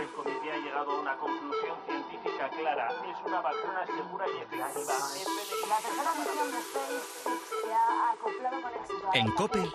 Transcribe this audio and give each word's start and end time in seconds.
El 0.00 0.08
comité 0.12 0.52
ha 0.52 0.56
llegado 0.56 0.90
a 0.92 1.00
una 1.00 1.16
conclusión 1.16 1.76
científica 1.86 2.48
clara. 2.48 2.88
Es 2.88 3.26
una 3.26 3.40
vacuna 3.40 3.86
segura 3.86 4.26
y 4.26 4.36
efectiva. 4.38 4.68
La 5.68 5.76
tercera 5.76 6.12
misión 6.18 6.50
de 6.50 6.62
SpaceX 6.62 7.04
se 7.64 7.72
ha 7.72 8.10
acoplado 8.12 8.62
con 8.62 8.72
éxito 8.74 9.10
En 9.14 9.26
la 9.26 9.34
COPE. 9.34 9.70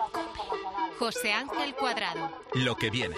José 0.98 1.32
Ángel 1.32 1.74
Cuadrado. 1.76 2.30
Lo 2.54 2.76
que 2.76 2.90
viene. 2.90 3.16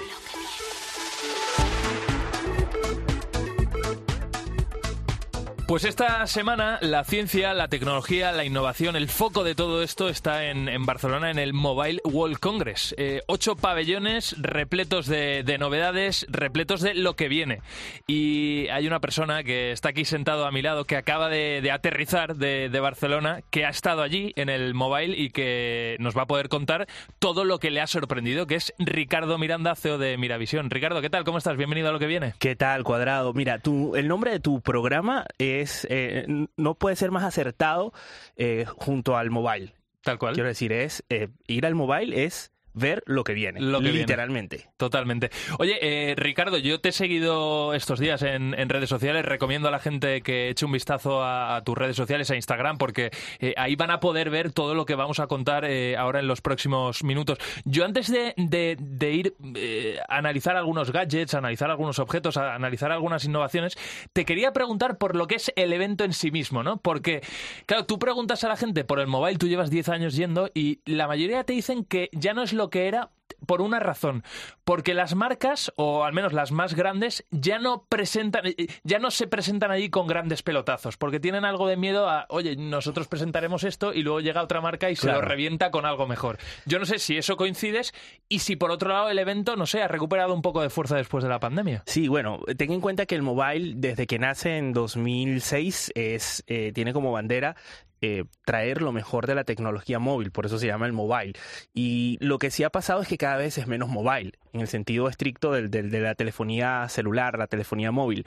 Pues 5.70 5.84
esta 5.84 6.26
semana 6.26 6.80
la 6.82 7.04
ciencia, 7.04 7.54
la 7.54 7.68
tecnología, 7.68 8.32
la 8.32 8.44
innovación, 8.44 8.96
el 8.96 9.08
foco 9.08 9.44
de 9.44 9.54
todo 9.54 9.84
esto 9.84 10.08
está 10.08 10.46
en, 10.46 10.68
en 10.68 10.84
Barcelona, 10.84 11.30
en 11.30 11.38
el 11.38 11.52
Mobile 11.52 12.00
World 12.02 12.40
Congress. 12.40 12.92
Eh, 12.98 13.22
ocho 13.28 13.54
pabellones 13.54 14.34
repletos 14.36 15.06
de, 15.06 15.44
de 15.44 15.58
novedades, 15.58 16.27
repletos 16.28 16.80
de 16.80 16.94
lo 16.94 17.14
que 17.14 17.28
viene. 17.28 17.60
Y 18.08 18.66
hay 18.70 18.88
una 18.88 18.98
persona 18.98 19.44
que 19.44 19.70
está 19.70 19.90
aquí 19.90 20.04
sentado 20.04 20.44
a 20.44 20.50
mi 20.50 20.60
lado, 20.60 20.86
que 20.86 20.96
acaba 20.96 21.28
de, 21.28 21.60
de 21.62 21.70
aterrizar 21.70 22.34
de, 22.34 22.68
de 22.68 22.80
Barcelona, 22.80 23.42
que 23.50 23.64
ha 23.64 23.70
estado 23.70 24.02
allí 24.02 24.32
en 24.34 24.48
el 24.48 24.74
Mobile 24.74 25.16
y 25.16 25.30
que 25.30 25.96
nos 26.00 26.18
va 26.18 26.22
a 26.22 26.27
poder 26.27 26.48
contar 26.48 26.88
todo 27.20 27.44
lo 27.44 27.60
que 27.60 27.70
le 27.70 27.80
ha 27.80 27.86
sorprendido, 27.86 28.48
que 28.48 28.56
es 28.56 28.74
Ricardo 28.80 29.38
Miranda, 29.38 29.77
CEO 29.77 29.98
de 29.98 30.18
Miravisión. 30.18 30.68
Ricardo, 30.68 31.00
¿qué 31.00 31.10
tal? 31.10 31.22
¿Cómo 31.22 31.38
estás? 31.38 31.56
Bienvenido 31.56 31.90
a 31.90 31.92
lo 31.92 32.00
que 32.00 32.08
viene. 32.08 32.34
¿Qué 32.40 32.56
tal, 32.56 32.82
Cuadrado? 32.82 33.32
Mira, 33.34 33.60
tu, 33.60 33.94
el 33.94 34.08
nombre 34.08 34.32
de 34.32 34.40
tu 34.40 34.62
programa 34.62 35.27
es 35.61 35.86
eh, 35.91 36.27
no 36.56 36.75
puede 36.75 36.97
ser 36.97 37.11
más 37.11 37.25
acertado 37.25 37.92
eh, 38.36 38.64
junto 38.66 39.16
al 39.16 39.30
mobile. 39.30 39.75
Tal 40.02 40.19
cual. 40.19 40.34
Quiero 40.34 40.48
decir, 40.48 40.72
es 40.72 41.05
eh, 41.08 41.28
ir 41.47 41.67
al 41.67 41.75
mobile 41.75 42.25
es 42.25 42.52
ver 42.74 43.02
lo 43.06 43.24
que 43.24 43.34
viene, 43.34 43.60
Lo 43.60 43.78
que 43.78 43.84
viene. 43.84 43.98
literalmente. 44.00 44.68
Totalmente. 44.76 45.30
Oye, 45.58 45.78
eh, 45.80 46.14
Ricardo, 46.17 46.58
yo 46.58 46.80
te 46.80 46.90
he 46.90 46.92
seguido 46.92 47.74
estos 47.74 47.98
días 47.98 48.22
en, 48.22 48.55
en 48.58 48.68
redes 48.68 48.89
sociales. 48.89 49.24
Recomiendo 49.24 49.68
a 49.68 49.70
la 49.70 49.78
gente 49.78 50.20
que 50.22 50.48
eche 50.50 50.64
un 50.67 50.72
vistazo 50.72 51.22
a, 51.22 51.56
a 51.56 51.64
tus 51.64 51.77
redes 51.77 51.96
sociales, 51.96 52.30
a 52.30 52.36
Instagram, 52.36 52.78
porque 52.78 53.11
eh, 53.40 53.55
ahí 53.56 53.77
van 53.77 53.90
a 53.90 54.00
poder 54.00 54.30
ver 54.30 54.52
todo 54.52 54.74
lo 54.74 54.86
que 54.86 54.95
vamos 54.95 55.20
a 55.20 55.27
contar 55.27 55.64
eh, 55.64 55.96
ahora 55.96 56.20
en 56.20 56.27
los 56.28 56.40
próximos 56.40 57.02
minutos. 57.05 57.39
Yo 57.64 57.84
antes 57.84 58.11
de, 58.11 58.34
de- 58.36 58.77
de 58.80 59.12
ir 59.12 59.34
eh, 59.56 59.98
a 60.08 60.18
analizar 60.18 60.56
algunos 60.56 60.92
gadgets, 60.92 61.34
a 61.34 61.39
analizar 61.39 61.70
algunos 61.70 61.98
objetos, 61.98 62.36
a 62.36 62.55
analizar 62.55 62.92
algunas 62.92 63.24
innovaciones, 63.24 63.77
te 64.12 64.24
quería 64.24 64.52
preguntar 64.52 64.98
por 64.98 65.16
lo 65.16 65.27
que 65.27 65.36
es 65.36 65.52
el 65.56 65.72
evento 65.72 66.05
en 66.05 66.12
sí 66.12 66.30
mismo, 66.30 66.62
¿no? 66.62 66.78
Porque, 66.78 67.20
claro, 67.66 67.86
tú 67.86 67.98
preguntas 67.98 68.45
a 68.45 68.48
la 68.48 68.56
gente 68.56 68.84
por 68.84 69.00
el 69.00 69.06
mobile, 69.06 69.39
tú 69.39 69.48
llevas 69.48 69.70
10 69.70 69.89
años 69.89 70.14
yendo 70.16 70.50
y 70.55 70.80
la 70.86 71.06
mayoría 71.08 71.45
te 71.45 71.52
dicen 71.52 71.84
que 71.84 72.08
ya 72.12 72.34
no 72.34 72.42
es 72.42 72.52
lo 72.52 72.59
que 72.68 72.88
era 72.88 73.10
por 73.46 73.60
una 73.62 73.78
razón, 73.78 74.22
porque 74.64 74.94
las 74.94 75.14
marcas, 75.14 75.72
o 75.76 76.04
al 76.04 76.12
menos 76.12 76.32
las 76.32 76.52
más 76.52 76.74
grandes, 76.74 77.24
ya 77.30 77.58
no 77.58 77.86
presentan, 77.88 78.46
eh, 78.46 78.68
ya 78.84 78.98
no 78.98 79.10
se 79.10 79.26
presentan 79.26 79.70
allí 79.70 79.90
con 79.90 80.06
grandes 80.06 80.42
pelotazos, 80.42 80.96
porque 80.96 81.20
tienen 81.20 81.44
algo 81.44 81.66
de 81.66 81.76
miedo 81.76 82.08
a, 82.08 82.26
oye, 82.28 82.56
nosotros 82.56 83.08
presentaremos 83.08 83.64
esto 83.64 83.92
y 83.92 84.02
luego 84.02 84.20
llega 84.20 84.42
otra 84.42 84.60
marca 84.60 84.90
y 84.90 84.96
se 84.96 85.10
lo 85.10 85.20
revienta 85.20 85.70
con 85.70 85.86
algo 85.86 86.06
mejor. 86.06 86.38
Yo 86.66 86.78
no 86.78 86.84
sé 86.84 86.98
si 86.98 87.16
eso 87.16 87.36
coincides 87.36 87.94
y 88.28 88.40
si 88.40 88.56
por 88.56 88.70
otro 88.70 88.90
lado 88.90 89.08
el 89.08 89.18
evento, 89.18 89.56
no 89.56 89.66
sé, 89.66 89.82
ha 89.82 89.88
recuperado 89.88 90.34
un 90.34 90.42
poco 90.42 90.62
de 90.62 90.70
fuerza 90.70 90.96
después 90.96 91.24
de 91.24 91.30
la 91.30 91.40
pandemia. 91.40 91.82
Sí, 91.86 92.08
bueno, 92.08 92.40
ten 92.56 92.72
en 92.72 92.80
cuenta 92.80 93.06
que 93.06 93.14
el 93.14 93.22
mobile 93.22 93.74
desde 93.77 94.06
que 94.06 94.18
nace 94.18 94.58
en 94.58 94.72
2006 94.72 95.92
es 95.94 96.44
eh, 96.46 96.72
tiene 96.72 96.92
como 96.92 97.12
bandera 97.12 97.56
eh, 98.02 98.24
traer 98.44 98.83
lo 98.83 98.92
mejor 98.92 99.27
de 99.27 99.34
la 99.34 99.44
tecnología 99.44 99.98
móvil, 99.98 100.30
por 100.30 100.46
eso 100.46 100.58
se 100.58 100.66
llama 100.66 100.86
el 100.86 100.92
mobile. 100.92 101.34
Y 101.74 102.16
lo 102.20 102.38
que 102.38 102.50
sí 102.50 102.64
ha 102.64 102.70
pasado 102.70 103.02
es 103.02 103.08
que 103.08 103.18
cada 103.18 103.36
vez 103.36 103.58
es 103.58 103.66
menos 103.66 103.88
mobile, 103.88 104.33
en 104.52 104.61
el 104.61 104.68
sentido 104.68 105.08
estricto 105.08 105.52
del- 105.52 105.70
de 105.70 106.00
la 106.00 106.14
telefonía 106.14 106.89
celular, 106.89 107.39
la 107.39 107.46
telefonía 107.46 107.90
móvil. 107.92 108.24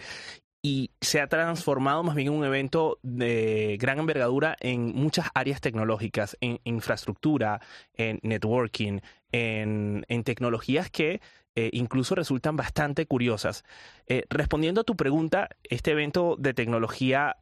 Y 0.65 0.91
se 1.01 1.19
ha 1.19 1.27
transformado 1.27 2.03
más 2.03 2.15
bien 2.15 2.29
en 2.29 2.35
un 2.35 2.45
evento 2.45 2.97
de 3.01 3.77
gran 3.81 3.99
envergadura 3.99 4.55
en 4.61 4.93
muchas 4.95 5.27
áreas 5.33 5.59
tecnológicas, 5.59 6.37
en 6.39 6.59
infraestructura, 6.63 7.59
en 7.95 8.19
networking, 8.23 8.99
en, 9.33 10.05
tecnologías 10.23 10.89
que 10.89 11.19
eh, 11.55 11.69
incluso 11.73 12.15
resultan 12.15 12.55
bastante 12.55 13.05
curiosas. 13.05 13.65
Eh, 14.07 14.23
respondiendo 14.29 14.81
a 14.81 14.83
tu 14.85 14.95
pregunta, 14.95 15.49
este 15.63 15.91
evento 15.91 16.37
de 16.39 16.53
tecnología 16.53 17.35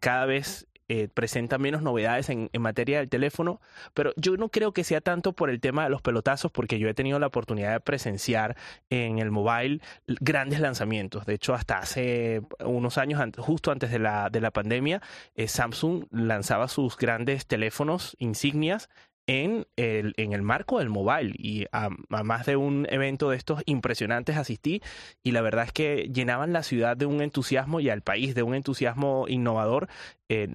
cada 0.00 0.26
vez 0.26 0.66
eh, 0.92 1.06
presenta 1.06 1.56
menos 1.56 1.82
novedades 1.82 2.30
en, 2.30 2.50
materia 2.58 2.98
del 2.98 3.08
teléfono, 3.08 3.60
pero 3.94 4.12
yo 4.16 4.36
no 4.36 4.48
creo 4.48 4.72
que 4.72 4.82
sea 4.82 5.00
tanto 5.00 5.32
por 5.34 5.48
el 5.48 5.60
tema 5.60 5.84
de 5.84 5.90
los 5.90 6.02
pelotazos, 6.02 6.50
porque 6.50 6.80
yo 6.80 6.88
he 6.88 6.94
tenido 6.94 7.20
la 7.20 7.28
oportunidad 7.28 7.70
de 7.74 7.78
presenciar 7.78 8.56
en 8.90 9.20
el 9.20 9.30
mobile 9.30 9.80
grandes 10.08 10.58
lanzamientos. 10.58 11.26
De 11.26 11.34
hecho, 11.34 11.54
hasta 11.54 11.78
hace 11.78 12.42
unos 12.58 12.98
años, 12.98 13.22
justo 13.38 13.70
antes 13.70 13.92
de 13.92 14.00
la, 14.00 14.30
de 14.30 14.40
la 14.40 14.50
pandemia, 14.50 15.00
eh, 15.36 15.46
Samsung 15.46 16.06
lanzaba 16.10 16.66
sus 16.66 16.96
grandes 16.96 17.46
teléfonos 17.46 18.16
insignias 18.18 18.88
en 19.30 19.64
el, 19.76 20.12
en 20.16 20.32
el 20.32 20.42
marco 20.42 20.80
del 20.80 20.88
mobile 20.88 21.32
y 21.38 21.64
a, 21.70 21.88
a 22.10 22.22
más 22.24 22.46
de 22.46 22.56
un 22.56 22.88
evento 22.90 23.30
de 23.30 23.36
estos 23.36 23.62
impresionantes 23.64 24.36
asistí 24.36 24.82
y 25.22 25.30
la 25.30 25.40
verdad 25.40 25.66
es 25.66 25.72
que 25.72 26.10
llenaban 26.12 26.52
la 26.52 26.64
ciudad 26.64 26.96
de 26.96 27.06
un 27.06 27.22
entusiasmo 27.22 27.78
y 27.78 27.90
al 27.90 28.02
país 28.02 28.34
de 28.34 28.42
un 28.42 28.56
entusiasmo 28.56 29.26
innovador 29.28 29.86
eh, 30.28 30.48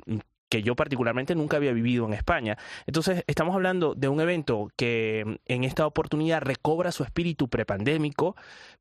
que 0.49 0.61
yo 0.61 0.75
particularmente 0.75 1.35
nunca 1.35 1.57
había 1.57 1.71
vivido 1.71 2.05
en 2.05 2.13
España. 2.13 2.57
Entonces 2.85 3.23
estamos 3.27 3.55
hablando 3.55 3.95
de 3.95 4.09
un 4.09 4.19
evento 4.19 4.69
que 4.75 5.39
en 5.45 5.63
esta 5.63 5.87
oportunidad 5.87 6.41
recobra 6.41 6.91
su 6.91 7.03
espíritu 7.03 7.47
prepandémico 7.47 8.35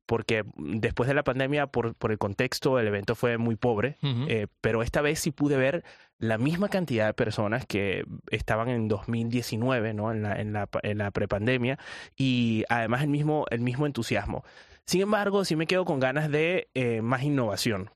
porque 0.05 0.43
después 0.57 1.07
de 1.07 1.15
la 1.15 1.23
pandemia 1.23 1.67
por, 1.67 1.95
por 1.95 2.11
el 2.11 2.17
contexto 2.17 2.79
el 2.79 2.87
evento 2.87 3.15
fue 3.15 3.37
muy 3.37 3.55
pobre, 3.55 3.97
eh, 4.01 4.47
pero 4.61 4.83
esta 4.83 5.01
vez 5.01 5.19
sí 5.19 5.31
pude 5.31 5.57
ver 5.57 5.83
la 6.19 6.37
misma 6.37 6.69
cantidad 6.69 7.07
de 7.07 7.13
personas 7.13 7.65
que 7.65 8.05
estaban 8.31 8.69
en 8.69 8.87
2019, 8.87 9.93
¿no? 9.93 10.11
En 10.11 10.23
la, 10.23 10.39
en 10.39 10.53
la, 10.53 10.69
en 10.83 10.97
la 10.97 11.11
prepandemia, 11.11 11.77
y 12.15 12.63
además 12.69 13.03
el 13.03 13.09
mismo, 13.09 13.45
el 13.49 13.61
mismo 13.61 13.85
entusiasmo. 13.85 14.43
Sin 14.85 15.01
embargo, 15.01 15.45
sí 15.45 15.55
me 15.55 15.67
quedo 15.67 15.83
con 15.85 15.99
ganas 15.99 16.29
de 16.29 16.69
eh, 16.73 17.01
más 17.01 17.23
innovación. 17.23 17.89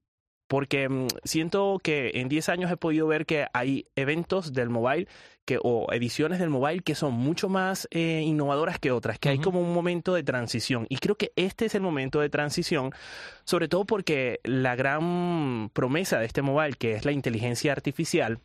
Porque 0.49 0.89
mm, 0.89 1.07
siento 1.23 1.79
que 1.81 2.11
en 2.15 2.27
10 2.27 2.49
años 2.49 2.71
he 2.71 2.75
podido 2.75 3.07
ver 3.07 3.25
que 3.25 3.45
hay 3.53 3.85
eventos 3.95 4.51
del 4.51 4.69
mobile 4.69 5.07
que, 5.45 5.59
o 5.63 5.87
ediciones 5.93 6.39
del 6.39 6.49
mobile 6.49 6.81
que 6.81 6.95
son 6.95 7.13
mucho 7.13 7.47
más 7.47 7.87
eh, 7.91 8.21
innovadoras 8.25 8.79
que 8.79 8.91
otras, 8.91 9.19
que 9.19 9.29
hay 9.29 9.39
como 9.39 9.61
un 9.61 9.73
momento 9.73 10.13
de 10.13 10.23
transición. 10.23 10.85
Y 10.89 10.97
creo 10.97 11.15
que 11.15 11.31
este 11.37 11.65
es 11.65 11.75
el 11.75 11.81
momento 11.81 12.19
de 12.19 12.29
transición, 12.29 12.91
sobre 13.45 13.67
todo 13.67 13.85
porque 13.85 14.41
la 14.43 14.75
gran 14.75 15.69
promesa 15.73 16.19
de 16.19 16.25
este 16.25 16.41
mobile, 16.41 16.73
que 16.73 16.93
es 16.93 17.05
la 17.05 17.11
inteligencia 17.11 17.71
artificial, 17.71 18.39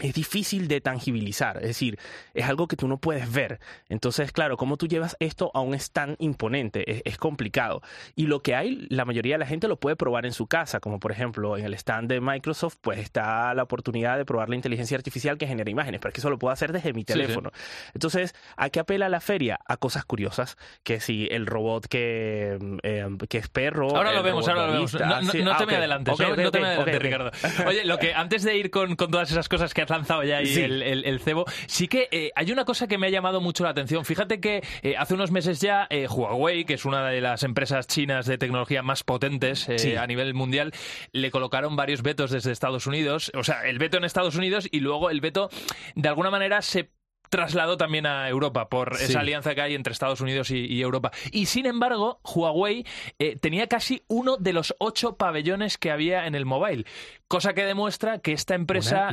es 0.00 0.12
difícil 0.12 0.68
de 0.68 0.80
tangibilizar, 0.80 1.56
es 1.56 1.68
decir, 1.68 1.98
es 2.34 2.44
algo 2.44 2.68
que 2.68 2.76
tú 2.76 2.86
no 2.86 2.98
puedes 2.98 3.32
ver. 3.32 3.60
Entonces, 3.88 4.30
claro, 4.30 4.56
¿cómo 4.58 4.76
tú 4.76 4.86
llevas 4.88 5.16
esto 5.20 5.50
a 5.54 5.60
un 5.60 5.74
stand 5.74 6.16
imponente? 6.18 6.90
Es, 6.90 7.02
es, 7.04 7.16
complicado. 7.16 7.80
Y 8.14 8.26
lo 8.26 8.42
que 8.42 8.54
hay, 8.54 8.86
la 8.90 9.06
mayoría 9.06 9.34
de 9.34 9.38
la 9.38 9.46
gente 9.46 9.68
lo 9.68 9.80
puede 9.80 9.96
probar 9.96 10.26
en 10.26 10.32
su 10.32 10.46
casa, 10.46 10.80
como 10.80 11.00
por 11.00 11.12
ejemplo 11.12 11.56
en 11.56 11.64
el 11.64 11.74
stand 11.74 12.10
de 12.10 12.20
Microsoft, 12.20 12.76
pues 12.82 12.98
está 12.98 13.54
la 13.54 13.62
oportunidad 13.62 14.18
de 14.18 14.26
probar 14.26 14.50
la 14.50 14.56
inteligencia 14.56 14.96
artificial 14.98 15.38
que 15.38 15.46
genera 15.46 15.70
imágenes, 15.70 16.00
pero 16.00 16.10
es 16.10 16.14
que 16.14 16.20
eso 16.20 16.28
lo 16.28 16.38
puedo 16.38 16.52
hacer 16.52 16.72
desde 16.72 16.92
mi 16.92 17.04
teléfono. 17.04 17.50
Sí, 17.54 17.60
sí. 17.60 17.90
Entonces, 17.94 18.34
¿a 18.56 18.68
qué 18.68 18.80
apela 18.80 19.08
la 19.08 19.20
feria? 19.20 19.58
A 19.66 19.78
cosas 19.78 20.04
curiosas, 20.04 20.58
que 20.82 21.00
si 21.00 21.26
el 21.30 21.46
robot 21.46 21.86
que, 21.86 22.58
eh, 22.82 23.08
que 23.30 23.38
es 23.38 23.48
perro... 23.48 23.96
Ahora 23.96 24.12
lo 24.12 24.22
vemos, 24.22 24.46
ahora 24.46 24.66
lo 24.66 24.72
vemos. 24.74 24.92
No, 24.92 25.00
no, 25.00 25.32
no 25.32 25.52
ah, 25.52 25.56
te 25.56 25.64
okay. 25.64 25.66
me 25.66 25.76
adelantes, 25.76 26.14
okay, 26.14 26.32
okay, 26.32 26.44
no, 26.44 26.50
te 26.50 26.60
me 26.60 26.66
adelantes, 26.66 27.02
Ricardo. 27.02 27.30
Oye, 27.66 27.84
lo 27.86 27.98
que 27.98 28.12
antes 28.12 28.42
de 28.42 28.56
ir 28.58 28.70
con, 28.70 28.94
con 28.96 29.10
todas 29.10 29.30
esas 29.30 29.48
cosas 29.48 29.72
que 29.72 29.85
has 29.86 29.90
lanzado 29.90 30.24
ya 30.24 30.38
ahí 30.38 30.46
sí. 30.46 30.60
el, 30.60 30.82
el, 30.82 31.04
el, 31.04 31.20
cebo, 31.20 31.44
sí 31.66 31.88
que 31.88 32.08
eh, 32.10 32.32
hay 32.34 32.52
una 32.52 32.64
cosa 32.64 32.86
que 32.86 32.98
me 32.98 33.06
ha 33.06 33.10
llamado 33.10 33.40
mucho 33.40 33.64
la 33.64 33.70
atención. 33.70 34.04
Fíjate 34.04 34.40
que 34.40 34.62
eh, 34.82 34.96
hace 34.96 35.14
unos 35.14 35.30
meses 35.30 35.60
ya 35.60 35.86
eh, 35.90 36.06
Huawei, 36.08 36.64
que 36.64 36.74
es 36.74 36.84
una 36.84 37.08
de 37.08 37.20
las 37.20 37.42
empresas 37.42 37.86
chinas 37.86 38.26
de 38.26 38.38
tecnología 38.38 38.82
más 38.82 39.04
potentes 39.04 39.68
sí. 39.76 39.96
a 39.96 40.06
nivel 40.06 40.34
mundial, 40.34 40.72
le 41.12 41.30
colocaron 41.30 41.76
varios 41.76 42.02
vetos 42.02 42.30
desde 42.30 42.52
Estados 42.52 42.86
Unidos. 42.86 43.30
O 43.34 43.44
sea, 43.44 43.66
el 43.66 43.78
veto 43.78 43.96
en 43.96 44.04
Estados 44.04 44.36
Unidos 44.36 44.68
y 44.70 44.80
luego 44.80 45.10
el 45.10 45.20
veto, 45.20 45.50
de 45.94 46.08
alguna 46.08 46.30
manera, 46.30 46.62
se 46.62 46.90
trasladó 47.28 47.76
también 47.76 48.06
a 48.06 48.28
Europa 48.28 48.68
por 48.68 48.96
sí. 48.96 49.04
esa 49.04 49.20
alianza 49.20 49.54
que 49.54 49.60
hay 49.60 49.74
entre 49.74 49.92
Estados 49.92 50.20
Unidos 50.20 50.50
y, 50.50 50.66
y 50.66 50.82
Europa. 50.82 51.10
Y 51.32 51.46
sin 51.46 51.66
embargo, 51.66 52.20
Huawei 52.24 52.84
eh, 53.18 53.36
tenía 53.36 53.66
casi 53.66 54.02
uno 54.08 54.36
de 54.36 54.52
los 54.52 54.74
ocho 54.78 55.16
pabellones 55.16 55.78
que 55.78 55.90
había 55.90 56.26
en 56.26 56.34
el 56.34 56.46
mobile, 56.46 56.84
cosa 57.28 57.54
que 57.54 57.64
demuestra 57.64 58.18
que 58.18 58.32
esta 58.32 58.54
empresa 58.54 59.10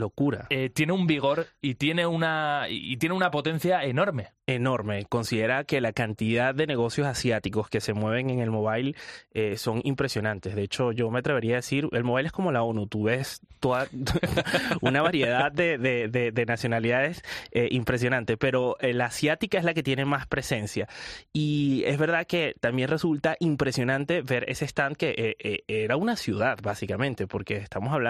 eh, 0.50 0.70
tiene 0.70 0.94
un 0.94 1.08
vigor 1.08 1.48
y 1.62 1.76
tiene 1.76 2.06
una 2.06 2.66
y 2.70 2.98
tiene 2.98 3.16
una 3.16 3.32
potencia 3.32 3.84
enorme. 3.84 4.32
Enorme. 4.46 5.06
Considera 5.06 5.64
que 5.64 5.80
la 5.80 5.94
cantidad 5.94 6.54
de 6.54 6.68
negocios 6.68 7.08
asiáticos 7.08 7.70
que 7.70 7.80
se 7.80 7.94
mueven 7.94 8.30
en 8.30 8.40
el 8.40 8.52
mobile 8.52 8.94
eh, 9.34 9.58
son 9.58 9.80
impresionantes. 9.86 10.54
De 10.54 10.64
hecho, 10.64 10.92
yo 10.92 11.10
me 11.10 11.20
atrevería 11.20 11.54
a 11.54 11.56
decir, 11.58 11.88
el 11.94 12.04
mobile 12.04 12.28
es 12.28 12.34
como 12.34 12.52
la 12.52 12.62
ONU. 12.62 12.88
Tú 12.88 13.04
ves 13.04 13.40
toda 13.62 13.88
una 14.82 15.02
variedad 15.02 15.50
de, 15.50 15.78
de, 15.78 16.10
de, 16.10 16.32
de 16.34 16.46
nacionalidades 16.46 17.24
eh, 17.52 17.70
impresionante, 17.72 18.36
pero 18.36 18.76
eh, 18.82 18.94
la 18.94 19.06
asiática 19.06 19.58
es 19.58 19.64
la 19.64 19.74
que 19.74 19.82
tiene 19.82 20.04
más 20.04 20.28
presencia. 20.28 20.90
Y 21.32 21.84
es 21.86 21.98
verdad 21.98 22.28
que 22.28 22.56
también 22.60 22.90
resulta 22.90 23.38
impresionante 23.40 24.22
ver 24.22 24.44
ese 24.50 24.66
stand 24.66 24.98
que 24.98 25.16
eh, 25.18 25.36
eh, 25.40 25.64
era 25.68 25.96
una 25.96 26.18
ciudad, 26.18 26.60
básicamente, 26.62 27.28
porque 27.28 27.56
estamos 27.56 27.94
hablando 27.94 28.03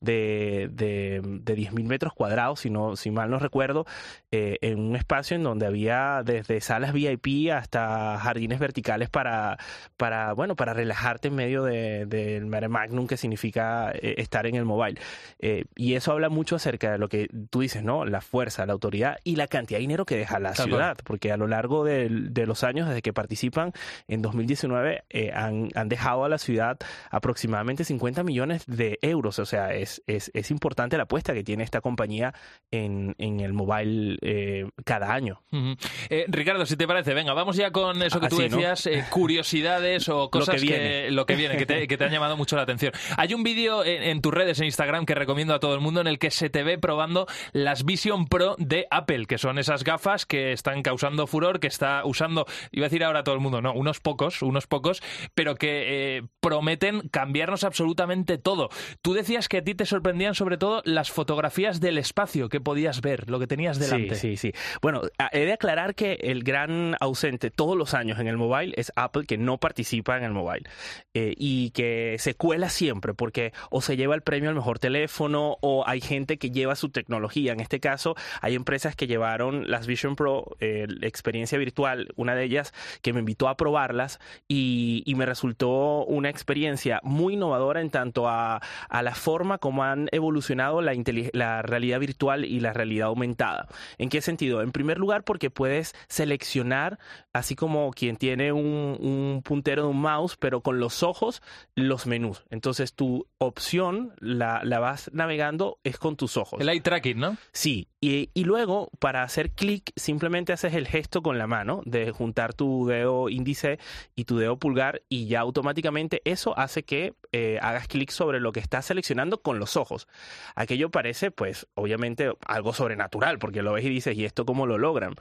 de, 0.00 0.68
de, 0.72 1.20
de 1.22 1.56
10.000 1.56 1.84
metros 1.84 2.12
cuadrados, 2.12 2.60
si, 2.60 2.70
no, 2.70 2.96
si 2.96 3.10
mal 3.10 3.30
no 3.30 3.38
recuerdo, 3.38 3.86
en 4.30 4.78
un 4.78 4.96
espacio 4.96 5.36
en 5.36 5.42
donde 5.42 5.66
había 5.66 6.22
desde 6.24 6.60
salas 6.60 6.92
VIP 6.92 7.50
hasta 7.52 8.18
jardines 8.18 8.58
verticales 8.58 9.08
para, 9.10 9.58
para 9.96 10.32
bueno, 10.32 10.56
para 10.56 10.74
relajarte 10.74 11.28
en 11.28 11.34
medio 11.34 11.62
del 11.62 12.08
de, 12.08 12.40
mare 12.40 12.68
magnum 12.68 13.06
que 13.06 13.16
significa 13.16 13.90
eh, 13.92 14.14
estar 14.18 14.46
en 14.46 14.54
el 14.54 14.64
mobile. 14.64 15.00
Eh, 15.38 15.64
y 15.76 15.94
eso 15.94 16.12
habla 16.12 16.28
mucho 16.28 16.56
acerca 16.56 16.92
de 16.92 16.98
lo 16.98 17.08
que 17.08 17.28
tú 17.50 17.60
dices, 17.60 17.82
¿no? 17.82 18.04
La 18.04 18.20
fuerza, 18.20 18.66
la 18.66 18.72
autoridad 18.72 19.18
y 19.24 19.36
la 19.36 19.46
cantidad 19.46 19.78
de 19.78 19.82
dinero 19.82 20.04
que 20.04 20.16
deja 20.16 20.38
la 20.38 20.54
ciudad, 20.54 20.96
porque 21.04 21.32
a 21.32 21.36
lo 21.36 21.46
largo 21.46 21.84
de, 21.84 22.08
de, 22.08 22.46
los 22.46 22.64
años, 22.64 22.88
desde 22.88 23.02
que 23.02 23.12
participan, 23.12 23.72
en 24.08 24.22
2019 24.22 25.04
eh, 25.10 25.32
han, 25.34 25.68
han, 25.74 25.88
dejado 25.88 26.24
a 26.24 26.28
la 26.28 26.38
ciudad 26.38 26.78
aproximadamente 27.10 27.84
50 27.84 28.22
millones 28.22 28.64
de 28.66 28.98
euros. 29.02 29.17
O 29.26 29.46
sea, 29.46 29.74
es, 29.74 30.02
es, 30.06 30.30
es 30.34 30.50
importante 30.50 30.96
la 30.96 31.04
apuesta 31.04 31.34
que 31.34 31.42
tiene 31.42 31.64
esta 31.64 31.80
compañía 31.80 32.34
en, 32.70 33.14
en 33.18 33.40
el 33.40 33.52
mobile 33.52 34.18
eh, 34.22 34.68
cada 34.84 35.12
año. 35.12 35.42
Uh 35.50 35.56
-huh. 35.56 35.78
eh, 36.08 36.24
Ricardo, 36.28 36.64
si 36.66 36.76
te 36.76 36.86
parece, 36.86 37.14
venga, 37.14 37.32
vamos 37.34 37.56
ya 37.56 37.70
con 37.72 38.00
eso 38.02 38.20
que 38.20 38.26
Así, 38.26 38.36
tú 38.36 38.42
decías, 38.42 38.86
¿no? 38.86 38.92
eh, 38.92 39.04
curiosidades 39.10 40.08
o 40.08 40.30
cosas 40.30 40.54
lo 40.54 40.60
que, 40.60 40.66
viene. 40.66 40.84
que, 40.84 41.10
lo 41.10 41.26
que 41.26 41.36
viene, 41.36 41.56
que 41.56 41.66
te, 41.66 41.88
que 41.88 41.96
te 41.96 42.04
han 42.04 42.12
llamado 42.12 42.36
mucho 42.36 42.56
la 42.56 42.62
atención. 42.62 42.92
Hay 43.16 43.34
un 43.34 43.42
vídeo 43.42 43.84
en, 43.84 44.02
en, 44.02 44.20
tus 44.20 44.32
redes, 44.32 44.58
en 44.60 44.66
Instagram, 44.66 45.04
que 45.04 45.14
recomiendo 45.14 45.54
a 45.54 45.60
todo 45.60 45.74
el 45.74 45.80
mundo, 45.80 46.00
en 46.00 46.06
el 46.06 46.18
que 46.18 46.30
se 46.30 46.50
te 46.50 46.62
ve 46.62 46.78
probando 46.78 47.26
las 47.52 47.84
Vision 47.84 48.26
Pro 48.26 48.54
de 48.58 48.86
Apple, 48.90 49.26
que 49.26 49.38
son 49.38 49.58
esas 49.58 49.84
gafas 49.84 50.26
que 50.26 50.52
están 50.52 50.82
causando 50.82 51.26
furor, 51.26 51.60
que 51.60 51.66
está 51.66 52.04
usando, 52.04 52.46
iba 52.70 52.86
a 52.86 52.88
decir 52.88 53.04
ahora 53.04 53.24
todo 53.24 53.34
el 53.34 53.40
mundo, 53.40 53.60
no, 53.60 53.72
unos 53.72 54.00
pocos, 54.00 54.42
unos 54.42 54.66
pocos, 54.66 55.02
pero 55.34 55.56
que 55.56 56.22
prometen 56.40 57.08
cambiarnos 57.08 57.64
absolutamente 57.64 58.38
todo. 58.38 58.68
Tú 59.08 59.14
decías 59.14 59.48
que 59.48 59.56
a 59.56 59.64
ti 59.64 59.74
te 59.74 59.86
sorprendían 59.86 60.34
sobre 60.34 60.58
todo 60.58 60.82
las 60.84 61.10
fotografías 61.10 61.80
del 61.80 61.96
espacio 61.96 62.50
que 62.50 62.60
podías 62.60 63.00
ver, 63.00 63.30
lo 63.30 63.38
que 63.38 63.46
tenías 63.46 63.78
delante. 63.78 64.16
Sí, 64.16 64.36
sí, 64.36 64.52
sí. 64.52 64.58
Bueno, 64.82 65.00
he 65.32 65.46
de 65.46 65.54
aclarar 65.54 65.94
que 65.94 66.18
el 66.20 66.44
gran 66.44 66.94
ausente 67.00 67.50
todos 67.50 67.74
los 67.74 67.94
años 67.94 68.18
en 68.18 68.28
el 68.28 68.36
mobile 68.36 68.74
es 68.76 68.92
Apple, 68.96 69.24
que 69.24 69.38
no 69.38 69.56
participa 69.56 70.18
en 70.18 70.24
el 70.24 70.32
mobile 70.32 70.68
eh, 71.14 71.32
y 71.38 71.70
que 71.70 72.16
se 72.18 72.34
cuela 72.34 72.68
siempre 72.68 73.14
porque 73.14 73.54
o 73.70 73.80
se 73.80 73.96
lleva 73.96 74.14
el 74.14 74.20
premio 74.20 74.50
al 74.50 74.56
mejor 74.56 74.78
teléfono 74.78 75.56
o 75.62 75.88
hay 75.88 76.02
gente 76.02 76.36
que 76.36 76.50
lleva 76.50 76.76
su 76.76 76.90
tecnología. 76.90 77.54
En 77.54 77.60
este 77.60 77.80
caso, 77.80 78.14
hay 78.42 78.56
empresas 78.56 78.94
que 78.94 79.06
llevaron 79.06 79.70
las 79.70 79.86
Vision 79.86 80.16
Pro, 80.16 80.54
eh, 80.60 80.86
experiencia 81.00 81.56
virtual, 81.56 82.12
una 82.16 82.34
de 82.34 82.44
ellas 82.44 82.74
que 83.00 83.14
me 83.14 83.20
invitó 83.20 83.48
a 83.48 83.56
probarlas 83.56 84.20
y, 84.48 85.02
y 85.06 85.14
me 85.14 85.24
resultó 85.24 86.04
una 86.04 86.28
experiencia 86.28 87.00
muy 87.04 87.32
innovadora 87.32 87.80
en 87.80 87.88
tanto 87.88 88.28
a, 88.28 88.60
a 88.90 88.97
la 89.02 89.14
forma 89.14 89.58
como 89.58 89.84
han 89.84 90.08
evolucionado 90.12 90.80
la, 90.80 90.92
la 91.32 91.62
realidad 91.62 92.00
virtual 92.00 92.44
y 92.44 92.60
la 92.60 92.72
realidad 92.72 93.08
aumentada. 93.08 93.68
¿En 93.98 94.08
qué 94.08 94.20
sentido? 94.20 94.62
En 94.62 94.72
primer 94.72 94.98
lugar, 94.98 95.24
porque 95.24 95.50
puedes 95.50 95.94
seleccionar, 96.08 96.98
así 97.32 97.54
como 97.56 97.90
quien 97.92 98.16
tiene 98.16 98.52
un, 98.52 98.96
un, 99.00 99.42
puntero 99.42 99.82
de 99.82 99.88
un 99.88 100.00
mouse, 100.00 100.36
pero 100.36 100.60
con 100.60 100.80
los 100.80 101.02
ojos, 101.02 101.42
los 101.74 102.06
menús. 102.06 102.44
Entonces 102.50 102.94
tu 102.94 103.26
opción 103.38 104.14
la, 104.20 104.60
la 104.64 104.78
vas 104.78 105.10
navegando 105.12 105.78
es 105.84 105.98
con 105.98 106.16
tus 106.16 106.36
ojos. 106.36 106.60
El 106.60 106.68
eye 106.68 106.80
tracking, 106.80 107.18
¿no? 107.18 107.36
Sí. 107.52 107.88
Y, 108.00 108.30
y 108.32 108.44
luego, 108.44 108.90
para 109.00 109.22
hacer 109.22 109.50
clic, 109.50 109.92
simplemente 109.96 110.52
haces 110.52 110.74
el 110.74 110.86
gesto 110.86 111.22
con 111.22 111.38
la 111.38 111.46
mano 111.46 111.82
de 111.84 112.12
juntar 112.12 112.54
tu 112.54 112.86
dedo 112.86 113.28
índice 113.28 113.78
y 114.14 114.24
tu 114.24 114.38
dedo 114.38 114.58
pulgar 114.58 115.02
y 115.08 115.26
ya 115.26 115.40
automáticamente 115.40 116.22
eso 116.24 116.56
hace 116.58 116.82
que 116.84 117.14
eh, 117.32 117.58
hagas 117.60 117.88
clic 117.88 118.10
sobre 118.10 118.40
lo 118.40 118.52
que 118.52 118.60
estás 118.60 118.86
seleccionando 118.86 119.42
con 119.42 119.58
los 119.58 119.76
ojos. 119.76 120.08
Aquello 120.54 120.90
parece, 120.90 121.30
pues, 121.30 121.66
obviamente 121.74 122.32
algo 122.46 122.72
sobrenatural, 122.72 123.38
porque 123.38 123.62
lo 123.62 123.72
ves 123.72 123.84
y 123.84 123.90
dices, 123.90 124.16
¿y 124.16 124.24
esto 124.24 124.46
cómo 124.46 124.66
lo 124.66 124.78
logran? 124.78 125.14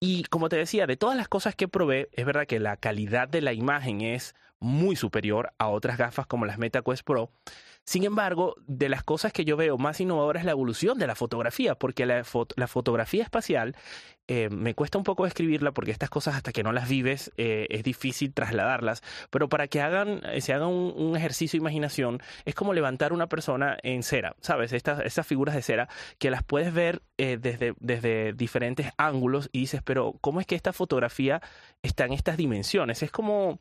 Y 0.00 0.24
como 0.24 0.48
te 0.48 0.56
decía, 0.56 0.86
de 0.86 0.96
todas 0.96 1.16
las 1.16 1.28
cosas 1.28 1.54
que 1.54 1.68
probé, 1.68 2.08
es 2.12 2.26
verdad 2.26 2.46
que 2.46 2.58
la 2.58 2.76
calidad 2.76 3.28
de 3.28 3.40
la 3.40 3.52
imagen 3.52 4.00
es 4.00 4.34
muy 4.58 4.96
superior 4.96 5.52
a 5.58 5.68
otras 5.68 5.98
gafas 5.98 6.26
como 6.26 6.46
las 6.46 6.58
MetaQuest 6.58 7.04
Pro. 7.04 7.30
Sin 7.84 8.04
embargo, 8.04 8.54
de 8.66 8.88
las 8.88 9.02
cosas 9.02 9.32
que 9.32 9.44
yo 9.44 9.56
veo 9.56 9.76
más 9.76 10.00
innovadoras 10.00 10.42
es 10.42 10.46
la 10.46 10.52
evolución 10.52 10.98
de 10.98 11.06
la 11.08 11.16
fotografía, 11.16 11.74
porque 11.74 12.06
la, 12.06 12.22
fot 12.22 12.52
la 12.56 12.68
fotografía 12.68 13.24
espacial 13.24 13.74
eh, 14.28 14.48
me 14.50 14.74
cuesta 14.74 14.98
un 14.98 15.04
poco 15.04 15.24
describirla 15.24 15.72
porque 15.72 15.90
estas 15.90 16.08
cosas 16.08 16.36
hasta 16.36 16.52
que 16.52 16.62
no 16.62 16.72
las 16.72 16.88
vives 16.88 17.32
eh, 17.36 17.66
es 17.70 17.82
difícil 17.82 18.32
trasladarlas, 18.32 19.02
pero 19.30 19.48
para 19.48 19.66
que 19.66 19.80
hagan, 19.80 20.20
eh, 20.24 20.40
se 20.40 20.52
haga 20.52 20.68
un, 20.68 21.16
ejercicio 21.16 21.58
de 21.58 21.62
imaginación 21.62 22.22
es 22.44 22.54
como 22.54 22.72
levantar 22.72 23.12
una 23.12 23.28
persona 23.28 23.76
en 23.82 24.02
cera, 24.04 24.36
¿sabes? 24.40 24.72
Estas, 24.72 25.26
figuras 25.26 25.54
de 25.54 25.62
cera 25.62 25.88
que 26.18 26.30
las 26.30 26.42
puedes 26.42 26.72
ver 26.72 27.02
desde, 27.16 27.74
desde 27.78 28.32
diferentes 28.32 28.90
ángulos 28.96 29.50
y 29.52 29.60
dices, 29.60 29.82
pero 29.84 30.14
¿cómo 30.20 30.40
es 30.40 30.46
que 30.46 30.54
esta 30.54 30.72
fotografía 30.72 31.40
está 31.82 32.06
en 32.06 32.12
estas 32.12 32.36
dimensiones? 32.36 33.02
Es 33.02 33.10
como 33.10 33.60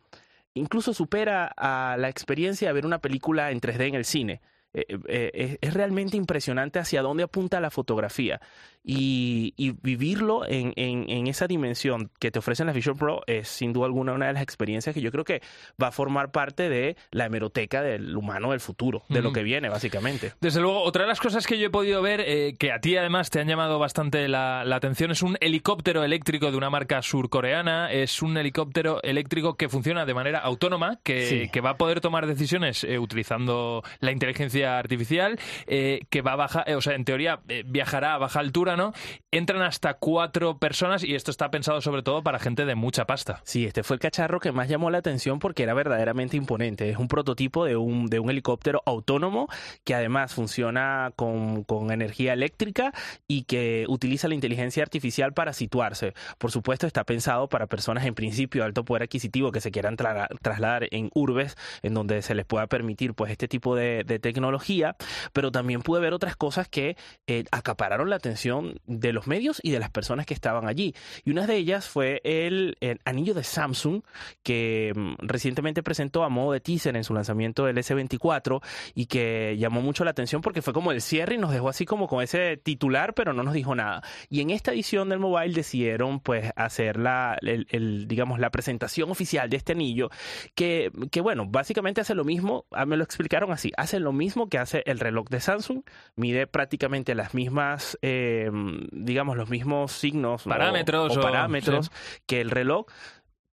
incluso 0.53 0.93
supera 0.93 1.51
a 1.57 1.97
la 1.97 2.09
experiencia 2.09 2.67
de 2.69 2.73
ver 2.73 2.85
una 2.85 2.99
película 2.99 3.51
en 3.51 3.61
3D 3.61 3.87
en 3.87 3.95
el 3.95 4.05
cine. 4.05 4.41
Eh, 4.73 4.85
eh, 5.07 5.57
es 5.59 5.73
realmente 5.73 6.15
impresionante 6.15 6.79
hacia 6.79 7.01
dónde 7.01 7.23
apunta 7.23 7.59
la 7.59 7.71
fotografía 7.71 8.39
y, 8.83 9.53
y 9.57 9.71
vivirlo 9.71 10.45
en, 10.47 10.73
en, 10.75 11.09
en, 11.09 11.27
esa 11.27 11.47
dimensión 11.47 12.09
que 12.19 12.31
te 12.31 12.39
ofrecen 12.39 12.65
las 12.65 12.75
Vision 12.75 12.97
Pro 12.97 13.21
es 13.27 13.47
sin 13.47 13.73
duda 13.73 13.85
alguna 13.85 14.13
una 14.13 14.27
de 14.27 14.33
las 14.33 14.41
experiencias 14.41 14.93
que 14.93 15.01
yo 15.01 15.11
creo 15.11 15.23
que 15.23 15.41
va 15.81 15.87
a 15.87 15.91
formar 15.91 16.31
parte 16.31 16.69
de 16.69 16.95
la 17.11 17.25
hemeroteca 17.25 17.81
del 17.81 18.17
humano 18.17 18.51
del 18.51 18.59
futuro, 18.59 19.03
de 19.09 19.21
mm. 19.21 19.23
lo 19.23 19.33
que 19.33 19.43
viene 19.43 19.69
básicamente. 19.69 20.33
Desde 20.41 20.59
luego, 20.59 20.81
otra 20.81 21.03
de 21.03 21.09
las 21.09 21.19
cosas 21.19 21.45
que 21.45 21.59
yo 21.59 21.67
he 21.67 21.69
podido 21.69 22.01
ver, 22.01 22.21
eh, 22.25 22.55
que 22.57 22.71
a 22.71 22.79
ti 22.79 22.97
además 22.97 23.29
te 23.29 23.39
han 23.39 23.47
llamado 23.47 23.77
bastante 23.77 24.27
la, 24.27 24.63
la, 24.65 24.75
atención, 24.77 25.11
es 25.11 25.21
un 25.21 25.37
helicóptero 25.41 26.03
eléctrico 26.03 26.49
de 26.49 26.57
una 26.57 26.69
marca 26.69 27.01
surcoreana, 27.01 27.91
es 27.91 28.21
un 28.21 28.35
helicóptero 28.37 29.01
eléctrico 29.03 29.55
que 29.55 29.69
funciona 29.69 30.05
de 30.05 30.13
manera 30.13 30.39
autónoma, 30.39 30.99
que, 31.03 31.27
sí. 31.27 31.49
que 31.49 31.61
va 31.61 31.71
a 31.71 31.77
poder 31.77 32.01
tomar 32.01 32.25
decisiones 32.25 32.83
eh, 32.83 32.97
utilizando 32.97 33.83
la 33.99 34.11
inteligencia 34.11 34.31
inteligencia 34.31 34.79
artificial 34.79 35.39
eh, 35.67 36.01
que 36.09 36.21
va 36.21 36.33
a 36.33 36.35
bajar, 36.35 36.63
eh, 36.67 36.75
o 36.75 36.81
sea, 36.81 36.95
en 36.95 37.05
teoría 37.05 37.41
eh, 37.47 37.63
viajará 37.65 38.15
a 38.15 38.17
baja 38.17 38.39
altura, 38.39 38.70
¿no? 38.75 38.93
Entran 39.31 39.61
hasta 39.61 39.93
cuatro 39.95 40.57
personas 40.57 41.03
y 41.03 41.15
esto 41.15 41.31
está 41.31 41.51
pensado 41.51 41.81
sobre 41.81 42.03
todo 42.03 42.23
para 42.23 42.39
gente 42.39 42.65
de 42.65 42.75
mucha 42.75 43.05
pasta. 43.05 43.41
Sí, 43.43 43.65
este 43.65 43.83
fue 43.83 43.95
el 43.95 43.99
cacharro 43.99 44.39
que 44.39 44.51
más 44.51 44.67
llamó 44.67 44.89
la 44.89 44.97
atención 44.99 45.39
porque 45.39 45.63
era 45.63 45.73
verdaderamente 45.73 46.37
imponente. 46.37 46.89
Es 46.89 46.97
un 46.97 47.07
prototipo 47.07 47.65
de 47.65 47.75
un, 47.75 48.07
de 48.07 48.19
un 48.19 48.29
helicóptero 48.29 48.81
autónomo 48.85 49.47
que 49.83 49.95
además 49.95 50.33
funciona 50.33 51.11
con, 51.15 51.63
con 51.63 51.91
energía 51.91 52.33
eléctrica 52.33 52.93
y 53.27 53.43
que 53.43 53.85
utiliza 53.87 54.27
la 54.27 54.35
inteligencia 54.35 54.83
artificial 54.83 55.33
para 55.33 55.53
situarse. 55.53 56.13
Por 56.37 56.51
supuesto, 56.51 56.87
está 56.87 57.03
pensado 57.03 57.47
para 57.47 57.67
personas 57.67 58.05
en 58.05 58.13
principio 58.13 58.61
de 58.61 58.67
alto 58.67 58.85
poder 58.85 59.03
adquisitivo 59.03 59.51
que 59.51 59.61
se 59.61 59.71
quieran 59.71 59.97
tra- 59.97 60.27
trasladar 60.41 60.87
en 60.91 61.09
urbes 61.13 61.55
en 61.81 61.93
donde 61.93 62.21
se 62.21 62.35
les 62.35 62.45
pueda 62.45 62.67
permitir 62.67 63.13
pues 63.13 63.31
este 63.31 63.47
tipo 63.47 63.75
de, 63.75 64.03
de 64.03 64.19
tecnología, 64.19 64.95
pero 65.33 65.51
también 65.51 65.81
pude 65.81 66.01
ver 66.01 66.13
otras 66.13 66.35
cosas 66.35 66.67
que 66.67 66.97
eh, 67.27 67.45
acapararon 67.51 68.09
la 68.09 68.17
atención 68.17 68.60
de 68.85 69.13
los 69.13 69.27
medios 69.27 69.59
y 69.63 69.71
de 69.71 69.79
las 69.79 69.89
personas 69.89 70.25
que 70.25 70.33
estaban 70.33 70.67
allí. 70.67 70.95
Y 71.23 71.31
una 71.31 71.47
de 71.47 71.55
ellas 71.55 71.87
fue 71.87 72.21
el, 72.23 72.77
anillo 73.05 73.33
de 73.33 73.43
Samsung 73.43 74.01
que 74.43 74.93
mm, 74.95 75.13
recientemente 75.19 75.83
presentó 75.83 76.23
a 76.23 76.29
modo 76.29 76.53
de 76.53 76.59
teaser 76.59 76.95
en 76.95 77.03
su 77.03 77.13
lanzamiento 77.13 77.65
del 77.65 77.77
S24 77.77 78.61
y 78.95 79.05
que 79.05 79.55
llamó 79.57 79.81
mucho 79.81 80.03
la 80.03 80.11
atención 80.11 80.41
porque 80.41 80.61
fue 80.61 80.73
como 80.73 80.91
el 80.91 81.01
cierre 81.01 81.35
y 81.35 81.37
nos 81.37 81.51
dejó 81.51 81.69
así 81.69 81.85
como 81.85 82.07
con 82.07 82.23
ese 82.23 82.57
titular, 82.57 83.13
pero 83.13 83.33
no 83.33 83.43
nos 83.43 83.53
dijo 83.53 83.75
nada. 83.75 84.03
Y 84.29 84.41
en 84.41 84.49
esta 84.49 84.71
edición 84.71 85.09
del 85.09 85.19
mobile 85.19 85.53
decidieron 85.53 86.19
pues 86.19 86.51
hacer 86.55 86.97
la, 86.97 87.37
digamos, 87.41 88.39
la 88.39 88.49
presentación 88.49 89.11
oficial 89.11 89.49
de 89.49 89.57
este 89.57 89.73
anillo 89.73 90.09
que, 90.55 90.91
que 91.11 91.21
bueno, 91.21 91.45
básicamente 91.47 92.01
hace 92.01 92.15
lo 92.15 92.23
mismo, 92.23 92.65
ah, 92.71 92.85
me 92.85 92.97
lo 92.97 93.03
explicaron 93.03 93.51
así, 93.51 93.71
hace 93.77 93.99
lo 93.99 94.11
mismo 94.11 94.49
que 94.49 94.57
hace 94.57 94.83
el 94.85 94.99
reloj 94.99 95.27
de 95.29 95.39
Samsung, 95.39 95.83
mide 96.15 96.47
prácticamente 96.47 97.15
las 97.15 97.33
mismas, 97.33 97.97
eh, 98.01 98.50
digamos, 98.91 99.37
los 99.37 99.49
mismos 99.49 99.91
signos 99.91 100.43
Parámetros 100.43 101.15
o, 101.15 101.19
o- 101.19 101.23
parámetros 101.23 101.91
que 102.25 102.41
el 102.41 102.49
reloj. 102.49 102.85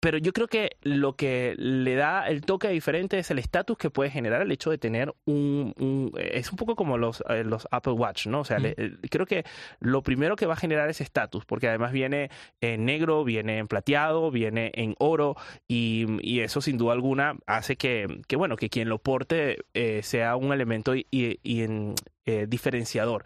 Pero 0.00 0.16
yo 0.16 0.32
creo 0.32 0.46
que 0.46 0.76
lo 0.82 1.16
que 1.16 1.56
le 1.58 1.96
da 1.96 2.28
el 2.28 2.42
toque 2.42 2.68
diferente 2.68 3.18
es 3.18 3.32
el 3.32 3.40
estatus 3.40 3.76
que 3.76 3.90
puede 3.90 4.10
generar 4.10 4.42
el 4.42 4.52
hecho 4.52 4.70
de 4.70 4.78
tener 4.78 5.12
un... 5.24 5.74
un- 5.76 6.12
es 6.16 6.52
un 6.52 6.56
poco 6.56 6.76
como 6.76 6.96
los, 6.98 7.20
eh, 7.28 7.42
los 7.42 7.66
Apple 7.72 7.94
Watch, 7.94 8.28
¿no? 8.28 8.42
O 8.42 8.44
sea, 8.44 8.60
Mm. 8.60 8.62
le- 8.62 8.74
eh, 8.78 8.92
creo 9.10 9.26
que 9.26 9.42
lo 9.80 10.04
primero 10.04 10.36
que 10.36 10.46
va 10.46 10.52
a 10.52 10.56
generar 10.56 10.88
es 10.88 11.00
estatus, 11.00 11.44
porque 11.46 11.66
además 11.66 11.90
viene 11.90 12.30
en 12.60 12.84
negro, 12.84 13.24
viene 13.24 13.58
en 13.58 13.66
plateado, 13.66 14.30
viene 14.30 14.70
en 14.74 14.94
oro, 15.00 15.34
y, 15.66 16.06
y 16.22 16.42
eso 16.42 16.60
sin 16.60 16.78
duda 16.78 16.92
alguna 16.92 17.34
hace 17.48 17.74
que, 17.74 18.20
que 18.28 18.36
bueno, 18.36 18.54
que 18.54 18.70
quien 18.70 18.88
lo 18.88 18.98
porte 18.98 19.64
eh, 19.74 20.02
sea 20.04 20.36
un 20.36 20.52
elemento 20.52 20.94
y, 20.94 21.08
y- 21.10 21.40
y 21.42 21.62
en- 21.62 21.96
eh, 22.28 22.46
diferenciador. 22.46 23.24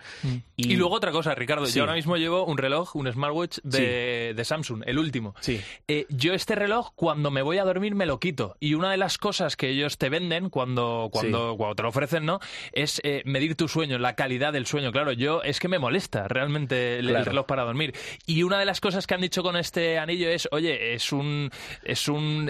Y, 0.56 0.76
luego 0.76 0.94
otra 0.94 1.10
cosa, 1.10 1.34
Ricardo, 1.34 1.66
Sí. 1.66 1.74
yo 1.78 1.82
ahora 1.82 1.94
mismo 1.94 2.16
llevo 2.16 2.44
un 2.44 2.56
reloj, 2.56 2.94
un 2.94 3.10
smartwatch 3.12 3.58
de, 3.64 4.32
de 4.36 4.44
Samsung, 4.44 4.84
el 4.86 4.96
último. 4.98 5.34
Sí. 5.40 5.60
Eh, 5.88 6.06
yo 6.08 6.34
este 6.34 6.54
reloj 6.54 6.92
cuando 6.94 7.32
me 7.32 7.42
voy 7.42 7.58
a 7.58 7.64
dormir 7.64 7.96
me 7.96 8.06
lo 8.06 8.20
quito. 8.20 8.56
Y 8.60 8.74
una 8.74 8.92
de 8.92 8.96
las 8.96 9.18
cosas 9.18 9.56
que 9.56 9.68
ellos 9.70 9.98
te 9.98 10.08
venden 10.08 10.50
cuando 10.50 11.08
cuando, 11.10 11.56
cuando 11.56 11.74
te 11.74 11.82
lo 11.82 11.88
ofrecen 11.88 12.24
no 12.26 12.38
es 12.72 13.00
eh, 13.02 13.22
medir 13.24 13.56
tu 13.56 13.66
sueño 13.66 13.98
la 13.98 14.14
calidad 14.14 14.52
del 14.52 14.66
sueño. 14.66 14.92
Claro 14.92 15.10
yo 15.12 15.42
es 15.42 15.58
que 15.58 15.66
me 15.68 15.80
molesta 15.80 16.28
realmente 16.28 16.98
el, 17.00 17.24
reloj 17.24 17.46
para 17.46 17.64
dormir. 17.64 17.92
Y 18.26 18.44
una 18.44 18.58
de 18.60 18.64
las 18.66 18.80
cosas 18.80 19.06
que 19.08 19.14
han 19.14 19.20
dicho 19.20 19.42
con 19.42 19.56
este 19.56 19.98
anillo 19.98 20.28
es 20.28 20.48
oye 20.52 20.94
es 20.94 21.12
un 21.12 21.50
es 21.82 22.06
un 22.08 22.48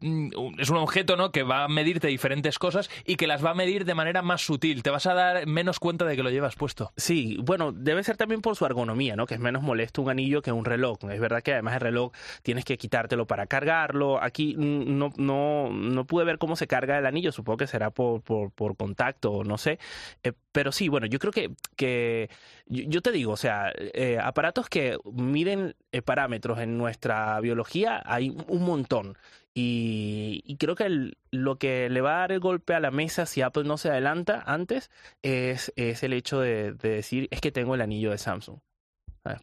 un- 0.00 0.56
es 0.58 0.70
un 0.70 0.76
objeto 0.78 1.16
no 1.16 1.32
que 1.32 1.42
va 1.42 1.64
a 1.64 1.68
medirte 1.68 2.08
diferentes 2.08 2.58
cosas 2.58 2.88
y 3.04 3.16
que 3.16 3.26
las 3.26 3.44
va 3.44 3.50
a 3.50 3.54
medir 3.54 3.84
de 3.84 3.94
manera 3.94 4.22
más 4.22 4.40
sutil. 4.42 4.82
Te 4.82 4.90
vas 4.90 5.06
a 5.06 5.12
dar 5.14 5.46
menos 5.46 5.78
cuenta 5.82 6.04
de 6.04 6.16
que 6.16 6.22
lo 6.22 6.30
llevas 6.30 6.54
puesto 6.54 6.92
Sí, 6.96 7.36
bueno, 7.42 7.72
debe 7.72 8.02
ser 8.04 8.16
también 8.16 8.40
por 8.40 8.56
su 8.56 8.64
ergonomía, 8.64 9.16
¿no? 9.16 9.26
Que 9.26 9.34
es 9.34 9.40
menos 9.40 9.62
molesto 9.62 10.00
un 10.00 10.10
anillo 10.10 10.40
que 10.40 10.52
un 10.52 10.64
reloj. 10.64 10.98
Es 11.10 11.20
verdad 11.20 11.42
que 11.42 11.52
además 11.52 11.74
el 11.74 11.80
reloj 11.80 12.12
tienes 12.42 12.64
que 12.64 12.78
quitártelo 12.78 13.26
para 13.26 13.46
cargarlo. 13.46 14.22
Aquí 14.22 14.54
no, 14.56 15.12
no, 15.16 15.70
no 15.70 16.06
pude 16.06 16.24
ver 16.24 16.38
cómo 16.38 16.56
se 16.56 16.66
carga 16.66 16.98
el 16.98 17.06
anillo, 17.06 17.32
supongo 17.32 17.58
que 17.58 17.66
será 17.66 17.90
por, 17.90 18.22
por, 18.22 18.52
por 18.52 18.76
contacto 18.76 19.32
o 19.32 19.44
no 19.44 19.58
sé. 19.58 19.78
Eh, 20.22 20.32
pero 20.52 20.70
sí, 20.70 20.88
bueno, 20.88 21.06
yo 21.06 21.18
creo 21.18 21.32
que, 21.32 21.50
que 21.76 22.30
yo, 22.66 22.84
yo 22.86 23.02
te 23.02 23.10
digo, 23.10 23.32
o 23.32 23.36
sea, 23.36 23.72
eh, 23.76 24.18
aparatos 24.22 24.68
que 24.68 24.96
miden 25.12 25.74
eh, 25.90 26.02
parámetros 26.02 26.60
en 26.60 26.78
nuestra 26.78 27.40
biología 27.40 28.02
hay 28.06 28.30
un 28.30 28.62
montón. 28.62 29.16
Y, 29.54 30.42
y 30.46 30.56
creo 30.56 30.74
que 30.74 31.12
lo 31.30 31.58
que 31.58 31.90
le 31.90 32.00
va 32.00 32.16
a 32.16 32.20
dar 32.20 32.32
el 32.32 32.40
golpe 32.40 32.74
a 32.74 32.80
la 32.80 32.90
mesa 32.90 33.26
si 33.26 33.42
Apple 33.42 33.64
no 33.64 33.76
se 33.76 33.90
adelanta 33.90 34.42
antes 34.46 34.90
es, 35.22 35.72
es 35.76 36.02
el 36.02 36.14
hecho 36.14 36.40
de 36.40 36.72
decir, 36.72 37.28
es 37.30 37.40
que 37.40 37.52
tengo 37.52 37.74
el 37.74 37.82
anillo 37.82 38.10
de 38.10 38.18
Samsung. 38.18 38.60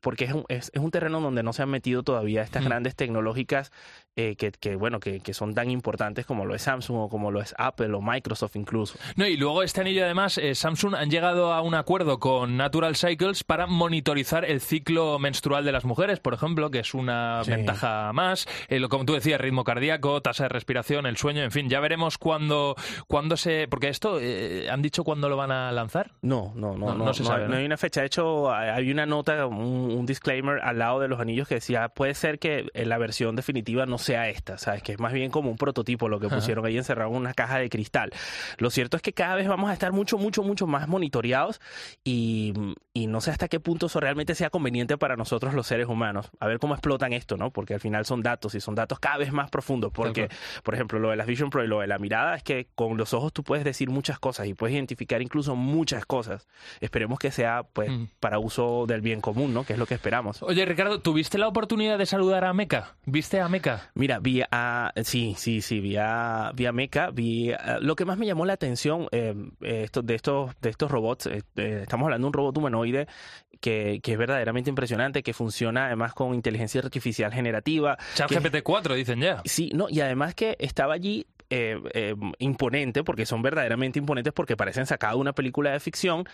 Porque 0.02 0.26
es 0.26 0.34
un, 0.34 0.44
es, 0.50 0.72
es 0.74 0.82
un 0.82 0.92
terreno 0.92 1.22
donde 1.22 1.42
no 1.44 1.54
se 1.54 1.64
han 1.64 1.70
metido 1.70 2.04
todavía 2.04 2.42
estas 2.42 2.64
Mm. 2.64 2.66
grandes 2.68 2.96
tecnológicas 2.96 3.72
eh, 4.16 4.36
que, 4.36 4.52
que, 4.52 4.76
bueno, 4.76 5.00
que, 5.00 5.22
que 5.22 5.34
son 5.34 5.54
tan 5.54 5.72
importantes 5.72 6.26
como 6.26 6.46
lo 6.46 6.54
es 6.54 6.64
Samsung 6.64 6.98
o 6.98 7.10
como 7.10 7.32
lo 7.32 7.40
es 7.42 7.56
Apple 7.58 7.94
o 7.94 8.02
Microsoft 8.02 8.58
incluso. 8.58 8.98
No, 9.16 9.26
y 9.26 9.38
luego 9.38 9.64
este 9.64 9.80
anillo 9.82 10.04
además, 10.04 10.38
eh, 10.38 10.56
Samsung 10.56 10.96
han 10.96 11.10
llegado 11.10 11.54
a 11.54 11.62
un 11.62 11.76
acuerdo 11.76 12.20
con 12.20 12.58
Natural 12.58 12.98
Cycles 12.98 13.46
para 13.46 13.68
monitorizar 13.68 14.44
el 14.44 14.60
ciclo 14.60 15.18
menstrual 15.20 15.64
de 15.64 15.72
las 15.72 15.86
mujeres, 15.86 16.20
por 16.20 16.34
ejemplo, 16.34 16.70
que 16.70 16.80
es 16.80 16.94
una 16.94 17.42
Sí. 17.46 17.52
ventaja 17.52 18.12
más. 18.12 18.46
Eh, 18.68 18.80
lo, 18.80 18.90
como 18.90 19.06
tú 19.06 19.14
decías, 19.14 19.40
ritmo 19.40 19.64
cardíaco, 19.64 20.22
tasa 20.22 20.44
de 20.44 20.50
respiración, 20.50 21.06
el 21.06 21.16
sueño, 21.16 21.42
en 21.44 21.52
fin, 21.52 21.70
ya 21.70 21.80
veremos 21.80 22.18
cuándo, 22.18 22.76
cuándo 23.08 23.38
se... 23.38 23.68
Porque 23.70 23.88
esto, 23.88 24.20
eh, 24.20 24.68
¿han 24.70 24.82
dicho 24.82 25.06
cuándo 25.06 25.30
lo 25.30 25.38
van 25.38 25.52
a 25.52 25.72
lanzar? 25.72 26.12
No, 26.22 26.52
no, 26.56 26.74
no, 26.78 26.88
No, 26.88 26.96
no, 26.96 27.06
no 27.06 27.14
se 27.14 27.24
sabe, 27.24 27.48
¿no? 27.48 27.56
hay 27.56 27.66
una 27.66 27.78
fecha. 27.78 28.02
De 28.02 28.08
hecho, 28.08 28.52
hay 28.54 28.70
hay 28.70 28.92
una 28.92 29.06
nota, 29.06 29.46
un, 29.46 29.69
un 29.70 30.06
disclaimer 30.06 30.60
al 30.62 30.80
lado 30.80 31.00
de 31.00 31.08
los 31.08 31.20
anillos 31.20 31.48
que 31.48 31.56
decía, 31.56 31.90
puede 31.90 32.14
ser 32.14 32.40
que 32.40 32.70
eh, 32.74 32.86
la 32.86 32.98
versión 32.98 33.36
definitiva 33.36 33.86
no 33.86 33.98
sea 33.98 34.30
esta, 34.30 34.58
¿sabes? 34.58 34.84
Que 34.84 34.92
es 34.94 35.00
más 35.00 35.14
bien 35.14 35.32
como 35.32 35.50
un 35.50 35.58
prototipo 35.58 36.10
lo 36.10 36.20
que 36.20 36.28
Ajá. 36.28 36.36
pusieron 36.38 36.66
ahí 36.66 36.78
encerrado 36.78 37.12
en 37.12 37.18
una 37.18 37.34
caja 37.34 37.58
de 37.60 37.70
cristal. 37.70 38.12
Lo 38.58 38.70
cierto 38.70 38.98
es 38.98 39.04
que 39.04 39.14
cada 39.14 39.36
vez 39.36 39.48
vamos 39.48 39.70
a 39.70 39.74
estar 39.74 39.92
mucho, 39.92 40.18
mucho, 40.18 40.44
mucho 40.44 40.68
más 40.68 40.88
monitoreados 40.88 41.60
y, 42.04 42.54
y 42.94 43.08
no 43.08 43.22
sé 43.22 43.32
hasta 43.32 43.48
qué 43.48 43.60
punto 43.60 43.88
eso 43.88 44.00
realmente 44.00 44.36
sea 44.36 44.50
conveniente 44.50 44.98
para 44.98 45.16
nosotros 45.16 45.54
los 45.54 45.68
seres 45.68 45.88
humanos. 45.88 46.30
A 46.40 46.48
ver 46.48 46.60
cómo 46.60 46.74
explotan 46.74 47.14
esto, 47.14 47.38
¿no? 47.38 47.52
Porque 47.52 47.74
al 47.74 47.80
final 47.80 48.06
son 48.06 48.22
datos 48.22 48.56
y 48.56 48.62
son 48.62 48.76
datos 48.76 49.00
cada 49.00 49.18
vez 49.18 49.32
más 49.32 49.50
profundos. 49.50 49.92
Porque, 49.94 50.30
por 50.64 50.74
ejemplo, 50.76 51.00
lo 51.00 51.10
de 51.10 51.16
las 51.16 51.28
Vision 51.28 51.50
Pro 51.50 51.64
y 51.64 51.68
lo 51.68 51.80
de 51.82 51.88
la 51.88 51.98
mirada 52.00 52.36
es 52.36 52.44
que 52.44 52.68
con 52.76 52.98
los 52.98 53.14
ojos 53.14 53.34
tú 53.34 53.44
puedes 53.44 53.64
decir 53.66 53.90
muchas 53.90 54.20
cosas 54.20 54.48
y 54.48 54.54
puedes 54.54 54.76
identificar 54.76 55.22
incluso 55.22 55.56
muchas 55.56 56.06
cosas. 56.06 56.48
Esperemos 56.80 57.20
que 57.20 57.32
sea 57.32 57.64
pues 57.74 57.90
Mm. 57.90 58.06
para 58.20 58.38
uso 58.40 58.86
del 58.88 59.02
bien 59.02 59.20
común, 59.20 59.54
¿no? 59.54 59.59
Que 59.66 59.74
es 59.74 59.80
lo 59.80 59.86
que 59.86 59.94
esperamos. 59.96 60.42
Oye, 60.44 60.66
Ricardo, 60.66 61.00
¿tuviste 61.02 61.38
la 61.38 61.48
oportunidad 61.48 61.98
de 61.98 62.06
saludar 62.06 62.46
a 62.46 62.54
Meca? 62.54 62.96
¿Viste 63.06 63.40
a 63.40 63.48
Meca? 63.50 63.90
Mira, 63.96 64.20
vi 64.20 64.42
a, 64.52 64.92
sí, 65.04 65.36
sí, 65.38 65.62
sí, 65.62 65.80
vi 65.80 65.96
a, 65.98 66.52
vi 66.56 66.66
a 66.66 66.72
Mecha, 66.72 67.10
vi, 67.12 67.52
a- 67.52 67.80
lo 67.82 67.96
que 67.96 68.06
más 68.06 68.18
me 68.18 68.26
llamó 68.26 68.46
la 68.46 68.54
atención 68.54 69.08
eh, 69.12 69.34
eh, 69.62 69.82
esto- 69.86 70.02
de, 70.02 70.16
estos, 70.16 70.52
de 70.62 70.70
estos 70.70 70.90
robots, 70.92 71.26
eh, 71.28 71.44
eh, 71.56 71.80
estamos 71.84 72.06
hablando 72.06 72.26
de 72.26 72.28
un 72.30 72.34
robot 72.34 72.58
humanoide 72.58 73.08
que, 73.62 74.00
que 74.02 74.14
es 74.14 74.18
verdaderamente 74.18 74.70
impresionante, 74.70 75.22
que 75.24 75.34
funciona 75.34 75.88
además 75.88 76.14
con 76.14 76.34
inteligencia 76.34 76.82
artificial 76.82 77.34
generativa. 77.34 77.98
que- 77.98 78.04
ChatGPT 78.36 78.64
4, 78.64 78.96
dicen 78.96 79.20
ya. 79.22 79.42
Sí, 79.46 79.70
no, 79.74 79.88
y 79.90 80.00
además 80.02 80.36
que 80.36 80.56
estaba 80.60 80.94
allí 80.94 81.26
eh, 81.52 81.82
eh, 81.94 82.16
imponente, 82.38 83.04
porque 83.04 83.26
son 83.26 83.42
verdaderamente 83.42 83.98
imponentes, 84.00 84.34
porque 84.34 84.56
parecen 84.56 84.86
sacados 84.86 85.16
de 85.18 85.22
una 85.22 85.34
película 85.34 85.72
de 85.72 85.80
ficción. 85.80 86.26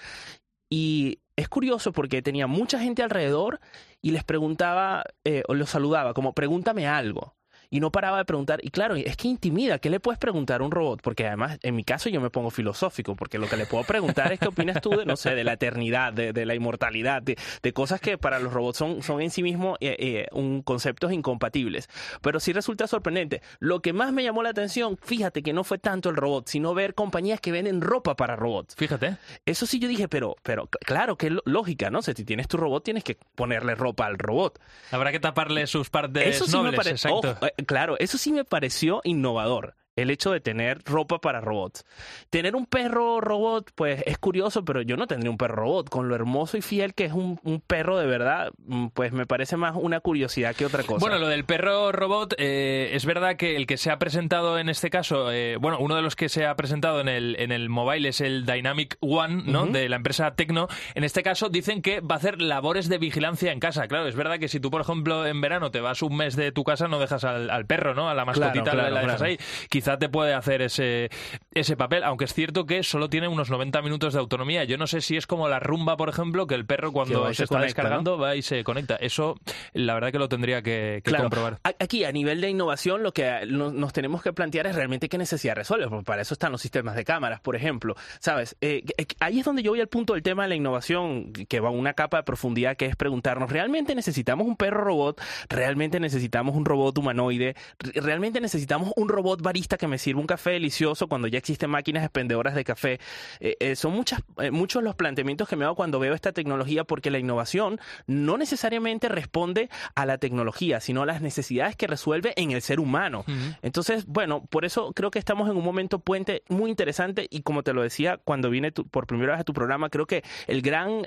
Y 0.70 1.20
es 1.36 1.50
curioso 1.50 1.92
porque 1.92 2.22
tenía 2.22 2.48
mucha 2.48 2.80
gente 2.80 3.04
alrededor 3.04 3.60
y 4.02 4.12
les 4.12 4.24
preguntaba, 4.24 5.04
eh, 5.24 5.44
o 5.48 5.54
los 5.54 5.70
saludaba, 5.70 6.14
como 6.14 6.34
pregúntame 6.34 6.88
algo. 6.88 7.36
Y 7.70 7.80
no 7.80 7.92
paraba 7.92 8.18
de 8.18 8.26
preguntar. 8.26 8.60
Y 8.64 8.70
claro, 8.70 8.96
es 8.96 9.18
que 9.18 9.28
intimida. 9.28 9.80
¿Qué 9.80 9.90
le 9.90 10.00
puedes 10.00 10.20
preguntar 10.20 10.62
a 10.62 10.64
un 10.64 10.72
robot? 10.72 11.02
Porque 11.02 11.28
además, 11.28 11.58
en 11.64 11.76
mi 11.76 11.84
caso, 11.84 12.10
yo 12.10 12.22
me 12.22 12.30
pongo 12.30 12.50
filosófico. 12.52 13.16
Porque 13.16 13.38
lo 13.38 13.48
que 13.48 13.58
le 13.58 13.66
puedo 13.66 13.84
preguntar 13.84 14.32
es 14.34 14.40
qué 14.40 14.48
opinas 14.48 14.82
tú 14.82 14.92
de, 14.92 15.06
no 15.06 15.16
sé, 15.16 15.36
de 15.36 15.44
la 15.44 15.54
eternidad, 15.54 16.14
de, 16.14 16.34
de 16.34 16.46
la 16.46 16.56
inmortalidad, 16.56 17.22
de, 17.22 17.38
de 17.62 17.74
cosas 17.74 18.00
que 18.00 18.18
para 18.18 18.40
los 18.40 18.54
robots 18.54 18.78
son, 18.78 19.02
son 19.04 19.22
en 19.22 19.32
sí 19.32 19.44
mismos 19.44 19.78
eh, 19.82 19.96
eh, 20.00 20.28
un 20.32 20.62
conceptos 20.62 21.12
incompatibles. 21.12 21.90
Pero 22.22 22.40
sí 22.40 22.54
resulta 22.54 22.88
sorprendente. 22.88 23.42
Lo 23.60 23.82
que 23.82 23.94
más 23.94 24.14
me 24.14 24.24
llamó 24.24 24.44
la 24.44 24.50
atención, 24.50 24.98
fíjate 25.02 25.42
que 25.44 25.54
no 25.54 25.64
fue 25.64 25.78
tanto 25.78 26.10
el 26.10 26.16
robot, 26.16 26.48
sino 26.48 26.74
ver 26.74 26.94
compañías 26.96 27.40
que 27.42 27.52
venden 27.52 27.82
ropa 27.82 28.16
para 28.16 28.36
robots. 28.36 28.76
Fíjate. 28.76 29.18
Eso 29.46 29.66
sí 29.66 29.80
yo 29.80 29.88
dije, 29.88 30.08
pero, 30.08 30.36
pero 30.44 30.68
claro, 30.68 31.18
que 31.18 31.36
lógica, 31.46 31.90
¿no? 31.90 32.02
Si 32.02 32.14
tienes 32.14 32.48
tu 32.48 32.58
robot, 32.58 32.84
tienes 32.84 33.04
que 33.04 33.18
ponerle 33.36 33.76
ropa 33.76 34.06
al 34.06 34.18
robot. 34.18 34.60
Habrá 34.92 35.12
que 35.12 35.20
taparle 35.20 35.68
sus 35.68 35.90
partes 35.90 36.28
Eso 36.36 36.46
sí 36.46 36.52
me 36.58 36.64
nobles, 36.64 36.76
pare- 36.78 36.92
exacto. 36.92 37.32
Ojo, 37.32 37.46
eh, 37.48 37.54
claro, 37.66 37.96
eso 38.00 38.18
sí 38.18 38.32
me 38.32 38.46
pareció 38.46 39.02
innovador. 39.04 39.76
El 39.96 40.10
hecho 40.10 40.32
de 40.32 40.42
tener 40.42 40.82
ropa 40.86 41.20
para 41.20 41.40
robots. 41.42 41.86
Tener 42.30 42.56
un 42.56 42.66
perro 42.66 43.22
robot, 43.22 43.72
pues 43.76 44.04
es 44.06 44.18
curioso, 44.18 44.66
pero 44.66 44.82
yo 44.82 44.98
no 44.98 45.08
tendría 45.08 45.32
un 45.32 45.38
perro 45.38 45.56
robot. 45.56 45.90
Con 45.90 46.10
lo 46.10 46.16
hermoso 46.16 46.58
y 46.58 46.62
fiel 46.62 46.94
que 46.94 47.06
es 47.06 47.14
un, 47.14 47.40
un 47.44 47.62
perro 47.62 47.98
de 47.98 48.06
verdad, 48.06 48.52
mm, 48.66 48.88
pues 48.88 49.14
me 49.14 49.26
parece 49.26 49.56
más 49.58 49.74
una 49.76 50.02
curiosidad 50.02 50.56
que 50.56 50.66
otra 50.66 50.84
cosa. 50.84 51.00
Bueno, 51.00 51.18
lo 51.18 51.28
del 51.28 51.46
perro 51.46 51.92
robot, 51.92 52.34
eh, 52.38 52.90
es 52.94 53.06
verdad 53.06 53.38
que 53.38 53.56
el 53.56 53.68
que 53.68 53.78
se 53.78 53.90
ha 53.90 53.98
presentado 53.98 54.60
en 54.60 54.68
este 54.70 54.90
caso, 54.90 55.32
eh, 55.32 55.56
bueno, 55.58 55.78
uno 55.80 55.96
de 55.96 56.02
los 56.02 56.16
que 56.16 56.28
se 56.30 56.46
ha 56.46 56.56
presentado 56.56 57.00
en 57.00 57.08
el, 57.08 57.36
en 57.40 57.52
el 57.54 57.70
mobile 57.70 58.10
es 58.10 58.20
el 58.22 58.46
Dynamic 58.46 58.98
One, 59.00 59.44
¿no? 59.46 59.66
De 59.66 59.88
la 59.88 59.96
empresa 59.96 60.36
Tecno. 60.36 60.68
En 60.96 61.04
este 61.06 61.24
caso 61.24 61.48
dicen 61.50 61.82
que 61.82 62.02
va 62.02 62.16
a 62.16 62.18
hacer 62.18 62.42
labores 62.42 62.90
de 62.90 62.98
vigilancia 62.98 63.52
en 63.54 63.60
casa. 63.62 63.88
Claro, 63.88 64.08
es 64.08 64.16
verdad 64.16 64.40
que 64.40 64.48
si 64.50 64.60
tú, 64.60 64.70
por 64.72 64.82
ejemplo, 64.82 65.26
en 65.26 65.40
verano 65.40 65.72
te 65.72 65.80
vas 65.80 66.02
un 66.02 66.18
mes 66.18 66.36
de 66.36 66.52
tu 66.52 66.64
casa, 66.66 66.88
no 66.90 67.00
dejas 67.00 67.24
al, 67.24 67.50
al 67.50 67.66
perro, 67.66 67.94
¿no? 67.96 68.10
A 68.10 68.14
la 68.14 68.26
mascotita 68.26 68.64
Claro, 68.72 68.78
la- 68.78 68.90
la 68.90 69.00
dejas 69.02 69.16
claro. 69.18 69.32
ahí. 69.32 69.38
Quizá 69.70 69.85
te 69.98 70.10
puede 70.10 70.34
hacer 70.34 70.62
ese, 70.62 71.10
ese 71.54 71.78
papel, 71.78 72.04
aunque 72.04 72.26
es 72.26 72.34
cierto 72.34 72.66
que 72.66 72.84
solo 72.84 73.10
tiene 73.10 73.28
unos 73.28 73.50
90 73.50 73.82
minutos 73.82 74.14
de 74.14 74.20
autonomía. 74.20 74.64
Yo 74.64 74.78
no 74.78 74.88
sé 74.88 75.02
si 75.02 75.16
es 75.18 75.28
como 75.28 75.48
la 75.48 75.60
rumba, 75.60 75.96
por 75.98 76.10
ejemplo, 76.10 76.48
que 76.48 76.56
el 76.56 76.66
perro 76.66 76.92
cuando 76.92 77.28
se, 77.30 77.36
se 77.36 77.44
está 77.44 77.56
conecta, 77.56 77.66
descargando 77.82 78.18
va 78.18 78.36
y 78.36 78.42
se 78.42 78.64
conecta. 78.64 78.96
Eso, 78.96 79.36
la 79.74 79.94
verdad 79.94 80.12
que 80.12 80.20
lo 80.20 80.28
tendría 80.30 80.62
que, 80.62 81.02
que 81.04 81.10
Claro. 81.10 81.26
comprobar. 81.26 81.60
Aquí, 81.80 82.04
a 82.04 82.12
nivel 82.12 82.42
de 82.42 82.50
innovación, 82.50 83.04
lo 83.04 83.12
que 83.14 83.46
no- 83.48 83.72
nos 83.72 83.94
tenemos 83.94 84.22
que 84.22 84.34
plantear 84.34 84.68
es 84.68 84.76
realmente 84.76 85.08
qué 85.10 85.18
necesidad 85.18 85.56
resuelve, 85.56 85.88
porque 85.88 86.04
para 86.06 86.22
eso 86.22 86.34
están 86.34 86.52
los 86.52 86.62
sistemas 86.62 86.96
de 86.96 87.06
cámaras, 87.06 87.40
por 87.42 87.56
ejemplo. 87.56 87.96
¿Sabes? 88.20 88.56
Eh, 88.62 88.84
eh, 88.98 89.06
ahí 89.20 89.40
es 89.40 89.46
donde 89.46 89.62
yo 89.64 89.72
voy 89.72 89.82
al 89.82 89.88
punto 89.88 90.14
del 90.14 90.24
tema 90.24 90.44
de 90.44 90.50
la 90.50 90.56
innovación, 90.56 91.32
que 91.34 91.60
va 91.60 91.70
a 91.70 91.72
una 91.72 91.94
capa 91.94 92.18
de 92.18 92.24
profundidad, 92.24 92.76
que 92.78 92.86
es 92.86 92.96
preguntarnos, 92.96 93.52
¿realmente 93.52 93.94
necesitamos 93.96 94.48
un 94.48 94.56
perro 94.58 94.84
robot? 94.84 95.22
¿Realmente 95.50 96.00
necesitamos 96.00 96.56
un 96.56 96.66
robot 96.66 96.98
humanoide? 96.98 97.56
¿Re- 97.80 98.02
¿Realmente 98.02 98.42
necesitamos 98.42 98.92
un 98.96 99.10
robot 99.10 99.42
barista 99.42 99.75
que 99.78 99.88
me 99.88 99.98
sirva 99.98 100.22
un 100.22 100.28
café 100.28 100.52
delicioso 100.52 101.08
cuando 101.08 101.28
ya 101.28 101.38
existen 101.38 101.70
máquinas 101.70 102.04
expendedoras 102.04 102.56
de 102.56 102.64
café? 102.64 103.00
Eh, 103.40 103.56
eh, 103.60 103.76
son 103.76 103.94
muchas, 103.94 104.22
eh, 104.38 104.52
muchos 104.52 104.84
los 104.84 104.96
planteamientos 104.96 105.48
que 105.50 105.56
me 105.56 105.66
hago 105.66 105.76
cuando 105.76 106.00
veo 106.00 106.14
esta 106.14 106.32
tecnología, 106.32 106.84
porque 106.84 107.10
la 107.12 107.20
innovación 107.20 107.80
no 108.08 108.38
necesariamente 108.38 109.10
responde 109.10 109.70
a 109.96 110.06
la 110.06 110.18
tecnología, 110.18 110.80
sino 110.80 111.02
a 111.04 111.06
las 111.06 111.22
necesidades 111.22 111.76
que 111.76 111.88
resuelve 111.88 112.34
en 112.36 112.52
el 112.52 112.62
ser 112.62 112.80
humano. 112.80 113.26
Entonces, 113.62 114.06
bueno, 114.06 114.46
por 114.46 114.66
eso 114.66 114.94
creo 114.94 115.10
que 115.12 115.20
estamos 115.20 115.50
en 115.50 115.58
un 115.58 115.64
momento 115.64 116.00
puente 116.00 116.44
muy 116.50 116.70
interesante 116.70 117.28
y 117.30 117.42
como 117.42 117.64
te 117.64 117.74
lo 117.74 117.82
decía 117.82 118.18
cuando 118.24 118.50
vine 118.50 118.72
tu- 118.72 118.88
por 118.88 119.08
primera 119.08 119.32
vez 119.32 119.42
a 119.42 119.44
tu 119.44 119.54
programa, 119.54 119.90
creo 119.90 120.06
que 120.06 120.24
el 120.48 120.62
gran 120.62 121.04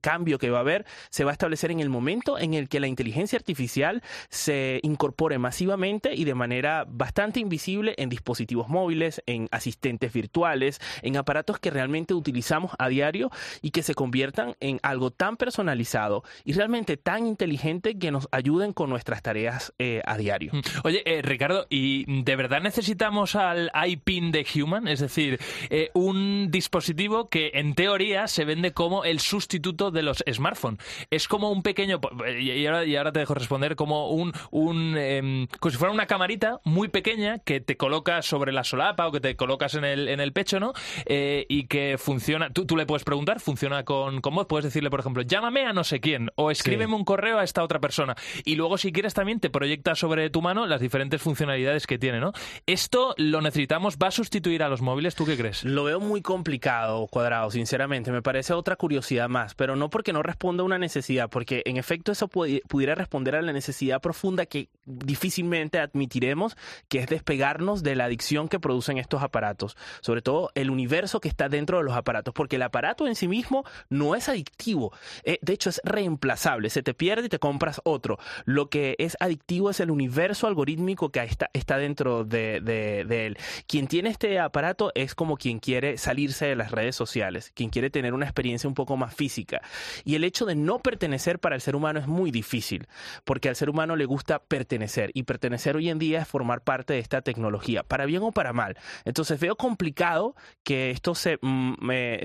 cambio 0.00 0.38
que 0.38 0.50
va 0.50 0.58
a 0.58 0.60
haber 0.62 0.84
se 1.10 1.24
va 1.24 1.30
a 1.30 1.32
establecer 1.32 1.70
en 1.70 1.80
el 1.80 1.88
momento 1.88 2.38
en 2.38 2.54
el 2.54 2.68
que 2.68 2.80
la 2.80 2.86
inteligencia 2.88 3.36
artificial 3.38 4.02
se 4.28 4.80
incorpore 4.82 5.38
masivamente 5.38 6.14
y 6.14 6.24
de 6.24 6.34
manera 6.34 6.84
bastante 6.88 7.29
invisible 7.38 7.94
en 7.98 8.08
dispositivos 8.08 8.68
móviles, 8.68 9.22
en 9.26 9.48
asistentes 9.50 10.12
virtuales, 10.12 10.80
en 11.02 11.16
aparatos 11.16 11.58
que 11.58 11.70
realmente 11.70 12.14
utilizamos 12.14 12.72
a 12.78 12.88
diario 12.88 13.30
y 13.62 13.70
que 13.70 13.82
se 13.82 13.94
conviertan 13.94 14.56
en 14.60 14.80
algo 14.82 15.10
tan 15.10 15.36
personalizado 15.36 16.24
y 16.44 16.52
realmente 16.54 16.96
tan 16.96 17.26
inteligente 17.26 17.98
que 17.98 18.10
nos 18.10 18.28
ayuden 18.32 18.72
con 18.72 18.90
nuestras 18.90 19.22
tareas 19.22 19.72
eh, 19.78 20.02
a 20.06 20.16
diario. 20.16 20.52
Mm. 20.52 20.60
Oye, 20.84 21.02
eh, 21.04 21.22
Ricardo, 21.22 21.66
¿y 21.68 22.22
de 22.22 22.36
verdad 22.36 22.60
necesitamos 22.62 23.36
al 23.36 23.70
iPin 23.86 24.32
de 24.32 24.46
Human? 24.54 24.88
Es 24.88 25.00
decir, 25.00 25.38
eh, 25.68 25.90
un 25.94 26.50
dispositivo 26.50 27.28
que 27.28 27.52
en 27.54 27.74
teoría 27.74 28.26
se 28.26 28.44
vende 28.44 28.72
como 28.72 29.04
el 29.04 29.20
sustituto 29.20 29.90
de 29.90 30.02
los 30.02 30.24
smartphones. 30.30 30.80
Es 31.10 31.28
como 31.28 31.50
un 31.50 31.62
pequeño, 31.62 32.00
y 32.38 32.60
y 32.60 32.66
ahora, 32.66 32.84
y 32.84 32.96
ahora 32.96 33.12
te 33.12 33.20
dejo 33.20 33.34
responder, 33.34 33.76
como 33.76 34.10
un, 34.10 34.32
un 34.50 34.96
em, 34.96 35.46
como 35.58 35.70
si 35.70 35.78
fuera 35.78 35.92
una 35.92 36.06
camarita 36.06 36.60
muy 36.64 36.88
pequeña 36.88 37.19
que 37.44 37.60
te 37.60 37.76
colocas 37.76 38.26
sobre 38.26 38.52
la 38.52 38.64
solapa 38.64 39.06
o 39.06 39.12
que 39.12 39.20
te 39.20 39.36
colocas 39.36 39.74
en 39.74 39.84
el, 39.84 40.08
en 40.08 40.20
el 40.20 40.32
pecho, 40.32 40.60
¿no? 40.60 40.72
Eh, 41.06 41.46
y 41.48 41.66
que 41.66 41.96
funciona, 41.98 42.50
tú, 42.50 42.66
tú 42.66 42.76
le 42.76 42.86
puedes 42.86 43.04
preguntar, 43.04 43.40
funciona 43.40 43.84
con, 43.84 44.20
con 44.20 44.34
voz, 44.34 44.46
puedes 44.46 44.64
decirle, 44.64 44.90
por 44.90 45.00
ejemplo, 45.00 45.22
llámame 45.22 45.66
a 45.66 45.72
no 45.72 45.84
sé 45.84 46.00
quién 46.00 46.30
o 46.36 46.50
escríbeme 46.50 46.94
un 46.94 47.04
correo 47.04 47.38
a 47.38 47.44
esta 47.44 47.62
otra 47.62 47.80
persona. 47.80 48.14
Y 48.44 48.56
luego, 48.56 48.78
si 48.78 48.92
quieres, 48.92 49.14
también 49.14 49.40
te 49.40 49.50
proyecta 49.50 49.94
sobre 49.94 50.30
tu 50.30 50.42
mano 50.42 50.66
las 50.66 50.80
diferentes 50.80 51.20
funcionalidades 51.22 51.86
que 51.86 51.98
tiene, 51.98 52.20
¿no? 52.20 52.32
Esto 52.66 53.14
lo 53.16 53.40
necesitamos, 53.40 53.96
¿va 54.02 54.08
a 54.08 54.10
sustituir 54.10 54.62
a 54.62 54.68
los 54.68 54.80
móviles? 54.82 55.14
¿Tú 55.14 55.26
qué 55.26 55.36
crees? 55.36 55.64
Lo 55.64 55.84
veo 55.84 56.00
muy 56.00 56.22
complicado, 56.22 57.06
cuadrado, 57.08 57.50
sinceramente. 57.50 58.10
Me 58.12 58.22
parece 58.22 58.52
otra 58.54 58.76
curiosidad 58.76 59.28
más, 59.28 59.54
pero 59.54 59.76
no 59.76 59.90
porque 59.90 60.12
no 60.12 60.22
responda 60.22 60.62
a 60.62 60.66
una 60.66 60.78
necesidad, 60.78 61.28
porque 61.30 61.62
en 61.66 61.76
efecto 61.76 62.12
eso 62.12 62.28
pudi- 62.28 62.62
pudiera 62.68 62.94
responder 62.94 63.36
a 63.36 63.42
la 63.42 63.52
necesidad 63.52 64.00
profunda 64.00 64.46
que 64.46 64.68
difícilmente 64.86 65.78
admitiremos, 65.78 66.56
que 66.88 66.98
es 67.00 67.06
despegarnos 67.10 67.82
de 67.82 67.94
la 67.94 68.04
adicción 68.06 68.48
que 68.48 68.58
producen 68.58 68.96
estos 68.96 69.22
aparatos, 69.22 69.76
sobre 70.00 70.22
todo 70.22 70.50
el 70.54 70.70
universo 70.70 71.20
que 71.20 71.28
está 71.28 71.50
dentro 71.50 71.76
de 71.76 71.84
los 71.84 71.94
aparatos, 71.94 72.32
porque 72.32 72.56
el 72.56 72.62
aparato 72.62 73.06
en 73.06 73.14
sí 73.14 73.28
mismo 73.28 73.64
no 73.90 74.14
es 74.14 74.28
adictivo, 74.30 74.92
Eh, 75.24 75.38
de 75.42 75.52
hecho 75.52 75.68
es 75.68 75.80
reemplazable, 75.84 76.70
se 76.70 76.82
te 76.82 76.94
pierde 76.94 77.26
y 77.26 77.28
te 77.28 77.38
compras 77.38 77.80
otro. 77.84 78.18
Lo 78.46 78.70
que 78.70 78.94
es 78.98 79.16
adictivo 79.20 79.68
es 79.70 79.80
el 79.80 79.90
universo 79.90 80.46
algorítmico 80.46 81.10
que 81.10 81.20
está, 81.20 81.50
está 81.52 81.76
dentro 81.76 82.24
de, 82.24 82.60
de- 82.60 83.04
de 83.04 83.26
él. 83.26 83.36
Quien 83.66 83.86
tiene 83.88 84.08
este 84.08 84.38
aparato 84.38 84.92
es 84.94 85.14
como 85.14 85.36
quien 85.36 85.58
quiere 85.58 85.98
salirse 85.98 86.46
de 86.46 86.56
las 86.56 86.70
redes 86.70 86.96
sociales, 86.96 87.52
quien 87.54 87.70
quiere 87.70 87.90
tener 87.90 88.14
una 88.14 88.24
experiencia 88.26 88.68
un 88.68 88.74
poco 88.74 88.96
más 88.96 89.12
física. 89.14 89.60
Y 90.04 90.14
el 90.14 90.24
hecho 90.24 90.46
de 90.46 90.54
no 90.54 90.78
pertenecer 90.78 91.38
para 91.38 91.56
el 91.56 91.60
ser 91.60 91.74
humano 91.74 91.98
es 92.00 92.06
muy 92.06 92.30
difícil, 92.30 92.86
porque 93.24 93.48
al 93.48 93.56
ser 93.56 93.68
humano 93.68 93.96
le 93.96 94.06
gusta 94.06 94.38
pertenecer, 94.38 95.10
y 95.14 95.24
pertenecer 95.24 95.76
hoy 95.76 95.90
en 95.90 95.98
día 95.98 96.22
es 96.22 96.28
formar 96.28 96.62
parte 96.62 96.89
de 96.94 97.00
esta 97.00 97.22
tecnología, 97.22 97.82
para 97.82 98.06
bien 98.06 98.22
o 98.22 98.32
para 98.32 98.52
mal. 98.52 98.76
Entonces 99.04 99.38
veo 99.40 99.56
complicado 99.56 100.34
que 100.64 100.90
esto 100.90 101.14
se, 101.14 101.38
mm, 101.42 101.74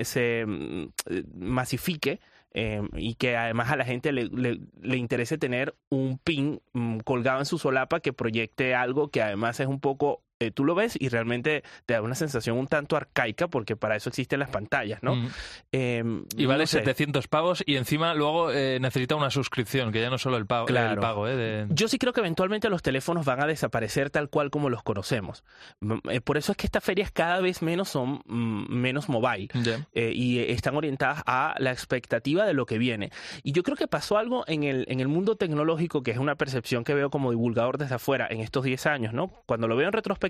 se 0.04 0.44
mm, 0.46 0.82
eh, 1.10 1.24
masifique. 1.34 2.20
eh, 2.58 2.80
y 2.96 3.16
que 3.16 3.36
además 3.36 3.70
a 3.70 3.76
la 3.76 3.84
gente 3.84 4.12
le, 4.12 4.24
le- 4.28 4.60
le 4.80 4.96
interese 4.96 5.36
tener 5.36 5.74
un 5.90 6.16
pin 6.18 6.62
mm, 6.72 7.00
colgado 7.00 7.38
en 7.40 7.44
su 7.44 7.58
solapa 7.58 8.00
que 8.00 8.14
proyecte 8.14 8.74
algo 8.74 9.08
que 9.10 9.20
además 9.20 9.60
es 9.60 9.66
un 9.66 9.78
poco 9.78 10.22
eh, 10.40 10.50
tú 10.50 10.64
lo 10.64 10.74
ves 10.74 10.96
y 10.98 11.08
realmente 11.08 11.62
te 11.86 11.94
da 11.94 12.02
una 12.02 12.14
sensación 12.14 12.58
un 12.58 12.66
tanto 12.66 12.96
arcaica 12.96 13.48
porque 13.48 13.76
para 13.76 13.96
eso 13.96 14.08
existen 14.08 14.38
las 14.40 14.50
pantallas, 14.50 15.02
¿no? 15.02 15.16
Mm. 15.16 15.28
Eh, 15.72 16.04
Y 16.36 16.46
vale 16.46 16.64
no 16.64 16.66
sé. 16.66 16.78
700 16.78 17.28
pavos 17.28 17.62
y 17.66 17.76
encima 17.76 18.14
luego 18.14 18.50
eh, 18.52 18.78
necesita 18.80 19.14
una 19.16 19.30
suscripción, 19.30 19.92
que 19.92 20.00
ya 20.00 20.10
no 20.10 20.18
solo 20.18 20.36
el 20.36 20.46
pago, 20.46 20.66
Claro. 20.66 20.92
el 20.94 20.98
pago 21.00 21.28
¿eh? 21.28 21.36
de- 21.36 21.66
Yo 21.70 21.88
sí 21.88 21.98
creo 21.98 22.12
que 22.12 22.20
eventualmente 22.20 22.68
los 22.70 22.82
teléfonos 22.82 23.24
van 23.24 23.42
a 23.42 23.46
desaparecer 23.46 24.10
tal 24.10 24.28
cual 24.28 24.50
como 24.50 24.68
los 24.70 24.82
conocemos. 24.82 25.44
M- 25.80 26.00
eh, 26.10 26.20
Por 26.20 26.36
eso 26.36 26.52
es 26.52 26.58
que 26.58 26.66
estas 26.66 26.84
ferias 26.84 27.10
cada 27.10 27.40
vez 27.40 27.62
menos 27.62 27.88
son 27.88 28.20
mm, 28.26 28.72
menos 28.72 29.08
mobile. 29.08 29.48
Y 29.94 30.38
están 30.40 30.76
orientadas 30.76 31.22
a 31.26 31.54
la 31.58 31.72
expectativa 31.72 32.44
de 32.44 32.52
lo 32.54 32.66
que 32.66 32.78
viene. 32.78 33.10
Y 33.42 33.52
yo 33.52 33.62
creo 33.62 33.76
que 33.76 33.86
pasó 33.88 34.18
algo 34.18 34.44
en 34.46 34.64
el, 34.64 34.84
en 34.88 35.00
el 35.00 35.08
mundo 35.08 35.36
tecnológico, 35.36 36.02
que 36.02 36.10
es 36.10 36.18
una 36.18 36.34
percepción 36.34 36.84
que 36.84 36.94
veo 36.94 37.10
como 37.10 37.30
divulgador 37.30 37.78
desde 37.78 37.94
afuera 37.94 38.26
en 38.30 38.40
estos 38.40 38.64
10 38.64 38.86
años, 38.86 39.12
¿no? 39.14 39.28
Cuando 39.46 39.68
lo 39.68 39.76
veo 39.76 39.86
en 39.86 39.92
retrospectiva, 39.92 40.25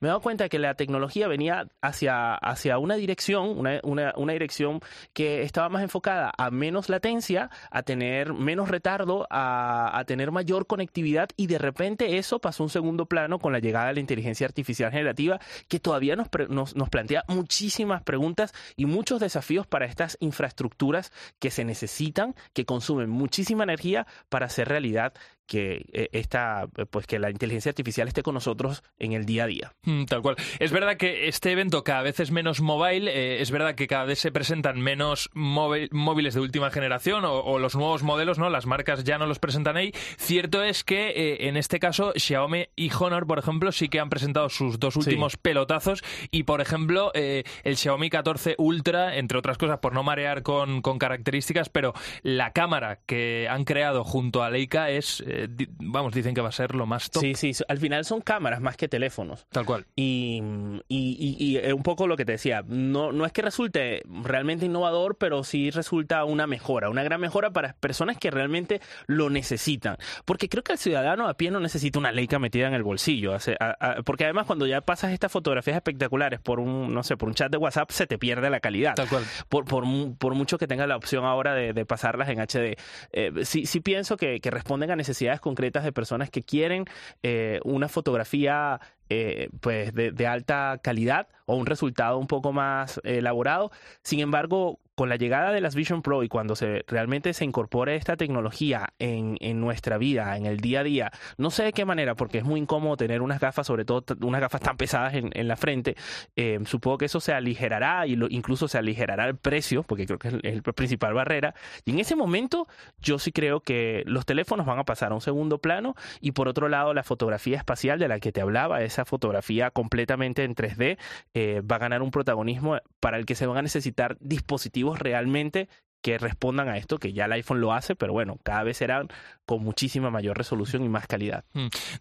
me 0.00 0.08
he 0.08 0.08
dado 0.08 0.20
cuenta 0.20 0.48
que 0.48 0.58
la 0.58 0.74
tecnología 0.74 1.28
venía 1.28 1.68
hacia, 1.80 2.34
hacia 2.34 2.78
una 2.78 2.94
dirección, 2.96 3.58
una, 3.58 3.80
una, 3.82 4.32
dirección 4.32 4.80
que 5.12 5.42
estaba 5.42 5.68
más 5.68 5.82
enfocada 5.82 6.32
a 6.36 6.50
menos 6.50 6.88
latencia, 6.88 7.50
a 7.70 7.82
tener 7.82 8.32
menos 8.32 8.68
retardo, 8.68 9.26
a, 9.30 9.98
a 9.98 10.04
tener 10.04 10.30
mayor 10.30 10.66
conectividad 10.66 11.28
y 11.36 11.46
de 11.46 11.58
repente 11.58 12.18
eso 12.18 12.38
pasó 12.40 12.62
a 12.62 12.66
un 12.66 12.70
segundo 12.70 13.06
plano 13.06 13.38
con 13.38 13.52
la 13.52 13.58
llegada 13.58 13.88
de 13.88 13.94
la 13.94 14.00
inteligencia 14.00 14.46
artificial 14.46 14.92
generativa 14.92 15.40
que 15.68 15.80
todavía 15.80 16.16
nos, 16.16 16.28
nos, 16.48 16.76
nos 16.76 16.88
plantea 16.88 17.24
muchísimas 17.28 18.02
preguntas 18.02 18.52
y 18.76 18.86
muchos 18.86 19.20
desafíos 19.20 19.66
para 19.66 19.86
estas 19.86 20.16
infraestructuras 20.20 21.12
que 21.38 21.50
se 21.50 21.64
necesitan, 21.64 22.34
que 22.52 22.64
consumen 22.64 23.10
muchísima 23.10 23.64
energía 23.64 24.06
para 24.28 24.46
hacer 24.46 24.68
realidad 24.68 25.14
que 25.48 25.86
eh, 25.92 26.08
esta, 26.12 26.68
eh, 26.76 26.86
pues 26.88 27.06
que 27.08 27.18
la 27.18 27.30
inteligencia 27.30 27.70
artificial 27.70 28.06
esté 28.06 28.22
con 28.22 28.34
nosotros 28.34 28.82
en 28.98 29.12
el 29.14 29.24
día 29.26 29.44
a 29.44 29.46
día. 29.48 29.72
Mm, 29.82 30.04
Tal 30.04 30.22
cual. 30.22 30.36
Es 30.60 30.70
verdad 30.70 30.96
que 30.96 31.26
este 31.26 31.50
evento 31.50 31.82
cada 31.82 32.02
vez 32.02 32.20
es 32.20 32.30
menos 32.30 32.60
mobile, 32.60 33.10
eh, 33.10 33.40
es 33.42 33.50
verdad 33.50 33.74
que 33.74 33.86
cada 33.88 34.04
vez 34.04 34.18
se 34.20 34.30
presentan 34.30 34.80
menos 34.80 35.30
móvil- 35.34 35.88
móviles 35.90 36.34
de 36.34 36.40
última 36.40 36.70
generación 36.70 37.24
o, 37.24 37.40
o 37.40 37.58
los 37.58 37.74
nuevos 37.74 38.02
modelos, 38.02 38.38
¿no? 38.38 38.50
Las 38.50 38.66
marcas 38.66 39.02
ya 39.04 39.18
no 39.18 39.26
los 39.26 39.38
presentan 39.38 39.76
ahí. 39.76 39.92
Cierto 40.18 40.62
es 40.62 40.84
que 40.84 41.08
eh, 41.10 41.48
en 41.48 41.56
este 41.56 41.80
caso 41.80 42.12
Xiaomi 42.14 42.66
y 42.76 42.90
Honor, 43.00 43.26
por 43.26 43.38
ejemplo, 43.38 43.72
sí 43.72 43.88
que 43.88 44.00
han 44.00 44.10
presentado 44.10 44.48
sus 44.50 44.78
dos 44.78 44.94
últimos 44.96 45.36
pelotazos 45.38 46.04
y, 46.30 46.42
por 46.42 46.60
ejemplo, 46.60 47.10
eh, 47.14 47.44
el 47.64 47.76
Xiaomi 47.78 48.10
14 48.10 48.54
Ultra, 48.58 49.16
entre 49.16 49.38
otras 49.38 49.56
cosas, 49.56 49.78
por 49.78 49.94
no 49.94 50.02
marear 50.02 50.42
con, 50.42 50.82
con 50.82 50.98
características, 50.98 51.70
pero 51.70 51.94
la 52.22 52.52
cámara 52.52 53.00
que 53.06 53.48
han 53.48 53.64
creado 53.64 54.04
junto 54.04 54.42
a 54.42 54.50
Leica 54.50 54.90
es, 54.90 55.22
eh, 55.44 55.48
di- 55.50 55.68
vamos, 55.78 56.12
dicen 56.14 56.34
que 56.34 56.40
va 56.40 56.48
a 56.48 56.52
ser 56.52 56.74
lo 56.74 56.86
más 56.86 57.10
top. 57.10 57.22
Sí, 57.22 57.34
sí, 57.34 57.52
al 57.68 57.78
final 57.78 58.04
son 58.04 58.20
cámaras 58.20 58.60
más 58.60 58.76
que 58.76 58.88
teléfonos. 58.88 59.46
Tal 59.50 59.64
cual. 59.64 59.86
Y, 59.96 60.42
y, 60.88 61.36
y- 61.38 61.44
y, 61.44 61.56
eh, 61.58 61.72
un 61.72 61.82
poco 61.82 62.06
lo 62.06 62.16
que 62.16 62.24
te 62.24 62.32
decía, 62.32 62.62
no, 62.66 63.12
no 63.12 63.26
es 63.26 63.32
que 63.32 63.42
resulte 63.42 64.02
realmente 64.22 64.66
innovador, 64.66 65.16
pero 65.16 65.44
sí 65.44 65.70
resulta 65.70 66.24
una 66.24 66.46
mejora, 66.46 66.90
una 66.90 67.02
gran 67.02 67.20
mejora 67.20 67.50
para 67.50 67.74
personas 67.74 68.16
que 68.18 68.30
realmente 68.30 68.80
lo 69.06 69.30
necesitan. 69.30 69.96
Porque 70.24 70.48
creo 70.48 70.62
que 70.62 70.72
el 70.72 70.78
ciudadano 70.78 71.28
a 71.28 71.34
pie 71.34 71.50
no 71.50 71.60
necesita 71.60 71.98
una 71.98 72.12
Leica 72.12 72.38
metida 72.38 72.66
en 72.68 72.74
el 72.74 72.82
bolsillo. 72.82 73.34
Hace- 73.34 73.56
a- 73.60 73.76
a- 73.80 74.02
porque 74.02 74.24
además 74.24 74.46
cuando 74.46 74.66
ya 74.66 74.80
pasas 74.80 75.12
estas 75.12 75.30
fotografías 75.32 75.76
espectaculares 75.76 76.40
por 76.40 76.60
un, 76.60 76.92
no 76.94 77.02
sé, 77.02 77.16
por 77.16 77.28
un 77.28 77.34
chat 77.34 77.50
de 77.52 77.58
WhatsApp, 77.58 77.90
se 77.90 78.06
te 78.06 78.18
pierde 78.18 78.48
la 78.50 78.60
calidad 78.60 78.94
Tal 78.94 79.08
cual. 79.08 79.24
por, 79.48 79.64
por, 79.64 79.84
por 80.18 80.34
mucho 80.34 80.58
que 80.58 80.66
tenga 80.66 80.86
la 80.86 80.96
opción 80.96 81.24
ahora 81.24 81.54
de, 81.54 81.72
de 81.72 81.84
pasarlas 81.84 82.28
en 82.28 82.40
HD. 82.40 82.76
Eh, 83.12 83.32
sí, 83.44 83.66
sí 83.66 83.80
pienso 83.80 84.16
que, 84.16 84.40
que 84.40 84.50
responden 84.50 84.90
a 84.90 84.96
necesidades 84.96 85.27
concretas 85.40 85.84
de 85.84 85.92
personas 85.92 86.30
que 86.30 86.42
quieren 86.42 86.86
eh, 87.22 87.60
una 87.64 87.88
fotografía 87.88 88.80
eh, 89.10 89.48
pues 89.60 89.94
de, 89.94 90.26
alta 90.26 90.80
calidad 90.82 91.28
o 91.46 91.56
un 91.56 91.66
resultado 91.66 92.18
un 92.18 92.26
poco 92.26 92.52
más 92.52 93.00
elaborado. 93.04 93.70
Sin 94.02 94.20
embargo, 94.20 94.80
con 94.98 95.08
la 95.08 95.14
llegada 95.14 95.52
de 95.52 95.60
las 95.60 95.76
Vision 95.76 96.02
Pro 96.02 96.24
y 96.24 96.28
cuando 96.28 96.56
se 96.56 96.84
realmente 96.88 97.32
se 97.32 97.44
incorpore 97.44 97.94
esta 97.94 98.16
tecnología 98.16 98.94
en, 98.98 99.36
en 99.38 99.60
nuestra 99.60 99.96
vida, 99.96 100.36
en 100.36 100.44
el 100.44 100.56
día 100.56 100.80
a 100.80 100.82
día, 100.82 101.12
no 101.36 101.52
sé 101.52 101.62
de 101.62 101.72
qué 101.72 101.84
manera, 101.84 102.16
porque 102.16 102.38
es 102.38 102.44
muy 102.44 102.58
incómodo 102.58 102.96
tener 102.96 103.22
unas 103.22 103.38
gafas, 103.38 103.68
sobre 103.68 103.84
todo 103.84 104.02
unas 104.22 104.40
gafas 104.40 104.60
tan 104.60 104.76
pesadas 104.76 105.14
en, 105.14 105.30
en 105.34 105.46
la 105.46 105.54
frente, 105.54 105.94
eh, 106.34 106.58
supongo 106.64 106.98
que 106.98 107.04
eso 107.04 107.20
se 107.20 107.32
aligerará 107.32 108.08
y 108.08 108.18
incluso 108.30 108.66
se 108.66 108.76
aligerará 108.76 109.28
el 109.28 109.36
precio, 109.36 109.84
porque 109.84 110.04
creo 110.04 110.18
que 110.18 110.40
es 110.42 110.66
la 110.66 110.72
principal 110.72 111.14
barrera. 111.14 111.54
Y 111.84 111.92
en 111.92 112.00
ese 112.00 112.16
momento 112.16 112.66
yo 113.00 113.20
sí 113.20 113.30
creo 113.30 113.60
que 113.60 114.02
los 114.04 114.26
teléfonos 114.26 114.66
van 114.66 114.80
a 114.80 114.84
pasar 114.84 115.12
a 115.12 115.14
un 115.14 115.20
segundo 115.20 115.58
plano 115.58 115.94
y 116.20 116.32
por 116.32 116.48
otro 116.48 116.68
lado 116.68 116.92
la 116.92 117.04
fotografía 117.04 117.56
espacial 117.56 118.00
de 118.00 118.08
la 118.08 118.18
que 118.18 118.32
te 118.32 118.40
hablaba, 118.40 118.82
esa 118.82 119.04
fotografía 119.04 119.70
completamente 119.70 120.42
en 120.42 120.56
3D, 120.56 120.98
eh, 121.34 121.60
va 121.60 121.76
a 121.76 121.78
ganar 121.78 122.02
un 122.02 122.10
protagonismo 122.10 122.78
para 122.98 123.16
el 123.16 123.26
que 123.26 123.36
se 123.36 123.46
van 123.46 123.58
a 123.58 123.62
necesitar 123.62 124.16
dispositivos 124.18 124.87
realmente 124.94 125.68
que 126.08 126.16
respondan 126.16 126.70
a 126.70 126.78
esto, 126.78 126.96
que 126.96 127.12
ya 127.12 127.26
el 127.26 127.32
iPhone 127.32 127.60
lo 127.60 127.74
hace, 127.74 127.94
pero 127.94 128.14
bueno, 128.14 128.38
cada 128.42 128.62
vez 128.62 128.78
serán 128.78 129.08
con 129.48 129.62
muchísima 129.62 130.10
mayor 130.10 130.36
resolución 130.36 130.84
y 130.84 130.90
más 130.90 131.06
calidad. 131.06 131.44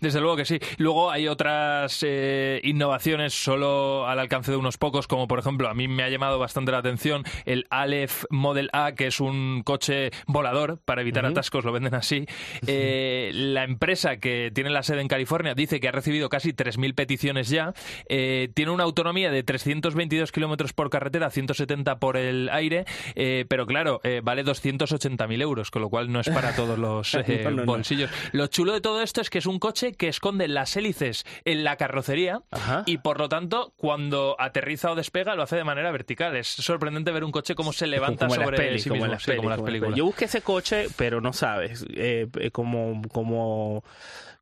Desde 0.02 0.20
luego 0.20 0.36
que 0.36 0.43
sí. 0.43 0.60
Luego 0.78 1.12
hay 1.12 1.30
otras 1.30 2.04
eh, 2.06 2.60
innovaciones 2.63 3.34
solo 3.34 4.06
al 4.06 4.20
alcance 4.20 4.52
de 4.52 4.58
unos 4.58 4.78
pocos, 4.78 5.08
como 5.08 5.30
por 5.30 5.39
ejemplo, 5.39 5.70
a 5.70 5.74
mí 5.74 5.88
me 5.88 6.04
ha 6.04 6.10
llamado 6.10 6.39
bastante 6.39 6.74
la 6.74 6.80
atención 6.80 7.24
el 7.46 7.65
Aleph 7.70 8.26
Model 8.30 8.70
A, 8.74 8.93
que 8.93 9.08
es 9.08 9.22
un 9.22 9.62
coche 9.63 10.12
volador 10.26 10.80
para 10.84 11.02
evitar 11.02 11.26
atascos, 11.26 11.63
lo 11.63 11.72
venden 11.72 11.96
así. 11.96 12.26
Eh, 12.65 13.32
la 13.34 13.63
empresa 13.63 14.17
que 14.17 14.52
tiene 14.54 14.70
la 14.70 14.84
sede 14.84 15.00
en 15.00 15.08
California 15.08 15.54
dice 15.54 15.80
que 15.80 15.88
ha 15.88 15.93
recibido 15.93 16.28
casi 16.28 16.52
3.000 16.52 16.96
peticiones 16.96 17.48
ya. 17.50 17.74
Eh, 18.10 18.50
tiene 18.54 18.72
una 18.72 18.84
autonomía 18.84 19.32
de 19.32 19.43
322 19.43 20.34
kilómetros 20.34 20.74
por 20.74 20.89
carretera, 20.89 21.30
170 21.30 22.00
por 22.00 22.17
el 22.17 22.50
aire, 22.50 22.86
pero 23.48 23.65
claro, 23.65 23.96
eh, 24.03 24.21
vale 24.23 24.43
280.000 24.43 25.41
euros, 25.41 25.71
con 25.71 25.81
lo 25.81 25.89
cual 25.89 26.12
no 26.12 26.19
es 26.19 26.29
para 26.29 26.55
todos 26.55 26.77
los 26.77 27.13
eh, 27.15 27.41
No, 27.43 27.51
no, 27.51 27.57
no. 27.57 27.65
bolsillos. 27.65 28.10
Lo 28.31 28.47
chulo 28.47 28.73
de 28.73 28.81
todo 28.81 29.01
esto 29.01 29.21
es 29.21 29.29
que 29.29 29.39
es 29.39 29.45
un 29.45 29.60
coche 29.60 29.93
que 29.93 30.07
esconde 30.07 30.47
las 30.47 30.75
hélices 30.75 31.25
en 31.45 31.63
la 31.63 31.75
carrocería 31.77 32.41
Ajá. 32.51 32.83
y 32.86 32.99
por 32.99 33.19
lo 33.19 33.29
tanto 33.29 33.73
cuando 33.77 34.36
aterriza 34.39 34.91
o 34.91 34.95
despega 34.95 35.36
lo 35.36 35.43
hace 35.43 35.55
de 35.55 35.63
manera 35.63 35.91
vertical. 35.91 36.36
Es 36.36 36.47
sorprendente 36.47 37.12
ver 37.12 37.23
un 37.23 37.31
coche 37.31 37.55
cómo 37.55 37.73
se 37.73 37.88
levanta 37.88 38.27
como 38.27 38.41
sobre 38.41 38.57
pelis, 38.57 38.83
sí 38.83 38.89
como 38.89 39.07
las 39.07 39.23
sí, 39.23 39.36
como 39.36 39.63
películas. 39.63 39.95
Yo 39.95 40.05
busqué 40.05 40.25
ese 40.25 40.41
coche, 40.41 40.88
pero 40.95 41.21
no 41.21 41.33
sabes, 41.33 41.86
eh, 41.95 42.27
eh, 42.39 42.51
como, 42.51 43.01
como, 43.12 43.83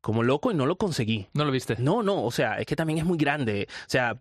como 0.00 0.22
loco 0.22 0.50
y 0.50 0.54
no 0.54 0.66
lo 0.66 0.76
conseguí. 0.76 1.26
¿No 1.32 1.44
lo 1.44 1.50
viste? 1.50 1.76
No, 1.78 2.02
no, 2.02 2.24
o 2.24 2.30
sea, 2.30 2.58
es 2.58 2.66
que 2.66 2.76
también 2.76 2.98
es 2.98 3.04
muy 3.04 3.18
grande. 3.18 3.66
O 3.70 3.90
sea, 3.90 4.18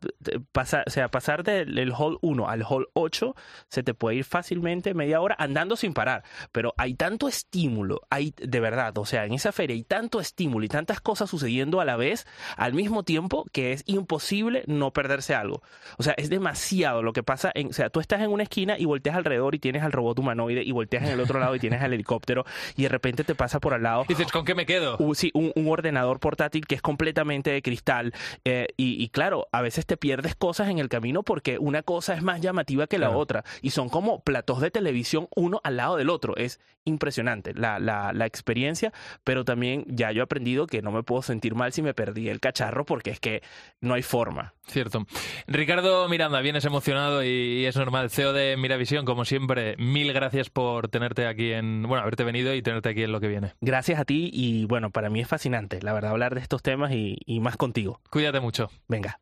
pasa, 0.52 0.84
o 0.86 0.90
sea 0.90 1.10
pasar 1.10 1.44
del 1.44 1.78
el 1.78 1.92
hall 1.94 2.18
1 2.22 2.50
al 2.50 2.64
hall 2.68 2.88
8 2.94 3.36
se 3.70 3.84
te 3.84 3.94
puede 3.94 4.18
ir 4.18 4.24
fácilmente 4.26 4.94
media 4.94 5.15
hora 5.22 5.36
andando 5.40 5.76
sin 5.76 5.94
parar. 5.94 6.24
Pero 6.52 6.74
hay 6.78 6.94
tanto 6.96 7.28
estímulo, 7.28 8.02
hay 8.10 8.34
de 8.38 8.60
verdad, 8.60 8.98
o 8.98 9.06
sea, 9.06 9.26
en 9.26 9.34
esa 9.34 9.52
feria 9.52 9.76
hay 9.76 9.84
tanto 9.84 10.20
estímulo 10.20 10.66
y 10.66 10.70
tantas 10.70 11.00
cosas 11.02 11.30
sucediendo 11.30 11.80
a 11.82 11.86
la 11.86 11.96
vez, 11.96 12.26
al 12.58 12.74
mismo 12.74 13.04
tiempo, 13.04 13.46
que 13.52 13.72
es 13.74 13.84
imposible 13.86 14.64
no 14.68 14.92
perderse 14.92 15.36
algo. 15.36 15.62
O 15.98 16.04
sea, 16.04 16.14
es 16.18 16.30
demasiado 16.30 17.02
lo 17.04 17.14
que 17.14 17.24
pasa. 17.24 17.52
En, 17.54 17.68
o 17.68 17.74
sea, 17.74 17.90
tú 17.90 18.00
estás 18.00 18.22
en 18.22 18.32
una 18.32 18.44
esquina 18.44 18.78
y 18.78 18.86
volteas 18.86 19.16
alrededor 19.16 19.56
y 19.56 19.60
tienes 19.60 19.84
al 19.84 19.92
robot 19.92 20.20
humanoide 20.20 20.64
y 20.64 20.72
volteas 20.72 21.04
en 21.04 21.10
el 21.10 21.20
otro 21.20 21.40
lado 21.40 21.56
y 21.56 21.60
tienes 21.60 21.82
al 21.82 21.94
helicóptero 21.94 22.46
y 22.76 22.84
de 22.84 22.90
repente 22.90 23.24
te 23.24 23.36
pasa 23.36 23.60
por 23.60 23.74
al 23.74 23.84
lado 23.84 24.06
Dices, 24.08 24.32
¿con 24.32 24.46
qué 24.46 24.56
me 24.56 24.66
quedo? 24.66 24.98
un, 24.98 25.16
sí, 25.16 25.32
un, 25.34 25.52
un 25.56 25.68
ordenador 25.70 26.20
portátil 26.20 26.66
que 26.68 26.76
es 26.76 26.82
completamente 26.82 27.52
de 27.52 27.62
cristal. 27.62 28.14
eh, 28.44 28.68
y, 28.78 29.02
y 29.04 29.10
claro, 29.10 29.48
a 29.52 29.62
veces 29.62 29.86
te 29.86 29.98
pierdes 29.98 30.36
cosas 30.36 30.70
en 30.70 30.80
el 30.80 30.90
camino 30.90 31.24
porque 31.24 31.58
una 31.60 31.82
cosa 31.84 32.14
es 32.14 32.22
más 32.24 32.42
llamativa 32.42 32.88
que 32.88 32.98
la 32.98 33.08
Claro. 33.08 33.20
otra. 33.20 33.44
Y 33.62 33.70
son 33.72 33.90
como 33.90 34.22
platos 34.22 34.62
de 34.62 34.72
televisión 34.72 35.05
uno 35.36 35.62
al 35.64 35.78
lado 35.78 35.98
del 35.98 36.10
otro. 36.10 36.36
Es 36.38 36.60
impresionante 36.86 37.54
la, 37.54 37.80
la, 37.80 38.14
la 38.14 38.26
experiencia, 38.26 38.94
pero 39.24 39.44
también 39.44 39.86
ya 39.88 40.12
yo 40.12 40.22
he 40.22 40.24
aprendido 40.24 40.68
que 40.68 40.82
no 40.82 40.92
me 40.92 41.04
puedo 41.04 41.22
sentir 41.22 41.56
mal 41.56 41.74
si 41.74 41.82
me 41.82 41.94
perdí 41.94 42.30
el 42.30 42.40
cacharro 42.40 42.86
porque 42.86 43.10
es 43.10 43.20
que 43.20 43.42
no 43.82 43.96
hay 43.96 44.04
forma. 44.04 44.54
Cierto. 44.68 45.06
Ricardo 45.48 46.08
Miranda, 46.10 46.42
vienes 46.42 46.66
emocionado 46.66 47.24
y, 47.24 47.28
y 47.28 47.66
es 47.66 47.76
normal. 47.76 48.10
CEO 48.10 48.34
de 48.34 48.56
Miravisión, 48.58 49.06
como 49.06 49.26
siempre, 49.26 49.76
mil 49.78 50.14
gracias 50.14 50.50
por 50.50 50.88
tenerte 50.88 51.28
aquí 51.28 51.52
en, 51.54 51.84
bueno, 51.84 52.02
haberte 52.02 52.24
venido 52.24 52.54
y 52.54 52.62
tenerte 52.62 52.90
aquí 52.90 53.04
en 53.04 53.12
lo 53.12 53.20
que 53.20 53.28
viene. 53.28 53.54
Gracias 53.62 54.00
a 54.00 54.06
ti 54.06 54.30
y 54.32 54.66
bueno, 54.66 54.92
para 54.92 55.10
mí 55.10 55.22
es 55.22 55.28
fascinante, 55.28 55.82
la 55.82 55.94
verdad, 55.94 56.12
hablar 56.12 56.36
de 56.36 56.42
estos 56.42 56.62
temas 56.62 56.92
y, 56.92 57.18
y 57.26 57.40
más 57.40 57.58
contigo. 57.58 58.00
Cuídate 58.10 58.40
mucho. 58.40 58.70
Venga. 58.88 59.20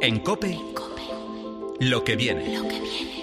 En 0.00 0.20
Cope, 0.20 0.58
lo 1.80 2.02
que 2.02 2.16
viene. 2.16 3.19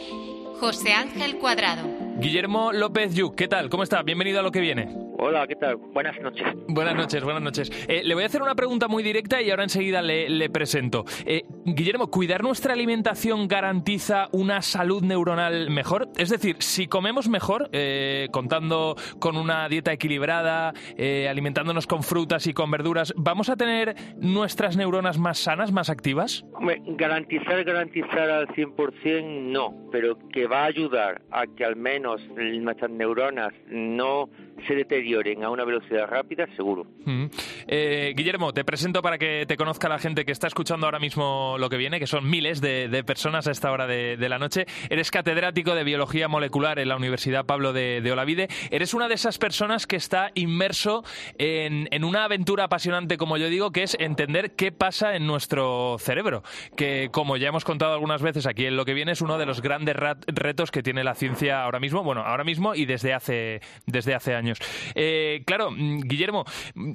José 0.59 0.93
Ángel 0.93 1.37
Cuadrado. 1.37 1.83
Guillermo 2.19 2.71
López 2.71 3.13
Yuc, 3.13 3.35
¿qué 3.35 3.47
tal? 3.47 3.69
¿Cómo 3.69 3.83
está? 3.83 4.01
Bienvenido 4.01 4.39
a 4.39 4.43
lo 4.43 4.51
que 4.51 4.59
viene. 4.59 5.06
Hola, 5.19 5.47
¿qué 5.47 5.55
tal? 5.55 5.77
Buenas 5.77 6.19
noches. 6.21 6.45
Buenas 6.67 6.95
noches, 6.95 7.23
buenas 7.23 7.41
noches. 7.41 7.71
Eh, 7.87 8.03
le 8.03 8.13
voy 8.13 8.21
a 8.21 8.27
hacer 8.27 8.43
una 8.43 8.53
pregunta 8.53 8.87
muy 8.87 9.01
directa 9.01 9.41
y 9.41 9.49
ahora 9.49 9.63
enseguida 9.63 10.01
le, 10.03 10.29
le 10.29 10.49
presento. 10.51 11.05
Eh, 11.25 11.41
Guillermo, 11.65 12.11
¿cuidar 12.11 12.43
nuestra 12.43 12.73
alimentación 12.73 13.47
garantiza 13.47 14.29
una 14.31 14.61
salud 14.61 15.03
neuronal 15.03 15.71
mejor? 15.71 16.09
Es 16.17 16.29
decir, 16.29 16.57
si 16.59 16.87
comemos 16.87 17.29
mejor, 17.29 17.69
eh, 17.71 18.27
contando 18.31 18.95
con 19.19 19.37
una 19.37 19.67
dieta 19.67 19.91
equilibrada, 19.91 20.73
eh, 20.97 21.27
alimentándonos 21.27 21.87
con 21.87 22.03
frutas 22.03 22.45
y 22.45 22.53
con 22.53 22.69
verduras, 22.69 23.11
¿vamos 23.17 23.49
a 23.49 23.57
tener 23.57 23.95
nuestras 24.17 24.77
neuronas 24.77 25.17
más 25.17 25.39
sanas, 25.39 25.71
más 25.71 25.89
activas? 25.89 26.45
Hombre, 26.53 26.79
garantizar, 26.85 27.63
garantizar 27.63 28.29
al 28.29 28.47
100% 28.49 29.51
no, 29.51 29.89
pero 29.91 30.17
que 30.31 30.45
va 30.45 30.61
a 30.61 30.65
ayudar 30.65 31.21
a 31.31 31.47
que 31.47 31.65
al 31.65 31.75
menos 31.75 32.21
nuestras 32.35 32.91
neuronas 32.91 33.51
no 33.67 34.29
se 34.65 34.75
deterioren 34.75 35.43
a 35.43 35.49
una 35.49 35.63
velocidad 35.65 36.07
rápida, 36.07 36.47
seguro. 36.55 36.85
Mm. 37.05 37.25
Eh, 37.67 38.13
Guillermo, 38.15 38.53
te 38.53 38.63
presento 38.63 39.01
para 39.01 39.17
que 39.17 39.45
te 39.47 39.57
conozca 39.57 39.89
la 39.89 39.99
gente 39.99 40.25
que 40.25 40.31
está 40.31 40.47
escuchando 40.47 40.87
ahora 40.87 40.99
mismo 40.99 41.55
lo 41.59 41.69
que 41.69 41.77
viene, 41.77 41.99
que 41.99 42.07
son 42.07 42.29
miles 42.29 42.61
de, 42.61 43.03
personas 43.05 43.47
a 43.47 43.51
esta 43.51 43.71
hora 43.71 43.87
de, 43.87 44.17
la 44.27 44.39
noche. 44.39 44.65
Eres 44.89 45.11
catedrático 45.11 45.75
de 45.75 45.83
Biología 45.83 46.27
Molecular 46.27 46.79
en 46.79 46.89
la 46.89 46.95
Universidad 46.95 47.45
Pablo 47.45 47.71
de, 47.71 48.01
de 48.01 48.11
Olavide. 48.11 48.47
Eres 48.71 48.93
una 48.93 49.07
de 49.07 49.13
esas 49.13 49.37
personas 49.37 49.87
que 49.87 49.95
está 49.95 50.31
inmerso 50.33 51.03
en, 51.37 52.03
una 52.03 52.23
aventura 52.23 52.65
apasionante, 52.65 53.17
como 53.17 53.37
yo 53.37 53.49
digo, 53.49 53.71
que 53.71 53.83
es 53.83 53.95
entender 53.99 54.51
qué 54.51 54.71
pasa 54.71 55.15
en 55.15 55.27
nuestro 55.27 55.97
cerebro. 55.99 56.43
Que, 56.75 57.09
como 57.11 57.37
ya 57.37 57.49
hemos 57.49 57.63
contado 57.63 57.93
algunas 57.93 58.21
veces 58.21 58.45
aquí 58.47 58.65
en 58.65 58.75
lo 58.75 58.85
que 58.85 58.93
viene, 58.93 59.11
es 59.11 59.21
uno 59.21 59.37
de 59.37 59.45
los 59.45 59.61
grandes 59.61 59.95
retos 60.27 60.71
que 60.71 60.83
tiene 60.83 61.03
la 61.03 61.15
ciencia 61.15 61.63
ahora 61.63 61.79
mismo, 61.79 62.03
bueno, 62.03 62.21
ahora 62.21 62.43
mismo 62.43 62.75
y 62.75 62.85
desde 62.85 63.13
hace, 63.13 63.61
desde 63.85 64.15
hace 64.15 64.35
años. 64.35 64.46
Eh, 64.95 65.43
claro, 65.45 65.71
mm, 65.71 66.01
Guillermo, 66.01 66.45
mm, 66.75 66.91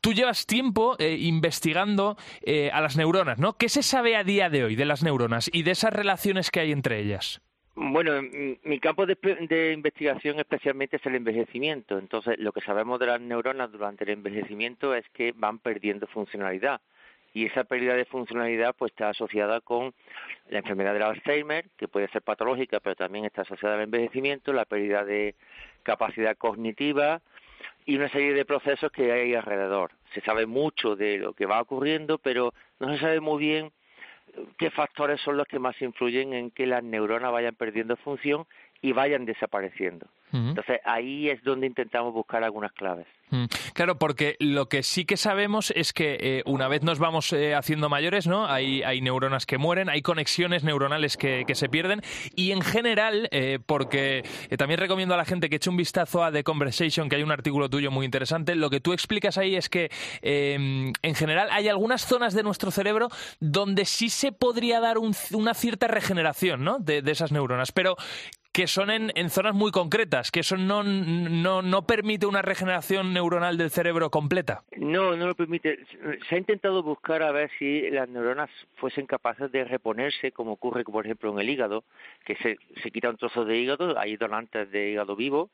tú 0.00 0.12
llevas 0.12 0.46
tiempo 0.46 0.96
eh, 0.98 1.16
investigando 1.20 2.16
eh, 2.42 2.70
a 2.72 2.80
las 2.80 2.96
neuronas, 2.96 3.38
¿no? 3.38 3.54
¿Qué 3.54 3.68
se 3.68 3.82
sabe 3.82 4.16
a 4.16 4.24
día 4.24 4.50
de 4.50 4.64
hoy 4.64 4.76
de 4.76 4.84
las 4.84 5.02
neuronas 5.02 5.50
y 5.52 5.62
de 5.62 5.72
esas 5.72 5.92
relaciones 5.92 6.50
que 6.50 6.60
hay 6.60 6.72
entre 6.72 6.98
ellas? 7.00 7.40
Bueno, 7.80 8.20
mi 8.64 8.80
campo 8.80 9.06
de 9.06 9.72
investigación 9.72 10.40
especialmente 10.40 10.96
es 10.96 11.06
el 11.06 11.14
envejecimiento. 11.14 11.96
Entonces, 11.96 12.36
lo 12.40 12.50
que 12.50 12.60
sabemos 12.60 12.98
de 12.98 13.06
las 13.06 13.20
neuronas 13.20 13.70
durante 13.70 14.02
el 14.02 14.10
envejecimiento 14.10 14.96
es 14.96 15.08
que 15.10 15.32
van 15.36 15.60
perdiendo 15.60 16.08
funcionalidad. 16.08 16.80
Y 17.34 17.46
esa 17.46 17.64
pérdida 17.64 17.94
de 17.94 18.04
funcionalidad 18.04 18.74
pues 18.76 18.92
está 18.92 19.10
asociada 19.10 19.60
con 19.60 19.94
la 20.48 20.58
enfermedad 20.58 20.92
del 20.94 21.02
Alzheimer, 21.02 21.66
que 21.76 21.86
puede 21.86 22.08
ser 22.08 22.22
patológica, 22.22 22.80
pero 22.80 22.96
también 22.96 23.26
está 23.26 23.42
asociada 23.42 23.76
al 23.76 23.82
envejecimiento, 23.82 24.52
la 24.52 24.64
pérdida 24.64 25.04
de 25.04 25.34
capacidad 25.88 26.36
cognitiva 26.36 27.22
y 27.86 27.96
una 27.96 28.10
serie 28.10 28.34
de 28.34 28.44
procesos 28.44 28.92
que 28.92 29.10
hay 29.10 29.34
alrededor. 29.34 29.92
Se 30.12 30.20
sabe 30.20 30.44
mucho 30.44 30.96
de 30.96 31.16
lo 31.16 31.32
que 31.32 31.46
va 31.46 31.62
ocurriendo, 31.62 32.18
pero 32.18 32.52
no 32.78 32.92
se 32.92 33.00
sabe 33.00 33.20
muy 33.20 33.38
bien 33.38 33.72
qué 34.58 34.70
factores 34.70 35.18
son 35.22 35.38
los 35.38 35.46
que 35.46 35.58
más 35.58 35.80
influyen 35.80 36.34
en 36.34 36.50
que 36.50 36.66
las 36.66 36.84
neuronas 36.84 37.32
vayan 37.32 37.54
perdiendo 37.54 37.96
función 37.96 38.44
y 38.80 38.92
vayan 38.92 39.24
desapareciendo. 39.24 40.06
Entonces 40.32 40.80
ahí 40.84 41.30
es 41.30 41.42
donde 41.42 41.66
intentamos 41.66 42.12
buscar 42.12 42.44
algunas 42.44 42.72
claves. 42.72 43.06
Claro, 43.74 43.98
porque 43.98 44.36
lo 44.40 44.68
que 44.68 44.82
sí 44.82 45.04
que 45.04 45.16
sabemos 45.16 45.70
es 45.76 45.92
que 45.92 46.16
eh, 46.20 46.42
una 46.46 46.66
vez 46.66 46.82
nos 46.82 46.98
vamos 46.98 47.32
eh, 47.32 47.54
haciendo 47.54 47.88
mayores, 47.90 48.26
¿no? 48.26 48.46
Hay, 48.46 48.82
hay, 48.82 49.02
neuronas 49.02 49.44
que 49.44 49.58
mueren, 49.58 49.90
hay 49.90 50.00
conexiones 50.00 50.64
neuronales 50.64 51.16
que, 51.16 51.44
se 51.52 51.68
pierden 51.68 52.02
y 52.36 52.52
en 52.52 52.62
general, 52.62 53.28
eh, 53.32 53.58
porque 53.64 54.22
también 54.56 54.80
recomiendo 54.80 55.14
a 55.14 55.16
la 55.16 55.24
gente 55.24 55.48
que 55.48 55.56
eche 55.56 55.70
un 55.70 55.76
vistazo 55.76 56.22
a 56.22 56.30
The 56.30 56.44
Conversation, 56.44 57.08
que 57.08 57.16
hay 57.16 57.22
un 57.22 57.32
artículo 57.32 57.68
tuyo 57.68 57.90
muy 57.90 58.04
interesante, 58.04 58.54
lo 58.54 58.70
que 58.70 58.80
tú 58.80 58.92
explicas 58.92 59.38
ahí 59.38 59.56
es 59.56 59.68
que 59.68 59.90
em, 60.22 60.92
en 61.02 61.14
general 61.14 61.48
hay 61.50 61.68
algunas 61.68 62.06
zonas 62.06 62.34
de 62.34 62.42
nuestro 62.42 62.70
cerebro 62.70 63.08
donde 63.40 63.84
sí 63.84 64.08
se 64.08 64.32
podría 64.32 64.80
dar 64.80 64.96
una 64.98 65.54
cierta 65.54 65.88
regeneración, 65.88 66.64
¿no? 66.64 66.78
De, 66.78 67.02
de 67.02 67.12
esas 67.12 67.32
neuronas, 67.32 67.72
pero 67.72 67.96
que 68.52 68.66
son 68.66 68.90
en, 68.90 69.12
en, 69.14 69.30
zonas 69.30 69.54
muy 69.54 69.70
concretas, 69.70 70.30
que 70.30 70.40
eso 70.40 70.56
no, 70.56 70.82
no, 70.82 71.62
no 71.62 71.86
permite 71.86 72.26
una 72.26 72.42
regeneración 72.42 73.12
neuronal 73.12 73.56
del 73.56 73.70
cerebro 73.70 74.10
completa. 74.10 74.62
No, 74.76 75.16
no 75.16 75.26
lo 75.26 75.34
permite. 75.34 75.78
Se 76.28 76.34
ha 76.34 76.38
intentado 76.38 76.82
buscar 76.82 77.22
a 77.22 77.32
ver 77.32 77.50
si 77.58 77.88
las 77.90 78.08
neuronas 78.08 78.50
fuesen 78.76 79.06
capaces 79.06 79.52
de 79.52 79.64
reponerse, 79.64 80.32
como 80.32 80.52
ocurre, 80.52 80.84
por 80.84 81.04
ejemplo, 81.04 81.32
en 81.32 81.38
el 81.38 81.50
hígado, 81.50 81.84
que 82.24 82.36
se, 82.36 82.58
se 82.82 82.90
quita 82.90 83.10
un 83.10 83.16
trozo 83.16 83.44
de 83.44 83.58
hígado, 83.58 83.98
hay 83.98 84.16
donantes 84.16 84.70
de 84.70 84.90
hígado 84.90 85.14
vivo, 85.14 85.50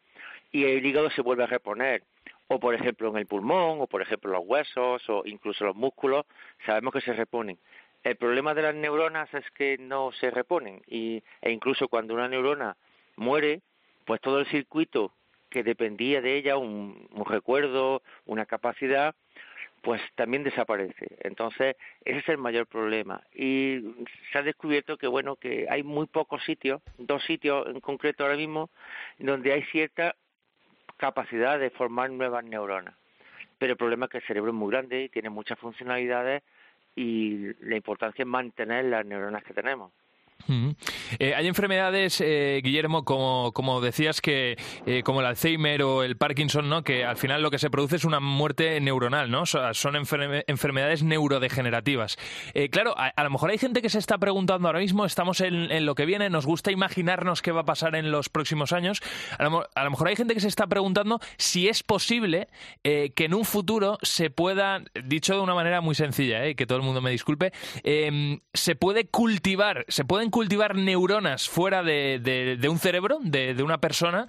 y 0.50 0.64
el 0.64 0.84
hígado 0.84 1.10
se 1.10 1.22
vuelve 1.22 1.44
a 1.44 1.48
reponer 1.48 2.02
o 2.48 2.60
por 2.60 2.74
ejemplo 2.74 3.08
en 3.08 3.16
el 3.16 3.26
pulmón, 3.26 3.80
o 3.80 3.86
por 3.86 4.02
ejemplo 4.02 4.30
los 4.30 4.44
huesos, 4.44 5.02
o 5.08 5.22
incluso 5.24 5.64
los 5.64 5.76
músculos, 5.76 6.26
sabemos 6.66 6.92
que 6.92 7.00
se 7.00 7.12
reponen. 7.12 7.58
El 8.02 8.16
problema 8.16 8.52
de 8.54 8.62
las 8.62 8.74
neuronas 8.74 9.32
es 9.32 9.50
que 9.52 9.78
no 9.78 10.12
se 10.12 10.30
reponen 10.30 10.82
y, 10.86 11.22
e 11.40 11.50
incluso 11.50 11.88
cuando 11.88 12.12
una 12.12 12.28
neurona 12.28 12.76
muere, 13.16 13.60
pues 14.04 14.20
todo 14.20 14.40
el 14.40 14.46
circuito 14.46 15.12
que 15.50 15.62
dependía 15.62 16.20
de 16.20 16.36
ella, 16.36 16.56
un, 16.56 17.08
recuerdo, 17.26 18.02
una 18.26 18.44
capacidad, 18.44 19.14
pues 19.82 20.00
también 20.16 20.42
desaparece. 20.42 21.06
Entonces, 21.20 21.76
ese 22.04 22.18
es 22.18 22.28
el 22.28 22.38
mayor 22.38 22.66
problema. 22.66 23.22
Y 23.32 23.80
se 24.32 24.38
ha 24.38 24.42
descubierto 24.42 24.96
que, 24.96 25.06
bueno, 25.06 25.36
que 25.36 25.66
hay 25.70 25.82
muy 25.82 26.06
pocos 26.06 26.42
sitios, 26.44 26.82
dos 26.98 27.22
sitios 27.24 27.66
en 27.68 27.80
concreto 27.80 28.24
ahora 28.24 28.36
mismo, 28.36 28.70
donde 29.18 29.52
hay 29.52 29.62
cierta 29.64 30.16
capacidad 30.96 31.58
de 31.58 31.70
formar 31.70 32.10
nuevas 32.10 32.44
neuronas. 32.44 32.94
Pero 33.58 33.72
el 33.72 33.78
problema 33.78 34.06
es 34.06 34.10
que 34.10 34.18
el 34.18 34.24
cerebro 34.24 34.50
es 34.50 34.56
muy 34.56 34.70
grande 34.70 35.04
y 35.04 35.08
tiene 35.08 35.30
muchas 35.30 35.58
funcionalidades 35.58 36.42
y 36.96 37.52
la 37.64 37.76
importancia 37.76 38.22
es 38.22 38.28
mantener 38.28 38.86
las 38.86 39.04
neuronas 39.06 39.44
que 39.44 39.54
tenemos. 39.54 39.92
Eh, 41.18 41.34
hay 41.34 41.46
enfermedades, 41.46 42.20
eh, 42.20 42.60
Guillermo, 42.62 43.04
como, 43.04 43.52
como 43.52 43.80
decías, 43.80 44.20
que 44.20 44.56
eh, 44.86 45.02
como 45.02 45.20
el 45.20 45.26
Alzheimer 45.26 45.82
o 45.82 46.02
el 46.02 46.16
Parkinson, 46.16 46.68
¿no? 46.68 46.82
que 46.82 47.04
al 47.04 47.16
final 47.16 47.42
lo 47.42 47.50
que 47.50 47.58
se 47.58 47.70
produce 47.70 47.96
es 47.96 48.04
una 48.04 48.20
muerte 48.20 48.80
neuronal, 48.80 49.30
¿no? 49.30 49.46
son 49.46 49.96
enfermedades 49.96 51.02
neurodegenerativas. 51.02 52.18
claro, 52.70 52.94
a, 52.96 53.22
lo 53.22 53.30
mejor 53.30 53.50
hay 53.50 53.58
gente 53.58 53.82
que 53.82 53.88
se 53.88 53.98
está 53.98 54.18
preguntando 54.18 54.68
ahora 54.68 54.80
mismo, 54.80 55.04
estamos 55.04 55.40
en, 55.40 55.86
lo 55.86 55.94
que 55.94 56.06
viene, 56.06 56.30
nos 56.30 56.46
gusta 56.46 56.70
imaginarnos 56.70 57.42
qué 57.42 57.52
va 57.52 57.62
a 57.62 57.64
pasar 57.64 57.94
en 57.96 58.10
los 58.10 58.28
próximos 58.28 58.72
años. 58.72 59.00
A 59.38 59.44
lo, 59.44 59.90
mejor 59.90 60.08
hay 60.08 60.16
gente 60.16 60.34
que 60.34 60.40
se 60.40 60.48
está 60.48 60.66
preguntando 60.66 61.20
si 61.36 61.68
es 61.68 61.82
posible 61.82 62.48
que 62.82 63.12
en 63.16 63.34
un 63.34 63.44
futuro 63.44 63.98
se 64.02 64.30
pueda, 64.30 64.82
dicho 65.04 65.34
de 65.34 65.40
una 65.40 65.54
manera 65.54 65.80
muy 65.80 65.94
sencilla, 65.94 66.54
que 66.54 66.66
todo 66.66 66.78
el 66.78 66.84
mundo 66.84 67.00
me 67.00 67.10
disculpe, 67.10 67.52
em, 67.82 68.40
se 68.52 68.74
puede 68.74 69.06
cultivar, 69.06 69.84
se 69.88 70.04
pueden 70.04 70.30
cultivar 70.34 70.74
neuronas 70.74 71.48
fuera 71.48 71.84
de, 71.84 72.58
un 72.68 72.78
cerebro, 72.78 73.18
de, 73.20 73.62
una 73.62 73.78
persona, 73.78 74.26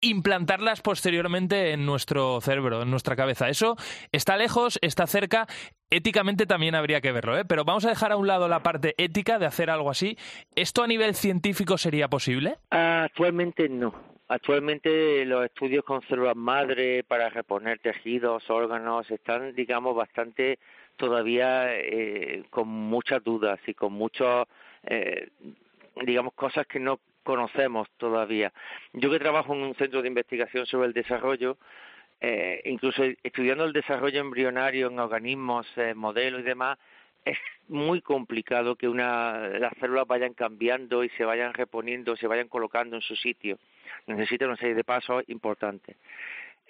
implantarlas 0.00 0.80
posteriormente 0.80 1.72
en 1.72 1.84
nuestro 1.84 2.40
cerebro, 2.40 2.82
en 2.82 2.90
nuestra 2.92 3.16
cabeza. 3.16 3.48
Eso 3.48 3.74
está 4.12 4.36
lejos, 4.36 4.78
está 4.80 5.08
cerca. 5.08 5.48
Éticamente 5.90 6.46
también 6.46 6.76
habría 6.76 7.00
que 7.00 7.10
verlo, 7.10 7.36
¿eh? 7.36 7.44
pero 7.44 7.64
vamos 7.64 7.84
a 7.84 7.88
dejar 7.88 8.12
a 8.12 8.16
un 8.16 8.28
lado 8.28 8.46
la 8.46 8.62
parte 8.62 8.94
ética 8.96 9.40
de 9.40 9.46
hacer 9.46 9.70
algo 9.70 9.90
así. 9.90 10.16
¿Esto 10.54 10.84
a 10.84 10.86
nivel 10.86 11.16
científico 11.16 11.78
sería 11.78 12.06
posible? 12.06 12.58
Actualmente 12.70 13.68
no. 13.68 13.92
Actualmente 14.28 15.24
los 15.24 15.44
estudios 15.44 15.84
con 15.84 16.00
células 16.02 16.36
madre 16.36 17.02
para 17.02 17.28
reponer 17.28 17.80
tejidos, 17.80 18.48
órganos, 18.48 19.10
están, 19.10 19.52
digamos, 19.56 19.96
bastante 19.96 20.60
todavía 20.96 21.74
eh, 21.76 22.44
con 22.50 22.68
muchas 22.68 23.22
dudas 23.24 23.58
y 23.66 23.74
con 23.74 23.92
muchos 23.92 24.46
eh, 24.84 25.28
digamos, 26.02 26.34
cosas 26.34 26.66
que 26.66 26.80
no 26.80 27.00
conocemos 27.22 27.88
todavía. 27.96 28.52
Yo 28.92 29.10
que 29.10 29.18
trabajo 29.18 29.54
en 29.54 29.62
un 29.62 29.74
centro 29.74 30.02
de 30.02 30.08
investigación 30.08 30.66
sobre 30.66 30.88
el 30.88 30.94
desarrollo, 30.94 31.58
eh, 32.20 32.60
incluso 32.64 33.02
estudiando 33.22 33.64
el 33.64 33.72
desarrollo 33.72 34.20
embrionario 34.20 34.88
en 34.88 34.98
organismos, 34.98 35.66
eh, 35.76 35.94
modelos 35.94 36.40
y 36.40 36.44
demás, 36.44 36.78
es 37.24 37.38
muy 37.68 38.00
complicado 38.00 38.76
que 38.76 38.88
una, 38.88 39.48
las 39.58 39.74
células 39.78 40.06
vayan 40.06 40.32
cambiando 40.32 41.04
y 41.04 41.10
se 41.10 41.24
vayan 41.24 41.52
reponiendo, 41.52 42.16
se 42.16 42.26
vayan 42.26 42.48
colocando 42.48 42.96
en 42.96 43.02
su 43.02 43.14
sitio. 43.14 43.58
Necesita 44.06 44.46
una 44.46 44.56
serie 44.56 44.74
de 44.74 44.84
pasos 44.84 45.22
importantes. 45.28 45.96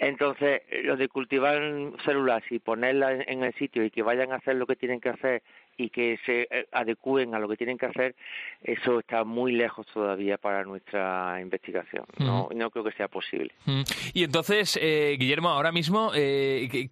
Entonces, 0.00 0.62
lo 0.82 0.96
de 0.96 1.08
cultivar 1.08 1.60
células 2.06 2.42
y 2.50 2.58
ponerlas 2.58 3.22
en 3.26 3.44
el 3.44 3.52
sitio 3.54 3.84
y 3.84 3.90
que 3.90 4.02
vayan 4.02 4.32
a 4.32 4.36
hacer 4.36 4.56
lo 4.56 4.66
que 4.66 4.74
tienen 4.74 4.98
que 4.98 5.10
hacer 5.10 5.42
y 5.76 5.90
que 5.90 6.18
se 6.24 6.48
eh, 6.50 6.66
adecúen 6.72 7.34
a 7.34 7.38
lo 7.38 7.46
que 7.48 7.58
tienen 7.58 7.76
que 7.76 7.84
hacer, 7.84 8.16
eso 8.62 9.00
está 9.00 9.24
muy 9.24 9.52
lejos 9.52 9.86
todavía 9.92 10.38
para 10.38 10.64
nuestra 10.64 11.38
investigación. 11.42 12.06
No, 12.18 12.48
no 12.54 12.70
creo 12.70 12.82
que 12.82 12.92
sea 12.92 13.08
posible. 13.08 13.52
Y 14.14 14.24
entonces, 14.24 14.78
eh, 14.80 15.16
Guillermo, 15.18 15.50
ahora 15.50 15.70
mismo, 15.70 16.12
eh, 16.14 16.88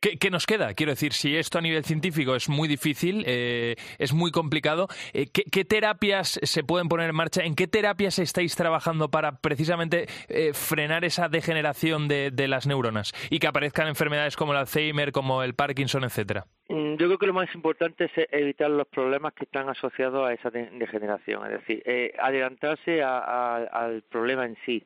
¿Qué, 0.00 0.30
nos 0.30 0.46
queda? 0.46 0.74
Quiero 0.74 0.92
decir, 0.92 1.12
si 1.14 1.36
esto 1.36 1.58
a 1.58 1.62
nivel 1.62 1.82
científico 1.82 2.36
es 2.36 2.48
muy 2.48 2.68
difícil, 2.68 3.24
eh, 3.26 3.76
es 3.98 4.12
muy 4.12 4.30
complicado, 4.30 4.88
eh, 5.14 5.26
¿qué, 5.32 5.64
terapias 5.64 6.38
se 6.42 6.62
pueden 6.62 6.88
poner 6.88 7.08
en 7.08 7.16
marcha? 7.16 7.42
¿En 7.42 7.54
qué 7.54 7.66
terapias 7.66 8.18
estáis 8.18 8.54
trabajando 8.56 9.10
para 9.10 9.40
precisamente 9.40 10.06
eh, 10.28 10.52
frenar 10.52 11.04
esa 11.04 11.28
degeneración 11.28 12.08
de, 12.08 12.30
las 12.46 12.66
neuronas 12.66 13.12
y 13.30 13.38
que 13.38 13.48
aparezcan 13.48 13.88
enfermedades 13.88 14.36
como 14.36 14.52
el 14.52 14.58
Alzheimer, 14.58 15.10
como 15.12 15.42
el 15.42 15.54
Parkinson, 15.54 16.04
etcétera? 16.04 16.44
Mm, 16.68 16.96
yo 16.96 17.06
creo 17.06 17.18
que 17.18 17.26
lo 17.26 17.34
más 17.34 17.52
importante 17.54 18.04
es 18.04 18.28
evitar 18.30 18.70
los 18.70 18.86
problemas 18.86 19.32
que 19.32 19.44
están 19.44 19.68
asociados 19.68 20.28
a 20.28 20.34
esa 20.34 20.50
degeneración, 20.50 21.44
es 21.46 21.60
decir, 21.60 21.82
adelantarse 22.20 23.02
al 23.02 24.02
problema 24.10 24.44
en 24.44 24.56
sí. 24.66 24.84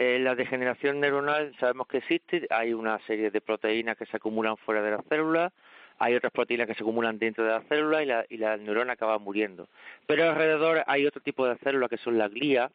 Eh, 0.00 0.20
la 0.20 0.36
degeneración 0.36 1.00
neuronal 1.00 1.52
sabemos 1.58 1.88
que 1.88 1.98
existe, 1.98 2.46
hay 2.50 2.72
una 2.72 3.00
serie 3.00 3.32
de 3.32 3.40
proteínas 3.40 3.96
que 3.96 4.06
se 4.06 4.16
acumulan 4.16 4.56
fuera 4.56 4.80
de 4.80 4.92
la 4.92 5.02
célula, 5.08 5.52
hay 5.98 6.14
otras 6.14 6.32
proteínas 6.32 6.68
que 6.68 6.74
se 6.74 6.84
acumulan 6.84 7.18
dentro 7.18 7.42
de 7.42 7.50
la 7.50 7.62
célula 7.62 8.00
y 8.04 8.06
la, 8.06 8.24
y 8.28 8.36
la 8.36 8.56
neurona 8.56 8.92
acaba 8.92 9.18
muriendo. 9.18 9.68
Pero 10.06 10.30
alrededor 10.30 10.84
hay 10.86 11.04
otro 11.04 11.20
tipo 11.20 11.48
de 11.48 11.58
células 11.64 11.90
que 11.90 11.96
son 11.96 12.16
la 12.16 12.28
glía, 12.28 12.70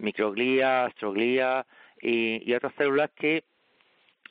microglía, 0.00 0.84
astroglía 0.84 1.64
y, 2.02 2.52
otras 2.52 2.74
células 2.74 3.08
que 3.16 3.44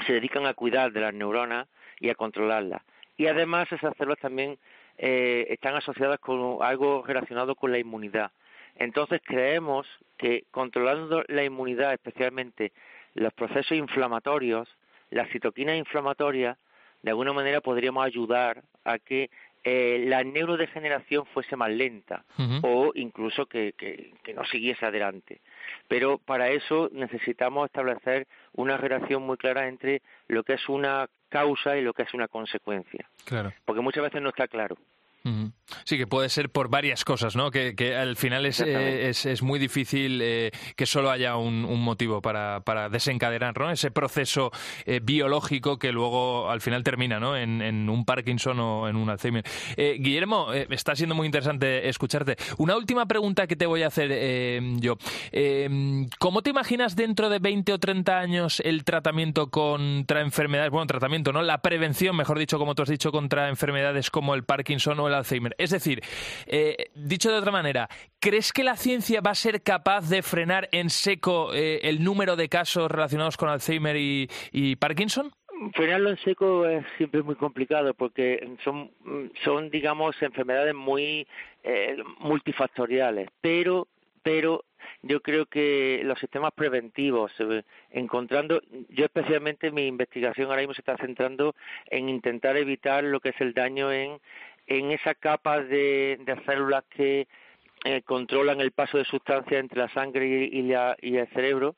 se 0.06 0.14
dedican 0.14 0.46
a 0.46 0.54
cuidar 0.54 0.92
de 0.92 1.02
las 1.02 1.16
neuronas 1.16 1.68
y 2.00 2.10
a 2.10 2.16
controlarlas. 2.16 2.84
Y 3.18 3.26
además 3.26 3.72
esas 3.72 3.98
células 3.98 4.20
también 4.20 4.60
eh, 5.00 5.48
están 5.50 5.74
asociadas 5.74 6.20
con 6.20 6.60
algo 6.62 7.04
relacionado 7.08 7.56
con 7.56 7.72
la 7.72 7.80
inmunidad. 7.80 8.30
Entonces 8.76 9.22
creemos 9.24 9.88
que 10.18 10.46
controlando 10.52 11.24
la 11.28 11.44
inmunidad, 11.44 11.94
especialmente 11.94 12.72
los 13.14 13.34
procesos 13.34 13.78
inflamatorios, 13.78 14.68
las 15.10 15.30
citoquinas 15.30 15.78
inflamatorias, 15.78 16.58
de 17.02 17.12
alguna 17.12 17.34
manera 17.34 17.62
podríamos 17.62 18.06
ayudar 18.06 18.64
a 18.84 19.00
que 19.00 19.30
eh, 19.64 20.04
la 20.08 20.24
neurodegeneración 20.24 21.26
fuese 21.34 21.56
más 21.56 21.72
lenta 21.72 22.24
o 22.62 22.92
incluso 22.94 23.48
que, 23.48 23.74
que, 23.76 24.34
no 24.36 24.46
siguiese 24.46 24.86
adelante. 24.86 25.42
Pero 25.88 26.20
para 26.20 26.50
eso 26.50 26.90
necesitamos 26.92 27.66
establecer 27.66 28.28
una 28.54 28.78
relación 28.78 29.24
muy 29.24 29.38
clara 29.38 29.68
entre 29.68 30.04
lo 30.28 30.44
que 30.44 30.54
es 30.54 30.70
una 30.70 31.08
causa 31.30 31.78
y 31.78 31.82
lo 31.82 31.94
que 31.94 32.04
es 32.04 32.14
una 32.14 32.28
consecuencia. 32.28 33.10
Claro. 33.26 33.54
Porque 33.66 33.82
muchas 33.82 34.04
veces 34.04 34.22
no 34.22 34.30
está 34.30 34.48
claro. 34.48 34.78
Sí, 35.84 35.98
que 35.98 36.06
puede 36.06 36.30
ser 36.30 36.52
por 36.52 36.70
varias 36.70 37.04
cosas, 37.04 37.36
¿no? 37.36 37.50
Que, 37.50 37.96
al 37.96 38.16
final 38.16 38.46
es, 38.46 38.62
eh, 38.62 39.10
es, 39.10 39.42
muy 39.42 39.58
difícil 39.58 40.20
eh, 40.22 40.52
que 40.76 40.86
solo 40.86 41.10
haya 41.10 41.36
un, 41.38 41.64
motivo 41.82 42.22
para, 42.22 42.62
para, 42.62 42.90
desencadenar 42.90 43.58
¿no? 43.60 43.72
ese 43.72 43.90
proceso 43.92 44.52
eh, 44.86 45.00
biológico 45.02 45.80
que 45.80 45.92
luego 45.92 46.50
al 46.50 46.62
final 46.62 46.84
termina 46.84 47.20
¿no? 47.20 47.36
en, 47.36 47.90
un 47.90 48.06
Parkinson 48.06 48.60
o 48.60 48.88
en 48.88 48.96
un 48.96 49.10
Alzheimer. 49.10 49.44
Guillermo, 49.76 50.54
está 50.54 50.96
siendo 50.96 51.16
muy 51.16 51.26
interesante 51.26 51.90
escucharte. 51.90 52.36
Una 52.58 52.76
última 52.76 53.08
pregunta 53.08 53.48
que 53.48 53.56
te 53.56 53.66
voy 53.66 53.84
a 53.84 53.88
hacer 53.88 54.62
yo. 54.80 54.98
¿Cómo 56.20 56.42
te 56.44 56.50
imaginas 56.52 56.96
dentro 56.96 57.30
de 57.30 57.40
20 57.40 57.74
o 57.74 57.80
30 57.80 58.20
años 58.20 58.62
el 58.64 58.84
tratamiento 58.84 59.50
contra 59.50 60.22
enfermedades, 60.22 60.72
bueno, 60.72 60.88
tratamiento, 60.88 61.34
¿no? 61.34 61.42
La 61.42 61.62
prevención, 61.62 62.16
mejor 62.16 62.38
dicho, 62.38 62.60
como 62.60 62.76
tú 62.76 62.84
has 62.84 62.90
dicho, 62.90 63.12
contra 63.12 63.50
enfermedades 63.50 64.12
como 64.12 64.36
el 64.36 64.44
Parkinson 64.44 65.00
o 65.00 65.08
el 65.08 65.15
Alzheimer. 65.18 65.56
Es 65.58 65.72
decir, 65.72 66.02
eh, 66.48 66.90
dicho 66.96 67.32
de 67.32 67.38
otra 67.38 67.52
manera, 67.52 67.90
¿crees 68.20 68.52
que 68.52 68.64
la 68.64 68.76
ciencia 68.76 69.22
va 69.22 69.32
a 69.32 69.36
ser 69.36 69.62
capaz 69.62 70.10
de 70.10 70.22
frenar 70.22 70.70
en 70.72 70.90
seco 70.90 71.54
eh, 71.54 71.80
el 71.84 72.04
número 72.04 72.36
de 72.36 72.50
casos 72.50 72.90
relacionados 72.90 73.38
con 73.38 73.50
Alzheimer 73.50 73.96
y, 73.98 74.76
Parkinson? 74.78 75.32
Frenarlo 75.74 76.10
en 76.10 76.18
seco 76.18 76.66
es 76.66 76.86
siempre 76.98 77.24
muy 77.24 77.36
complicado 77.36 77.94
porque 77.94 78.58
son, 78.64 78.92
son 79.44 79.70
digamos, 79.70 80.22
enfermedades 80.22 80.76
muy 80.76 81.26
eh, 81.64 81.98
multifactoriales, 82.20 83.30
pero 83.42 83.88
pero 84.26 84.66
yo 85.04 85.22
creo 85.22 85.46
que 85.46 86.02
los 86.04 86.18
sistemas 86.18 86.52
preventivos, 86.56 87.32
eh, 87.38 87.62
encontrando, 87.92 88.60
yo 88.90 89.06
especialmente 89.06 89.70
mi 89.70 89.86
investigación 89.86 90.50
ahora 90.50 90.62
mismo 90.62 90.74
se 90.74 90.82
está 90.82 90.98
centrando 90.98 91.54
en 91.92 92.10
intentar 92.10 92.58
evitar 92.58 93.04
lo 93.04 93.20
que 93.20 93.30
es 93.30 93.40
el 93.40 93.54
daño 93.54 93.92
en, 93.92 94.20
en 94.68 94.92
esas 94.92 95.18
capas 95.18 95.68
de, 95.70 96.20
células 96.46 96.84
que 96.90 97.28
eh, 97.84 98.02
controlan 98.04 98.62
el 98.62 98.72
paso 98.72 98.98
de 98.98 99.06
sustancias 99.06 99.60
entre 99.60 99.80
la 99.80 99.90
sangre 99.90 100.26
y, 100.26 100.62
la, 100.64 100.96
y 101.02 101.18
el 101.18 101.28
cerebro, 101.30 101.76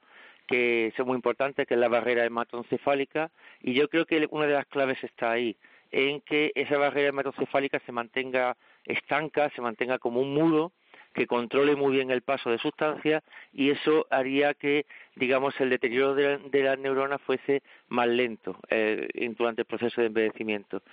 que 0.47 0.87
es 0.87 1.05
muy 1.05 1.15
importante, 1.15 1.65
que 1.65 1.73
es 1.73 1.79
la 1.79 1.89
barrera 1.89 2.25
hematoencefálica, 2.25 3.31
y 3.61 3.73
yo 3.73 3.89
creo 3.89 4.05
que 4.05 4.27
una 4.31 4.47
de 4.47 4.53
las 4.53 4.67
claves 4.67 5.03
está 5.03 5.31
ahí, 5.31 5.57
en 5.91 6.21
que 6.21 6.51
esa 6.55 6.77
barrera 6.77 7.09
hematoencefálica 7.09 7.79
se 7.85 7.91
mantenga 7.91 8.55
estanca, 8.85 9.49
se 9.55 9.61
mantenga 9.61 9.99
como 9.99 10.21
un 10.21 10.33
muro, 10.33 10.71
que 11.17 11.25
controle 11.25 11.75
muy 11.75 11.95
bien 11.95 12.11
el 12.11 12.21
paso 12.21 12.51
de 12.51 12.59
sustancias 12.59 13.23
y 13.51 13.71
eso 13.71 14.05
haría 14.11 14.53
que, 14.53 14.85
digamos, 15.15 15.59
el 15.59 15.71
deterioro 15.71 16.13
de, 16.13 16.63
las 16.63 16.77
neuronas 16.77 17.19
fuese 17.23 17.63
más 17.87 18.07
lento 18.07 18.55
eh, 18.69 19.07
durante 19.35 19.63
el 19.63 19.65
proceso 19.65 19.99
de 19.99 20.07
envejecimiento. 20.07 20.83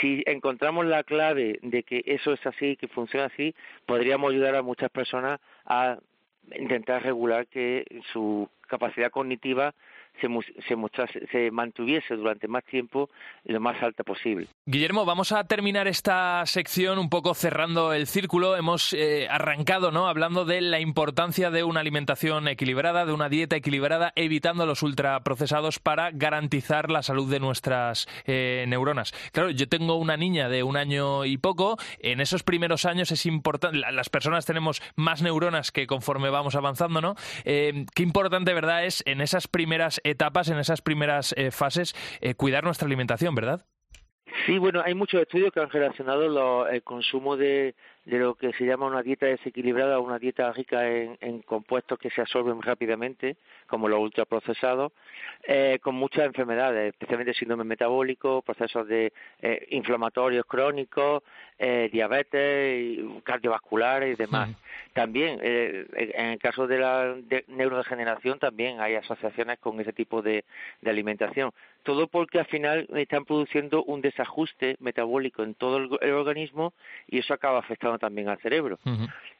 Si 0.00 0.22
encontramos 0.26 0.86
la 0.86 1.02
clave 1.02 1.58
de 1.62 1.82
que 1.82 2.04
eso 2.06 2.34
es 2.34 2.46
así, 2.46 2.76
que 2.76 2.86
funciona 2.86 3.26
así, 3.26 3.52
podríamos 3.84 4.30
ayudar 4.30 4.54
a 4.54 4.62
muchas 4.62 4.90
personas 4.90 5.40
a 5.66 5.98
intentar 6.56 7.02
regular 7.02 7.48
que 7.48 7.84
su 8.12 8.48
capacidad 8.68 9.10
cognitiva 9.10 9.74
se, 10.20 10.28
se, 10.68 11.26
se 11.30 11.50
mantuviese 11.50 12.16
durante 12.16 12.48
más 12.48 12.64
tiempo 12.64 13.10
lo 13.44 13.60
más 13.60 13.82
alta 13.82 14.04
posible. 14.04 14.48
Guillermo, 14.66 15.04
vamos 15.04 15.32
a 15.32 15.44
terminar 15.44 15.88
esta 15.88 16.44
sección 16.46 16.98
un 16.98 17.10
poco 17.10 17.34
cerrando 17.34 17.92
el 17.92 18.06
círculo. 18.06 18.56
Hemos 18.56 18.92
eh, 18.92 19.26
arrancado 19.28 19.90
¿no? 19.90 20.08
hablando 20.08 20.44
de 20.44 20.60
la 20.60 20.80
importancia 20.80 21.50
de 21.50 21.64
una 21.64 21.80
alimentación 21.80 22.48
equilibrada, 22.48 23.06
de 23.06 23.12
una 23.12 23.28
dieta 23.28 23.56
equilibrada, 23.56 24.12
evitando 24.16 24.66
los 24.66 24.82
ultraprocesados 24.82 25.78
para 25.78 26.10
garantizar 26.12 26.90
la 26.90 27.02
salud 27.02 27.30
de 27.30 27.40
nuestras 27.40 28.06
eh, 28.26 28.64
neuronas. 28.68 29.12
Claro, 29.32 29.50
yo 29.50 29.68
tengo 29.68 29.96
una 29.96 30.16
niña 30.16 30.48
de 30.48 30.62
un 30.62 30.76
año 30.76 31.24
y 31.24 31.36
poco. 31.36 31.76
En 31.98 32.20
esos 32.20 32.42
primeros 32.42 32.84
años 32.84 33.10
es 33.12 33.26
importante, 33.26 33.78
las 33.78 34.08
personas 34.08 34.46
tenemos 34.46 34.82
más 34.96 35.22
neuronas 35.22 35.72
que 35.72 35.86
conforme 35.86 36.30
vamos 36.30 36.54
avanzando, 36.54 37.00
¿no? 37.00 37.14
Eh, 37.44 37.84
qué 37.94 38.02
importante, 38.02 38.54
¿verdad? 38.54 38.84
Es 38.84 39.02
en 39.06 39.20
esas 39.20 39.48
primeras 39.48 40.00
etapas, 40.04 40.48
en 40.50 40.58
esas 40.58 40.82
primeras 40.82 41.34
eh, 41.36 41.50
fases, 41.50 41.94
eh, 42.20 42.34
cuidar 42.34 42.64
nuestra 42.64 42.86
alimentación, 42.86 43.34
¿verdad? 43.34 43.66
Sí, 44.46 44.58
bueno, 44.58 44.82
hay 44.84 44.94
muchos 44.94 45.20
estudios 45.22 45.52
que 45.52 45.60
han 45.60 45.70
relacionado 45.70 46.68
el 46.68 46.82
consumo 46.82 47.36
de, 47.36 47.74
de 48.04 48.18
lo 48.18 48.34
que 48.34 48.52
se 48.52 48.64
llama 48.64 48.86
una 48.86 49.02
dieta 49.02 49.26
desequilibrada 49.26 49.98
una 49.98 50.18
dieta 50.18 50.52
rica 50.52 50.88
en, 50.88 51.42
compuestos 51.42 51.98
que 51.98 52.10
se 52.10 52.20
absorben 52.20 52.60
rápidamente, 52.60 53.36
como 53.66 53.88
los 53.88 54.00
ultraprocesados, 54.00 54.92
eh, 55.42 55.78
con 55.82 55.94
muchas 55.94 56.26
enfermedades, 56.26 56.92
especialmente 56.92 57.34
síndrome 57.34 57.64
metabólico, 57.64 58.42
procesos 58.42 58.86
de 58.88 59.12
eh, 59.40 59.66
inflamatorios 59.70 60.44
crónicos, 60.46 61.22
eh, 61.58 61.88
diabetes, 61.92 62.98
cardiovasculares 63.22 64.14
y 64.14 64.16
demás. 64.16 64.50
También, 64.92 65.38
eh, 65.42 65.86
en 65.94 66.26
el 66.26 66.38
caso 66.38 66.66
de 66.66 66.78
la 66.78 67.16
neurodegeneración, 67.48 68.38
también 68.38 68.80
hay 68.80 68.96
asociaciones 68.96 69.58
con 69.58 69.80
ese 69.80 69.92
tipo 69.92 70.20
de, 70.20 70.44
alimentación. 70.84 71.52
Todo 71.82 72.06
porque 72.08 72.38
al 72.38 72.46
final 72.46 72.88
están 72.94 73.24
produciendo 73.24 73.84
un 73.84 74.00
desajuste 74.00 74.76
metabólico 74.80 75.42
en 75.42 75.54
todo 75.54 75.76
el 76.00 76.12
organismo 76.12 76.72
y 77.06 77.18
eso 77.18 77.34
acaba 77.34 77.58
afectando 77.58 77.93
también 77.98 78.28
al 78.28 78.38
cerebro. 78.38 78.78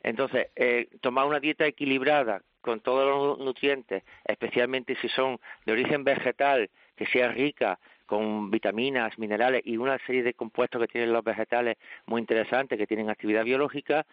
Entonces, 0.02 0.48
eh, 0.56 0.88
tomar 1.00 1.26
una 1.26 1.40
dieta 1.40 1.66
equilibrada 1.66 2.42
con 2.60 2.80
todos 2.80 3.06
los 3.06 3.44
nutrientes, 3.44 4.02
especialmente 4.24 4.96
si 5.00 5.08
son 5.08 5.38
de 5.66 5.72
origen 5.72 6.04
vegetal, 6.04 6.70
que 6.96 7.06
sea 7.06 7.28
rica 7.28 7.78
con 8.06 8.50
vitaminas, 8.50 9.18
minerales 9.18 9.62
y 9.64 9.76
una 9.76 9.98
serie 10.06 10.22
de 10.22 10.34
compuestos 10.34 10.80
que 10.80 10.88
tienen 10.88 11.12
los 11.12 11.24
vegetales 11.24 11.76
muy 12.06 12.20
interesantes, 12.20 12.78
que 12.78 12.86
tienen 12.86 13.10
actividad 13.10 13.44
biológica, 13.44 14.06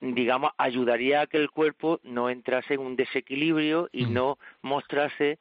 digamos, 0.00 0.52
ayudaría 0.58 1.22
a 1.22 1.26
que 1.26 1.38
el 1.38 1.50
cuerpo 1.50 2.00
no 2.02 2.30
entrase 2.30 2.74
en 2.74 2.80
un 2.80 2.96
desequilibrio 2.96 3.88
y 3.92 4.06
no 4.06 4.38
mostrase, 4.62 5.38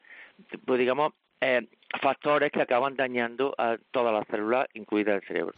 pues 0.66 0.80
digamos, 0.80 1.14
eh, 1.42 1.68
factores 2.02 2.52
que 2.52 2.62
acaban 2.62 2.96
dañando 2.96 3.54
a 3.58 3.78
todas 3.92 4.14
las 4.14 4.28
células, 4.28 4.68
incluida 4.74 5.16
el 5.16 5.22
cerebro. 5.22 5.54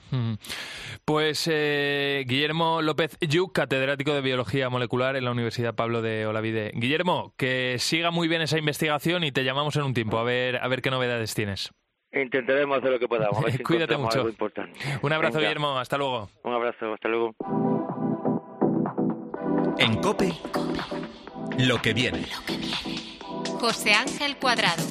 Pues 1.06 1.50
eh, 1.52 2.24
Guillermo 2.28 2.82
López 2.82 3.18
Yuc, 3.22 3.54
catedrático 3.54 4.14
de 4.14 4.22
Biología 4.22 4.70
Molecular 4.70 5.16
en 5.16 5.26
la 5.26 5.32
Universidad 5.32 5.76
Pablo 5.76 6.02
de 6.02 6.26
Olavide. 6.26 6.72
Guillermo, 6.76 7.34
que 7.38 7.78
siga 7.80 8.12
muy 8.12 8.28
bien 8.28 8.42
esa 8.42 8.58
investigación 8.58 9.24
y 9.24 9.32
te 9.32 9.44
llamamos 9.44 9.76
en 9.76 9.84
un 9.84 9.94
tiempo 9.94 10.20
a 10.20 10.24
ver, 10.24 10.58
a 10.58 10.68
ver 10.68 10.82
qué 10.82 10.92
novedades 10.92 11.34
tienes. 11.34 11.72
Intentaremos 12.12 12.80
hacer 12.80 12.92
lo 12.92 13.00
que 13.00 13.08
podamos. 13.08 13.44
Cuídate 13.66 13.98
mucho. 13.98 14.26
Un 15.02 15.14
abrazo, 15.14 15.40
Guillermo. 15.40 15.78
Hasta 15.78 15.98
luego. 15.98 16.30
Un 16.44 16.54
abrazo. 16.54 16.94
Hasta 16.94 17.08
luego. 17.08 17.36
En 19.78 20.02
COPE, 20.02 20.34
lo 21.60 21.82
que 21.82 21.94
viene. 21.94 22.26
José 23.60 23.94
Ángel 23.94 24.38
Cuadrado. 24.38 24.84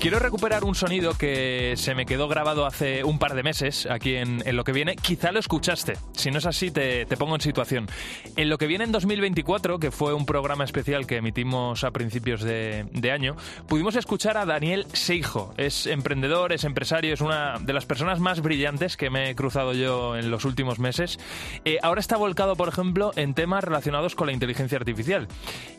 Quiero 0.00 0.18
recuperar 0.18 0.64
un 0.64 0.74
sonido 0.74 1.12
que 1.12 1.74
se 1.76 1.94
me 1.94 2.06
quedó 2.06 2.26
grabado 2.26 2.64
hace 2.64 3.04
un 3.04 3.18
par 3.18 3.34
de 3.34 3.42
meses 3.42 3.84
aquí 3.84 4.14
en, 4.14 4.42
lo 4.56 4.64
que 4.64 4.72
viene. 4.72 4.96
Quizá 4.96 5.30
lo 5.30 5.38
escuchaste. 5.38 5.92
Si 6.12 6.30
no 6.30 6.38
es 6.38 6.46
así, 6.46 6.70
te, 6.70 7.04
pongo 7.18 7.34
en 7.34 7.42
situación. 7.42 7.86
En 8.34 8.48
lo 8.48 8.56
que 8.56 8.66
viene 8.66 8.84
en 8.84 8.92
2024, 8.92 9.78
que 9.78 9.90
fue 9.90 10.14
un 10.14 10.24
programa 10.24 10.64
especial 10.64 11.06
que 11.06 11.16
emitimos 11.16 11.84
a 11.84 11.90
principios 11.90 12.40
de, 12.40 13.10
año, 13.12 13.36
pudimos 13.68 13.94
escuchar 13.94 14.38
a 14.38 14.46
Daniel 14.46 14.86
Seijo. 14.94 15.52
Es 15.58 15.84
emprendedor, 15.84 16.54
es 16.54 16.64
empresario, 16.64 17.12
es 17.12 17.20
una 17.20 17.58
de 17.58 17.74
las 17.74 17.84
personas 17.84 18.20
más 18.20 18.40
brillantes 18.40 18.96
que 18.96 19.10
me 19.10 19.28
he 19.28 19.34
cruzado 19.34 19.74
yo 19.74 20.16
en 20.16 20.30
los 20.30 20.46
últimos 20.46 20.78
meses. 20.78 21.18
Eh, 21.66 21.76
ahora 21.82 22.00
está 22.00 22.16
volcado, 22.16 22.56
por 22.56 22.68
ejemplo, 22.68 23.12
en 23.16 23.34
temas 23.34 23.64
relacionados 23.64 24.14
con 24.14 24.28
la 24.28 24.32
inteligencia 24.32 24.78
artificial. 24.78 25.28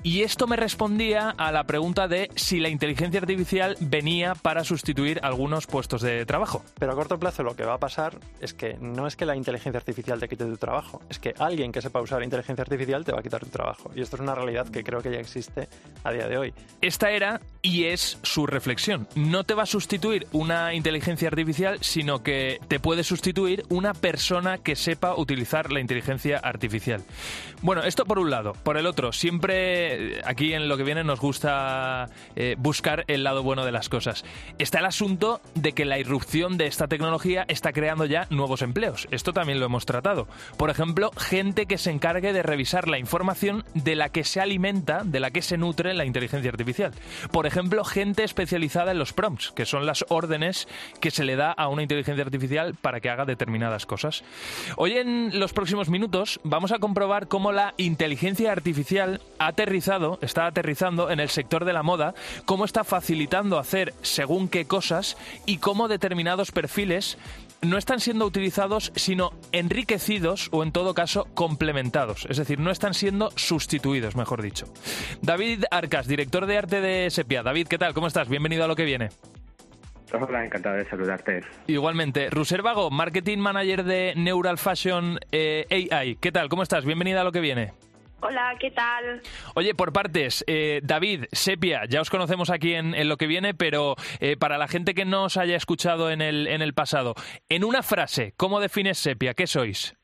Y 0.04 0.22
esto 0.22 0.46
me 0.46 0.58
respondía 0.58 1.32
a 1.32 1.52
la 1.52 1.64
pregunta 1.64 2.08
de 2.08 2.30
si 2.36 2.60
la 2.60 2.70
inteligencia 2.70 3.20
artificial 3.20 3.78
venía 3.80 4.11
para 4.42 4.64
sustituir 4.64 5.20
algunos 5.24 5.68
puestos 5.68 6.02
de 6.02 6.26
trabajo. 6.26 6.64
Pero 6.80 6.92
a 6.92 6.96
corto 6.96 7.20
plazo 7.20 7.44
lo 7.44 7.56
que 7.56 7.64
va 7.64 7.76
a 7.76 7.80
pasar 7.80 8.18
es 8.40 8.54
que 8.54 8.78
no 8.80 9.08
es 9.08 9.16
que 9.16 9.26
la 9.26 9.36
inteligencia 9.36 9.78
artificial 9.80 10.20
te 10.20 10.28
quite 10.28 10.46
tu 10.46 10.58
trabajo, 10.58 11.02
es 11.10 11.20
que 11.20 11.34
alguien 11.38 11.72
que 11.72 11.82
sepa 11.82 12.02
usar 12.02 12.24
inteligencia 12.24 12.62
artificial 12.62 13.06
te 13.06 13.12
va 13.12 13.20
a 13.20 13.24
quitar 13.24 13.42
tu 13.42 13.50
trabajo. 13.50 13.92
Y 13.96 14.02
esto 14.02 14.16
es 14.16 14.22
una 14.22 14.36
realidad 14.36 14.68
que 14.70 14.84
creo 14.84 15.02
que 15.02 15.12
ya 15.12 15.20
existe 15.20 15.68
a 16.04 16.12
día 16.12 16.28
de 16.28 16.38
hoy. 16.38 16.54
Esta 16.82 17.12
era 17.12 17.42
y 17.62 17.86
es 17.86 18.18
su 18.24 18.48
reflexión. 18.48 19.08
No 19.16 19.44
te 19.44 19.54
va 19.54 19.64
a 19.64 19.68
sustituir 19.68 20.28
una 20.32 20.74
inteligencia 20.74 21.28
artificial, 21.28 21.78
sino 21.82 22.24
que 22.24 22.60
te 22.68 22.80
puede 22.80 23.04
sustituir 23.04 23.64
una 23.70 23.94
persona 23.94 24.58
que 24.58 24.76
sepa 24.76 25.16
utilizar 25.16 25.72
la 25.72 25.80
inteligencia 25.80 26.38
artificial. 26.38 27.04
Bueno, 27.62 27.84
esto 27.84 28.06
por 28.06 28.20
un 28.20 28.30
lado. 28.30 28.54
Por 28.64 28.78
el 28.78 28.88
otro, 28.88 29.12
siempre 29.12 30.18
eh, 30.18 30.22
aquí 30.26 30.54
en 30.54 30.68
lo 30.68 30.78
que 30.78 30.84
viene 30.84 31.04
nos 31.04 31.20
gusta 31.20 32.10
eh, 32.36 32.56
buscar 32.58 33.06
el 33.08 33.24
lado 33.24 33.44
bueno 33.44 33.66
de 33.66 33.72
las 33.72 33.90
cosas. 33.90 34.01
Está 34.58 34.80
el 34.80 34.86
asunto 34.86 35.42
de 35.56 35.74
que 35.74 35.86
la 35.86 36.00
irrupción 36.00 36.58
de 36.58 36.68
esta 36.68 36.88
tecnología 36.88 37.46
está 37.48 37.72
creando 37.72 38.06
ya 38.06 38.28
nuevos 38.30 38.62
empleos. 38.62 39.08
Esto 39.12 39.34
también 39.34 39.60
lo 39.60 39.66
hemos 39.66 39.86
tratado. 39.86 40.28
Por 40.58 40.70
ejemplo, 40.70 41.12
gente 41.18 41.66
que 41.66 41.78
se 41.78 41.92
encargue 41.92 42.34
de 42.34 42.44
revisar 42.44 42.88
la 42.88 43.00
información 43.00 43.64
de 43.74 43.96
la 43.96 44.10
que 44.10 44.24
se 44.24 44.42
alimenta, 44.42 45.04
de 45.04 45.20
la 45.20 45.32
que 45.32 45.42
se 45.42 45.58
nutre 45.58 45.94
la 45.94 46.06
inteligencia 46.06 46.50
artificial. 46.50 46.94
Por 47.32 47.46
ejemplo, 47.46 47.84
gente 47.84 48.24
especializada 48.24 48.92
en 48.92 49.00
los 49.00 49.14
prompts, 49.14 49.52
que 49.52 49.66
son 49.66 49.86
las 49.86 50.06
órdenes 50.10 50.68
que 51.00 51.12
se 51.12 51.24
le 51.24 51.36
da 51.36 51.52
a 51.52 51.68
una 51.68 51.84
inteligencia 51.84 52.24
artificial 52.24 52.76
para 52.76 53.00
que 53.00 53.10
haga 53.10 53.26
determinadas 53.26 53.86
cosas. 53.86 54.24
Hoy 54.78 54.94
en 54.94 55.40
los 55.40 55.54
próximos 55.54 55.90
minutos 55.90 56.40
vamos 56.44 56.72
a 56.72 56.80
comprobar 56.80 57.28
cómo 57.28 57.52
la 57.52 57.74
inteligencia 57.78 58.52
artificial 58.52 59.22
ha 59.40 59.48
aterrizado, 59.48 60.20
está 60.22 60.46
aterrizando 60.48 61.10
en 61.10 61.20
el 61.20 61.30
sector 61.30 61.66
de 61.66 61.74
la 61.74 61.84
moda, 61.84 62.14
cómo 62.46 62.66
está 62.66 62.84
facilitando 62.84 63.60
hacer 63.60 63.91
según 64.02 64.48
qué 64.48 64.66
cosas 64.66 65.18
y 65.46 65.58
cómo 65.58 65.88
determinados 65.88 66.52
perfiles 66.52 67.18
no 67.62 67.78
están 67.78 68.00
siendo 68.00 68.26
utilizados, 68.26 68.92
sino 68.96 69.32
enriquecidos 69.52 70.50
o 70.52 70.64
en 70.64 70.72
todo 70.72 70.94
caso 70.94 71.28
complementados. 71.34 72.26
Es 72.30 72.38
decir, 72.38 72.60
no 72.60 72.72
están 72.72 72.94
siendo 72.94 73.32
sustituidos, 73.36 74.16
mejor 74.16 74.42
dicho. 74.42 74.66
David 75.22 75.66
Arcas, 75.70 76.08
director 76.08 76.46
de 76.46 76.58
arte 76.58 76.82
de 76.82 77.10
Sepia. 77.10 77.44
David, 77.44 77.68
¿qué 77.68 77.78
tal? 77.78 77.94
¿Cómo 77.94 78.08
estás? 78.08 78.30
Bienvenido 78.30 78.64
a 78.64 78.68
lo 78.68 78.76
que 78.76 78.86
viene. 78.86 79.10
Hola, 80.14 80.44
encantado 80.44 80.76
de 80.76 80.90
saludarte. 80.90 81.42
Igualmente. 81.68 82.30
Ruser 82.30 82.62
Vago, 82.62 82.90
Marketing 82.90 83.38
Manager 83.38 83.84
de 83.84 84.14
Neural 84.18 84.58
Fashion 84.58 85.20
eh, 85.32 85.88
AI. 85.92 86.16
¿Qué 86.16 86.32
tal? 86.32 86.50
¿Cómo 86.50 86.64
estás? 86.64 86.84
Bienvenida 86.84 87.22
a 87.22 87.24
lo 87.24 87.32
que 87.32 87.40
viene. 87.40 87.74
Hola, 88.22 88.56
¿qué 88.60 88.70
tal? 88.72 89.22
Oye, 89.56 89.74
por 89.74 89.92
partes, 89.94 90.44
eh, 90.48 90.80
David, 90.84 91.26
Sepia, 91.32 91.86
ya 91.90 92.02
os 92.02 92.10
conocemos 92.10 92.52
aquí 92.52 92.74
en, 92.76 92.94
en 92.94 93.10
lo 93.10 93.18
que 93.18 93.26
viene, 93.26 93.54
pero 93.54 93.96
eh, 94.20 94.38
para 94.38 94.58
la 94.60 94.68
gente 94.68 94.94
que 94.94 95.06
no 95.06 95.24
os 95.24 95.38
haya 95.38 95.56
escuchado 95.56 96.12
en 96.12 96.22
el, 96.22 96.48
en 96.48 96.62
el 96.62 96.74
pasado, 96.74 97.16
en 97.50 97.64
una 97.64 97.82
frase, 97.82 98.34
¿cómo 98.38 98.60
defines 98.60 99.00
Sepia? 99.00 99.34
¿Qué 99.34 99.48
sois? 99.48 99.96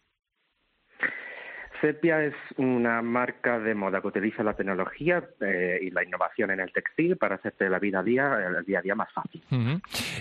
Sepia 1.81 2.23
es 2.23 2.35
una 2.57 3.01
marca 3.01 3.59
de 3.59 3.75
moda 3.75 4.01
que 4.01 4.07
utiliza 4.07 4.43
la 4.43 4.55
tecnología 4.55 5.23
eh, 5.41 5.79
y 5.81 5.91
la 5.91 6.03
innovación 6.03 6.51
en 6.51 6.59
el 6.59 6.71
textil 6.71 7.17
para 7.17 7.35
hacerte 7.35 7.69
la 7.69 7.79
vida 7.79 7.99
a 7.99 8.03
día, 8.03 8.37
el 8.57 8.65
día 8.65 8.79
a 8.79 8.81
día 8.81 8.95
más 8.95 9.11
fácil. 9.13 9.41
Uh 9.51 9.79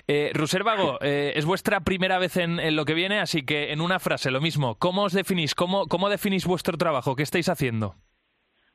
eh, 0.09 0.31
Ruser 0.35 0.63
Vago, 0.63 0.99
eh, 1.01 1.33
es 1.35 1.45
vuestra 1.45 1.81
primera 1.81 2.19
vez 2.19 2.37
en, 2.37 2.61
en, 2.61 2.77
lo 2.77 2.85
que 2.85 2.95
viene, 2.95 3.19
así 3.19 3.45
que 3.45 3.73
en 3.73 3.81
una 3.81 3.99
frase, 3.99 4.31
lo 4.31 4.41
mismo. 4.41 4.77
¿Cómo 4.79 5.05
os 5.05 5.13
definís? 5.13 5.55
¿Cómo, 5.55 5.87
cómo 5.87 6.09
definís 6.09 6.47
vuestro 6.47 6.77
trabajo? 6.77 7.17
¿Qué 7.17 7.23
estáis 7.23 7.49
haciendo? 7.49 7.97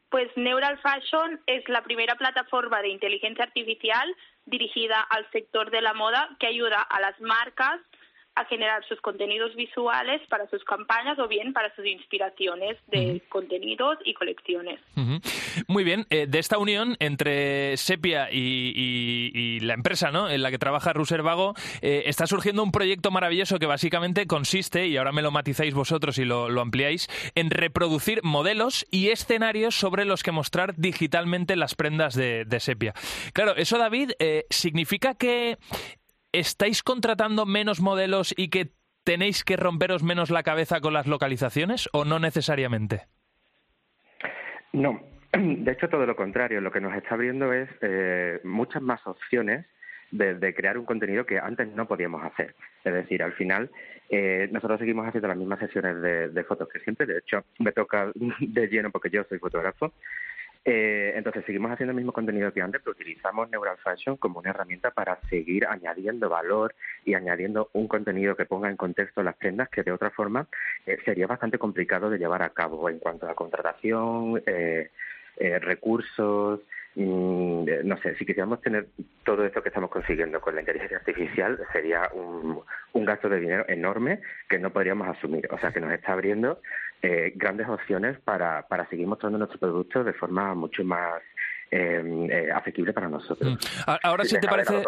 Pues 0.09 0.29
Neural 0.35 0.77
Fashion 0.79 1.39
es 1.47 1.67
la 1.69 1.83
primera 1.83 2.15
plataforma 2.15 2.81
de 2.81 2.89
inteligencia 2.89 3.45
artificial 3.45 4.13
dirigida 4.45 4.99
al 5.09 5.25
sector 5.31 5.71
de 5.71 5.81
la 5.81 5.93
moda 5.93 6.35
que 6.37 6.47
ayuda 6.47 6.81
a 6.81 6.99
las 6.99 7.19
marcas 7.21 7.79
a 8.35 8.45
generar 8.45 8.83
sus 8.87 8.99
contenidos 9.01 9.55
visuales 9.55 10.21
para 10.29 10.47
sus 10.49 10.63
campañas 10.63 11.19
o 11.19 11.27
bien 11.27 11.51
para 11.53 11.73
sus 11.75 11.85
inspiraciones 11.85 12.77
de 12.87 12.99
uh 12.99 13.15
-huh. 13.15 13.29
contenidos 13.29 13.97
y 14.05 14.13
colecciones. 14.13 14.79
Uh 14.95 15.01
-huh. 15.01 15.63
Muy 15.67 15.83
bien, 15.83 16.05
eh, 16.09 16.27
de 16.27 16.39
esta 16.39 16.57
unión 16.57 16.95
entre 16.99 17.75
Sepia 17.77 18.29
y, 18.31 18.71
y, 18.75 19.31
y, 19.33 19.59
la 19.59 19.73
empresa 19.73 20.11
¿no? 20.11 20.29
en 20.29 20.41
la 20.41 20.49
que 20.49 20.57
trabaja 20.57 20.93
Ruser 20.93 21.23
Vago, 21.23 21.53
eh, 21.81 22.03
está 22.05 22.25
surgiendo 22.25 22.63
un 22.63 22.71
proyecto 22.71 23.11
maravilloso 23.11 23.59
que 23.59 23.65
básicamente 23.65 24.27
consiste, 24.27 24.87
y 24.87 24.97
ahora 24.97 25.11
me 25.11 25.21
lo 25.21 25.31
matizáis 25.31 25.73
vosotros 25.73 26.17
y 26.17 26.25
lo, 26.25 26.49
lo 26.49 26.61
ampliáis, 26.61 27.07
en 27.35 27.49
reproducir 27.49 28.21
modelos 28.23 28.85
y 28.91 29.09
escenarios 29.09 29.75
sobre 29.75 30.05
los 30.05 30.23
que 30.23 30.31
mostrar 30.31 30.75
digitalmente 30.77 31.55
las 31.55 31.75
prendas 31.75 32.15
de, 32.15 32.45
de 32.45 32.59
Sepia. 32.59 32.93
Claro, 33.33 33.55
eso 33.55 33.77
David, 33.77 34.11
eh, 34.19 34.45
significa 34.49 35.15
que 35.15 35.57
¿estáis 36.31 36.83
contratando 36.83 37.45
menos 37.45 37.81
modelos 37.81 38.33
y 38.37 38.49
que 38.49 38.71
tenéis 39.03 39.43
que 39.43 39.57
romperos 39.57 40.03
menos 40.03 40.29
la 40.29 40.43
cabeza 40.43 40.79
con 40.81 40.93
las 40.93 41.07
localizaciones 41.07 41.89
o 41.93 42.05
no 42.05 42.19
necesariamente? 42.19 43.07
No, 44.73 45.01
de 45.33 45.71
hecho 45.71 45.89
todo 45.89 46.05
lo 46.05 46.15
contrario. 46.15 46.61
Lo 46.61 46.71
que 46.71 46.81
nos 46.81 46.95
está 46.95 47.15
abriendo 47.15 47.53
es 47.53 47.69
eh, 47.81 48.39
muchas 48.43 48.81
más 48.81 49.05
opciones 49.05 49.65
de, 50.11 50.35
de, 50.35 50.53
crear 50.53 50.77
un 50.77 50.85
contenido 50.85 51.25
que 51.25 51.39
antes 51.39 51.67
no 51.69 51.87
podíamos 51.87 52.23
hacer. 52.23 52.55
Es 52.83 52.93
decir, 52.93 53.23
al 53.23 53.33
final 53.33 53.69
eh, 54.09 54.49
nosotros 54.51 54.79
seguimos 54.79 55.07
haciendo 55.07 55.29
las 55.29 55.37
mismas 55.37 55.59
sesiones 55.59 56.01
de, 56.01 56.29
de 56.29 56.43
fotos 56.43 56.67
que 56.67 56.79
siempre. 56.79 57.05
De 57.05 57.19
hecho, 57.19 57.45
me 57.59 57.71
toca 57.71 58.11
de 58.39 58.67
lleno 58.67 58.91
porque 58.91 59.09
yo 59.09 59.23
soy 59.23 59.39
fotógrafo. 59.39 59.93
Eh, 60.63 61.13
entonces 61.15 61.43
seguimos 61.45 61.71
haciendo 61.71 61.91
el 61.91 61.95
mismo 61.95 62.11
contenido 62.11 62.53
que 62.53 62.61
antes, 62.61 62.81
pero 62.83 62.91
utilizamos 62.91 63.49
Neural 63.49 63.77
Fashion 63.77 64.17
como 64.17 64.39
una 64.39 64.51
herramienta 64.51 64.91
para 64.91 65.19
seguir 65.29 65.65
añadiendo 65.65 66.29
valor 66.29 66.75
y 67.03 67.15
añadiendo 67.15 67.69
un 67.73 67.87
contenido 67.87 68.35
que 68.35 68.45
ponga 68.45 68.69
en 68.69 68.77
contexto 68.77 69.23
las 69.23 69.35
prendas 69.37 69.69
que 69.69 69.81
de 69.81 69.91
otra 69.91 70.11
forma 70.11 70.47
eh, 70.85 70.97
sería 71.03 71.25
bastante 71.25 71.57
complicado 71.57 72.11
de 72.11 72.19
llevar 72.19 72.43
a 72.43 72.51
cabo 72.51 72.89
en 72.89 72.99
cuanto 72.99 73.27
a 73.27 73.33
contratación, 73.33 74.43
eh, 74.45 74.91
eh, 75.37 75.57
recursos, 75.57 76.59
mmm, 76.93 77.65
no 77.83 77.97
sé, 77.97 78.15
si 78.17 78.25
quisiéramos 78.25 78.61
tener 78.61 78.87
todo 79.23 79.43
esto 79.43 79.63
que 79.63 79.69
estamos 79.69 79.89
consiguiendo 79.89 80.39
con 80.41 80.53
la 80.53 80.61
inteligencia 80.61 80.97
artificial 80.97 81.59
sería 81.73 82.07
un, 82.13 82.61
un 82.93 83.05
gasto 83.05 83.29
de 83.29 83.39
dinero 83.39 83.65
enorme 83.67 84.19
que 84.47 84.59
no 84.59 84.71
podríamos 84.71 85.07
asumir. 85.07 85.47
O 85.51 85.57
sea 85.57 85.71
que 85.71 85.79
nos 85.79 85.91
está 85.91 86.13
abriendo 86.13 86.61
eh, 87.01 87.33
grandes 87.35 87.67
opciones 87.67 88.19
para, 88.19 88.67
para 88.67 88.87
seguir 88.89 89.07
mostrando 89.07 89.37
nuestro 89.37 89.59
producto 89.59 90.03
de 90.03 90.13
forma 90.13 90.53
mucho 90.55 90.83
más 90.83 91.21
eh, 91.71 92.27
eh, 92.29 92.51
asequible 92.53 92.93
para 92.93 93.07
nosotros. 93.07 93.53
Mm. 93.53 93.91
Ahora, 94.03 94.25
si 94.25 94.39
te 94.39 94.47
parece. 94.47 94.83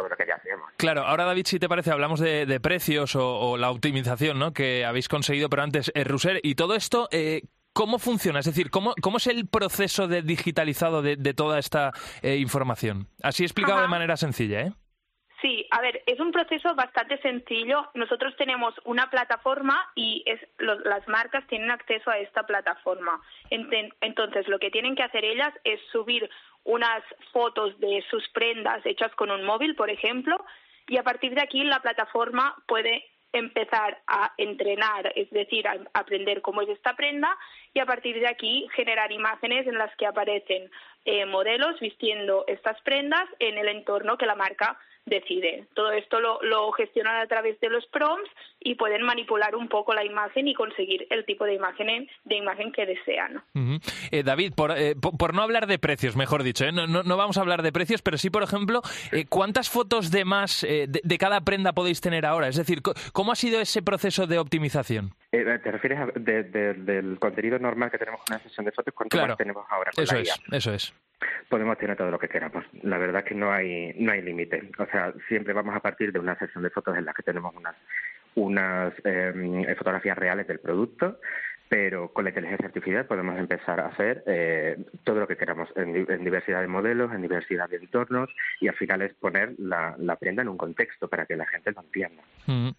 Claro, 0.77 1.03
ahora, 1.03 1.23
David, 1.25 1.45
si 1.45 1.59
te 1.59 1.69
parece, 1.69 1.91
hablamos 1.91 2.19
de, 2.19 2.45
de 2.45 2.59
precios 2.59 3.15
o, 3.15 3.39
o, 3.39 3.57
la 3.57 3.71
optimización 3.71 4.37
¿no? 4.37 4.53
que 4.53 4.83
habéis 4.83 5.07
conseguido, 5.07 5.49
pero 5.49 5.63
antes, 5.63 5.91
eh, 5.95 6.03
Ruser, 6.03 6.39
y 6.43 6.55
todo 6.55 6.75
esto. 6.75 7.07
Eh, 7.11 7.43
¿Cómo 7.75 7.97
funciona? 7.97 8.37
Es 8.37 8.45
decir, 8.45 8.69
¿cómo, 8.69 8.93
cómo 9.01 9.17
es 9.17 9.25
el 9.25 9.47
proceso 9.47 10.07
de 10.07 10.21
digitalizado 10.21 11.01
de, 11.01 11.15
de 11.15 11.33
toda 11.33 11.57
esta 11.57 11.91
eh, 12.21 12.35
información? 12.35 13.07
Así 13.23 13.43
explicado 13.43 13.77
Ajá. 13.77 13.83
de 13.83 13.87
manera 13.87 14.15
sencilla, 14.15 14.61
¿eh? 14.61 14.73
Sí, 15.43 15.67
a 15.71 15.81
ver, 15.81 16.01
es 16.05 16.21
un 16.21 16.31
proceso 16.31 16.73
bastante 16.73 17.17
sencillo. 17.17 17.89
Nosotros 17.95 18.33
tenemos 18.37 18.73
una 18.85 19.09
plataforma 19.09 19.91
y 19.93 20.23
es, 20.25 20.39
los, 20.57 20.79
las 20.85 21.05
marcas 21.09 21.45
tienen 21.47 21.69
acceso 21.69 22.09
a 22.09 22.17
esta 22.17 22.43
plataforma. 22.43 23.21
Entonces, 23.49 24.47
lo 24.47 24.57
que 24.57 24.71
tienen 24.71 24.95
que 24.95 25.03
hacer 25.03 25.25
ellas 25.25 25.53
es 25.65 25.81
subir 25.91 26.29
unas 26.63 27.03
fotos 27.33 27.77
de 27.81 28.01
sus 28.09 28.25
prendas 28.29 28.85
hechas 28.85 29.13
con 29.15 29.31
un 29.31 29.43
móvil, 29.43 29.75
por 29.75 29.89
ejemplo, 29.89 30.37
y 30.87 30.95
a 30.95 31.03
partir 31.03 31.35
de 31.35 31.41
aquí 31.41 31.61
la 31.65 31.81
plataforma 31.81 32.55
puede 32.65 33.03
empezar 33.33 34.01
a 34.07 34.31
entrenar, 34.37 35.11
es 35.13 35.29
decir, 35.31 35.67
a 35.67 35.75
aprender 35.93 36.41
cómo 36.41 36.61
es 36.61 36.69
esta 36.69 36.95
prenda 36.95 37.37
y 37.73 37.79
a 37.79 37.85
partir 37.85 38.17
de 38.17 38.27
aquí 38.27 38.69
generar 38.75 39.11
imágenes 39.11 39.67
en 39.67 39.77
las 39.77 39.93
que 39.97 40.05
aparecen 40.05 40.71
eh, 41.03 41.25
modelos 41.25 41.77
vistiendo 41.81 42.45
estas 42.47 42.79
prendas 42.83 43.25
en 43.39 43.57
el 43.57 43.67
entorno 43.67 44.17
que 44.17 44.25
la 44.25 44.35
marca 44.35 44.79
decide. 45.05 45.65
Todo 45.73 45.91
esto 45.91 46.19
lo, 46.19 46.41
lo, 46.43 46.71
gestionan 46.71 47.21
a 47.21 47.27
través 47.27 47.59
de 47.59 47.69
los 47.69 47.85
prompts 47.87 48.29
y 48.59 48.75
pueden 48.75 49.03
manipular 49.03 49.55
un 49.55 49.67
poco 49.67 49.93
la 49.93 50.05
imagen 50.05 50.47
y 50.47 50.53
conseguir 50.53 51.07
el 51.09 51.25
tipo 51.25 51.45
de 51.45 51.55
imagen, 51.55 52.07
de 52.23 52.35
imagen 52.35 52.71
que 52.71 52.85
desean. 52.85 53.43
Uh 53.53 53.59
-huh. 53.59 54.07
eh, 54.11 54.23
David, 54.23 54.53
por, 54.55 54.71
eh, 54.71 54.95
por, 54.95 55.17
por, 55.17 55.33
no 55.33 55.41
hablar 55.41 55.67
de 55.67 55.79
precios, 55.79 56.15
mejor 56.15 56.43
dicho, 56.43 56.65
¿eh? 56.65 56.71
no, 56.71 56.87
no, 56.87 57.03
no, 57.03 57.17
vamos 57.17 57.37
a 57.37 57.41
hablar 57.41 57.61
de 57.61 57.71
precios, 57.71 58.01
pero 58.01 58.17
sí, 58.17 58.29
por 58.29 58.43
ejemplo, 58.43 58.81
eh, 59.11 59.25
¿cuántas 59.27 59.69
fotos 59.69 60.11
de 60.11 60.25
más 60.25 60.63
eh, 60.63 60.85
de, 60.87 61.01
de, 61.03 61.17
cada 61.17 61.41
prenda 61.41 61.73
podéis 61.73 61.99
tener 62.01 62.25
ahora? 62.25 62.47
Es 62.47 62.55
decir, 62.55 62.81
¿cómo 63.11 63.31
ha 63.31 63.35
sido 63.35 63.59
ese 63.59 63.81
proceso 63.81 64.27
de 64.27 64.39
optimización? 64.39 65.13
Eh, 65.31 65.59
¿Te 65.63 65.71
refieres 65.71 65.99
a 65.99 66.05
de, 66.19 66.43
de, 66.43 66.73
del 66.75 67.19
contenido 67.19 67.59
normal 67.59 67.91
que 67.91 67.97
tenemos 67.97 68.21
con 68.21 68.35
una 68.35 68.43
sesión 68.43 68.65
de 68.65 68.71
fotos? 68.71 68.93
¿Cuánto 68.93 69.17
claro. 69.17 69.29
más 69.29 69.37
tenemos 69.37 69.65
ahora 69.69 69.91
con 69.93 70.03
eso 70.03 70.15
la 70.15 70.21
es, 70.21 70.27
IA? 70.27 70.57
Eso 70.57 70.73
es 70.73 70.93
podemos 71.49 71.77
tener 71.77 71.97
todo 71.97 72.11
lo 72.11 72.19
que 72.19 72.29
queramos. 72.29 72.65
La 72.81 72.97
verdad 72.97 73.21
es 73.23 73.29
que 73.29 73.35
no 73.35 73.51
hay 73.51 73.93
no 73.99 74.11
hay 74.11 74.21
límite. 74.21 74.69
O 74.77 74.85
sea, 74.87 75.13
siempre 75.27 75.53
vamos 75.53 75.75
a 75.75 75.79
partir 75.79 76.11
de 76.11 76.19
una 76.19 76.37
sesión 76.37 76.63
de 76.63 76.69
fotos 76.69 76.97
en 76.97 77.05
la 77.05 77.13
que 77.13 77.23
tenemos 77.23 77.53
unas 77.55 77.75
unas 78.35 78.93
eh, 79.03 79.75
fotografías 79.77 80.17
reales 80.17 80.47
del 80.47 80.59
producto, 80.59 81.19
pero 81.73 82.13
con 82.13 82.23
la 82.23 82.29
inteligencia 82.29 82.67
artificial 82.67 83.07
podemos 83.07 83.35
empezar 83.35 83.79
a 83.79 83.87
hacer 83.87 84.23
eh, 84.27 84.77
todo 85.03 85.21
lo 85.21 85.27
que 85.27 85.35
queramos 85.35 85.67
en, 85.75 86.23
diversidad 86.23 86.61
de 86.61 86.67
modelos, 86.67 87.11
en 87.11 87.23
diversidad 87.23 87.67
de 87.67 87.77
entornos 87.77 88.29
y 88.61 88.67
al 88.67 88.75
final 88.75 89.01
es 89.01 89.15
poner 89.15 89.55
la, 89.57 89.95
la 89.97 90.15
prenda 90.17 90.43
en 90.43 90.49
un 90.49 90.57
contexto 90.57 91.07
para 91.07 91.25
que 91.25 91.35
la 91.35 91.47
gente 91.47 91.71
lo 91.71 91.81
entienda. 91.81 92.21
Mm. 92.45 92.69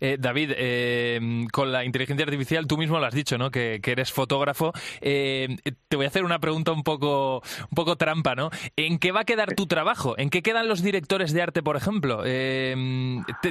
Eh, 0.00 0.16
David, 0.18 0.52
eh, 0.56 1.46
con 1.52 1.72
la 1.72 1.84
inteligencia 1.84 2.24
artificial, 2.24 2.66
tú 2.66 2.76
mismo 2.76 2.98
lo 2.98 3.06
has 3.06 3.14
dicho, 3.14 3.38
¿no? 3.38 3.50
Que, 3.50 3.80
que 3.82 3.92
eres 3.92 4.12
fotógrafo. 4.12 4.72
Eh, 5.00 5.56
te 5.88 5.96
voy 5.96 6.04
a 6.04 6.08
hacer 6.08 6.24
una 6.24 6.38
pregunta 6.38 6.72
un 6.72 6.82
poco, 6.82 7.42
un 7.62 7.74
poco 7.74 7.96
trampa, 7.96 8.34
¿no? 8.34 8.50
¿En 8.76 8.98
qué 8.98 9.12
va 9.12 9.20
a 9.20 9.24
quedar 9.24 9.54
tu 9.54 9.66
trabajo? 9.66 10.14
¿En 10.18 10.30
qué 10.30 10.42
quedan 10.42 10.68
los 10.68 10.82
directores 10.82 11.32
de 11.32 11.42
arte, 11.42 11.62
por 11.62 11.76
ejemplo? 11.76 12.22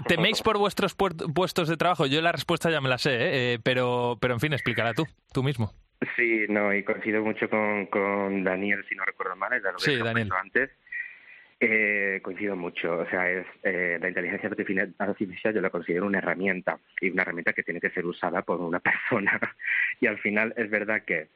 ¿Teméis 0.07 0.41
por 0.41 0.57
vuestros 0.57 0.95
puestos 0.95 1.67
de 1.67 1.77
trabajo? 1.77 2.05
Yo 2.05 2.21
la 2.21 2.31
respuesta 2.31 2.69
ya 2.69 2.81
me 2.81 2.89
la 2.89 2.97
sé, 2.97 3.59
pero, 3.63 4.17
pero 4.19 4.35
en 4.35 4.39
fin, 4.39 4.53
explícala 4.83 4.93
tú, 4.93 5.05
tú 5.33 5.43
mismo. 5.43 5.71
Sí, 6.15 6.45
no, 6.49 6.73
y 6.73 6.83
coincido 6.83 7.23
mucho 7.23 7.49
con, 7.49 7.85
con 7.87 8.43
Daniel, 8.43 8.83
si 8.89 8.95
no 8.95 9.05
recuerdo 9.05 9.35
mal, 9.35 9.51
de 9.51 9.69
sí, 9.77 9.97
Daniel. 9.97 10.29
antes. 10.39 10.69
Eh, 11.59 12.19
coincido 12.21 12.57
mucho. 12.57 12.99
O 12.99 13.09
sea, 13.09 13.29
es 13.29 13.45
eh, 13.63 13.97
la 14.01 14.09
inteligencia 14.09 14.49
artificial 14.49 15.53
yo 15.53 15.61
la 15.61 15.69
considero 15.69 16.05
una 16.05 16.17
herramienta 16.17 16.77
y 16.99 17.09
una 17.09 17.21
herramienta 17.21 17.53
que 17.53 17.63
tiene 17.63 17.79
que 17.79 17.91
ser 17.91 18.05
usada 18.05 18.41
por 18.41 18.59
una 18.59 18.79
persona. 18.81 19.39
y 20.01 20.07
al 20.07 20.19
final 20.19 20.53
es 20.57 20.69
verdad 20.69 21.03
que 21.05 21.29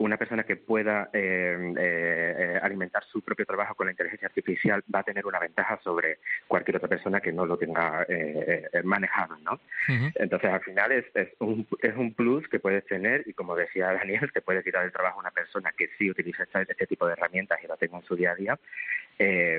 una 0.00 0.16
persona 0.16 0.44
que 0.44 0.56
pueda 0.56 1.10
eh, 1.12 1.74
eh, 1.78 2.58
alimentar 2.62 3.04
su 3.04 3.20
propio 3.20 3.44
trabajo 3.44 3.74
con 3.74 3.86
la 3.86 3.92
inteligencia 3.92 4.28
artificial 4.28 4.82
va 4.92 5.00
a 5.00 5.02
tener 5.02 5.26
una 5.26 5.38
ventaja 5.38 5.78
sobre 5.84 6.20
cualquier 6.48 6.78
otra 6.78 6.88
persona 6.88 7.20
que 7.20 7.32
no 7.32 7.44
lo 7.44 7.58
tenga 7.58 8.06
eh, 8.08 8.80
manejado, 8.82 9.36
¿no? 9.44 9.52
Uh 9.52 9.92
-huh. 9.92 10.12
Entonces, 10.14 10.50
al 10.50 10.62
final 10.62 10.92
es, 10.92 11.04
es, 11.14 11.28
un, 11.40 11.66
es 11.82 11.94
un 11.96 12.14
plus 12.14 12.48
que 12.48 12.58
puedes 12.58 12.84
tener 12.86 13.24
y, 13.26 13.34
como 13.34 13.54
decía 13.54 13.92
Daniel, 13.92 14.32
te 14.32 14.40
puede 14.40 14.64
quitar 14.64 14.86
el 14.86 14.92
trabajo 14.92 15.18
a 15.18 15.20
una 15.20 15.30
persona 15.32 15.70
que 15.76 15.90
sí 15.98 16.10
utiliza 16.10 16.44
este, 16.44 16.62
este 16.62 16.86
tipo 16.86 17.06
de 17.06 17.12
herramientas 17.12 17.58
y 17.62 17.66
lo 17.66 17.76
tenga 17.76 17.98
en 17.98 18.04
su 18.04 18.16
día 18.16 18.32
a 18.32 18.36
día, 18.36 18.58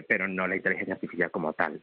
pero 0.07 0.27
no 0.27 0.47
la 0.47 0.55
inteligencia 0.55 0.95
artificial 0.95 1.29
como 1.29 1.53
tal. 1.53 1.79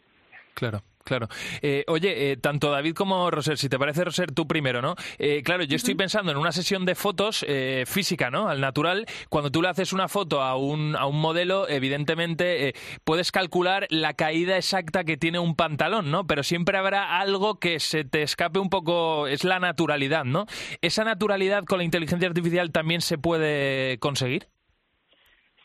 Claro. 0.54 0.82
Claro. 1.08 1.26
Eh, 1.62 1.84
oye, 1.88 2.32
eh, 2.32 2.36
tanto 2.36 2.70
David 2.70 2.92
como 2.92 3.30
Roser, 3.30 3.56
si 3.56 3.70
te 3.70 3.78
parece, 3.78 4.04
Roser, 4.04 4.30
tú 4.30 4.46
primero, 4.46 4.82
¿no? 4.82 4.94
Eh, 5.18 5.42
claro, 5.42 5.64
yo 5.64 5.76
estoy 5.76 5.94
pensando 5.94 6.30
en 6.32 6.36
una 6.36 6.52
sesión 6.52 6.84
de 6.84 6.94
fotos 6.94 7.46
eh, 7.48 7.84
física, 7.86 8.30
¿no? 8.30 8.50
Al 8.50 8.60
natural, 8.60 9.06
cuando 9.30 9.50
tú 9.50 9.62
le 9.62 9.68
haces 9.68 9.94
una 9.94 10.08
foto 10.08 10.42
a 10.42 10.56
un, 10.56 10.96
a 10.96 11.06
un 11.06 11.18
modelo, 11.18 11.66
evidentemente 11.66 12.68
eh, 12.68 12.74
puedes 13.04 13.32
calcular 13.32 13.86
la 13.88 14.12
caída 14.12 14.58
exacta 14.58 15.04
que 15.04 15.16
tiene 15.16 15.38
un 15.38 15.56
pantalón, 15.56 16.10
¿no? 16.10 16.26
Pero 16.26 16.42
siempre 16.42 16.76
habrá 16.76 17.20
algo 17.20 17.58
que 17.58 17.80
se 17.80 18.04
te 18.04 18.20
escape 18.20 18.58
un 18.58 18.68
poco, 18.68 19.28
es 19.28 19.44
la 19.44 19.60
naturalidad, 19.60 20.26
¿no? 20.26 20.44
¿Esa 20.82 21.04
naturalidad 21.04 21.64
con 21.64 21.78
la 21.78 21.84
inteligencia 21.84 22.28
artificial 22.28 22.70
también 22.70 23.00
se 23.00 23.16
puede 23.16 23.98
conseguir? 23.98 24.48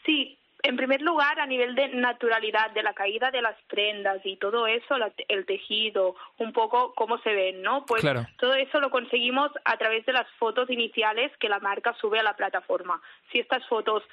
Sí, 0.06 0.40
en 0.66 0.78
primer 0.78 1.02
lugar, 1.02 1.40
a 1.42 1.46
nivel 1.46 1.76
de 1.76 1.90
naturalidad, 1.90 2.72
de 2.72 2.84
la 2.84 2.94
caída 2.94 3.32
de 3.32 3.42
las 3.42 3.56
prendas 3.68 4.22
y 4.24 4.38
todo 4.38 4.66
eso, 4.66 4.98
la- 4.98 5.12
el 5.28 5.46
tejido, 5.46 6.16
un 6.38 6.54
poco 6.54 6.94
cómo 6.96 7.18
se 7.20 7.34
ven, 7.34 7.62
¿no? 7.62 7.86
Pues 7.86 8.02
Claro. 8.02 8.26
todo 8.38 8.54
eso 8.56 8.80
lo 8.80 8.90
conseguimos 8.90 9.52
a 9.66 9.78
través 9.78 10.06
de 10.06 10.14
las 10.14 10.26
fotos 10.40 10.70
iniciales 10.70 11.36
que 11.38 11.50
la 11.50 11.60
marca 11.60 11.94
sube 12.00 12.20
a 12.20 12.24
la 12.24 12.36
plataforma. 12.38 13.02
Si 13.32 13.40
estas 13.40 13.66
fotos 13.68 14.04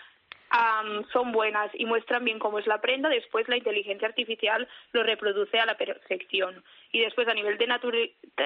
am, 0.50 1.04
son 1.12 1.32
buenas 1.32 1.70
y 1.74 1.86
muestran 1.86 2.24
bien 2.24 2.38
cómo 2.38 2.58
es 2.58 2.66
la 2.66 2.80
prenda, 2.80 3.08
después 3.08 3.48
la 3.48 3.56
inteligencia 3.56 4.08
artificial 4.08 4.68
lo 4.92 5.02
reproduce 5.02 5.58
a 5.58 5.66
la 5.66 5.76
perfección. 5.76 6.62
Y 6.92 7.00
después, 7.00 7.28
a 7.28 7.34
nivel 7.34 7.56
de 7.56 7.68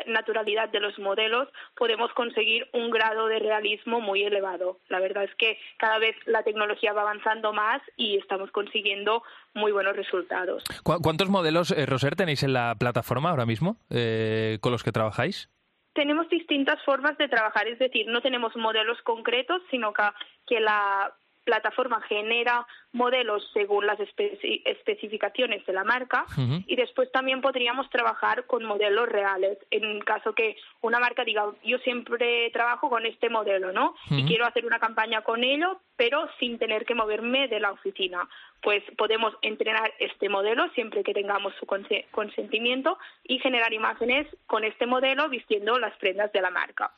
naturalidad 0.07 0.69
de 0.69 0.81
los 0.81 0.99
modelos, 0.99 1.49
podemos 1.77 2.13
conseguir 2.13 2.69
un 2.73 2.91
grado 2.91 3.27
de 3.27 3.39
realismo 3.39 4.01
muy 4.01 4.23
elevado. 4.23 4.79
La 4.89 5.01
verdad 5.01 5.25
es 5.25 5.35
que 5.37 5.59
cada 5.79 5.99
vez 5.99 6.15
la 6.27 6.43
tecnología 6.43 6.93
va 6.93 7.03
avanzando 7.03 7.53
más 7.53 7.81
y 7.97 8.19
estamos 8.19 8.51
consiguiendo 8.51 9.23
muy 9.55 9.73
buenos 9.73 9.97
resultados. 9.97 10.63
¿Cu- 10.83 11.01
¿Cuántos 11.03 11.29
modelos, 11.31 11.71
eh, 11.71 11.87
Roser, 11.87 12.17
tenéis 12.17 12.43
en 12.43 12.53
la 12.53 12.75
plataforma 12.79 13.31
ahora 13.31 13.47
mismo 13.47 13.77
eh, 13.91 14.59
con 14.61 14.73
los 14.73 14.83
que 14.83 14.93
trabajáis? 14.93 15.49
Tenemos 15.95 16.29
distintas 16.29 16.83
formas 16.85 17.17
de 17.19 17.29
trabajar, 17.29 17.69
es 17.69 17.79
decir, 17.79 18.07
no 18.09 18.21
tenemos 18.21 18.55
modelos 18.57 19.01
concretos, 19.03 19.63
sino 19.71 19.93
que, 19.93 20.03
que 20.47 20.61
la 20.61 21.15
plataforma 21.45 22.01
genera 22.09 22.67
modelos 22.95 23.43
según 23.53 23.87
las 23.87 23.99
especi- 23.99 24.63
especificaciones 24.65 25.67
de 25.67 25.73
la 25.73 25.85
marca 25.85 26.25
y 26.67 26.77
después 26.77 27.11
también 27.13 27.41
podríamos 27.43 27.91
trabajar 27.91 28.47
con 28.47 28.65
modelos 28.65 29.09
reales. 29.09 29.59
En 29.71 30.01
caso 30.01 30.33
que 30.33 30.57
una 30.81 30.99
marca 31.01 31.25
diga 31.25 31.45
yo 31.65 31.79
siempre 31.79 32.49
trabajo 32.53 32.89
con 32.89 33.05
este 33.05 33.29
modelo 33.29 33.73
no 33.73 33.95
y 34.11 34.25
quiero 34.25 34.47
hacer 34.47 34.65
una 34.65 34.79
campaña 34.79 35.21
con 35.23 35.45
ello 35.45 35.81
pero 35.97 36.29
sin 36.41 36.59
tener 36.59 36.85
que 36.85 36.95
moverme 36.97 37.47
de 37.47 37.61
la 37.61 37.71
oficina. 37.71 38.29
Pues 38.63 38.83
podemos 38.99 39.33
entrenar 39.43 39.93
este 40.01 40.29
modelo 40.29 40.69
siempre 40.75 41.05
que 41.05 41.13
tengamos 41.15 41.53
su 41.61 41.67
conse- 41.67 42.07
consentimiento 42.11 42.99
y 43.23 43.39
generar 43.39 43.73
imágenes 43.73 44.27
con 44.47 44.65
este 44.65 44.87
modelo 44.87 45.29
vistiendo 45.29 45.79
las 45.79 45.97
prendas 45.99 46.33
de 46.33 46.41
la 46.41 46.51
marca. 46.51 46.91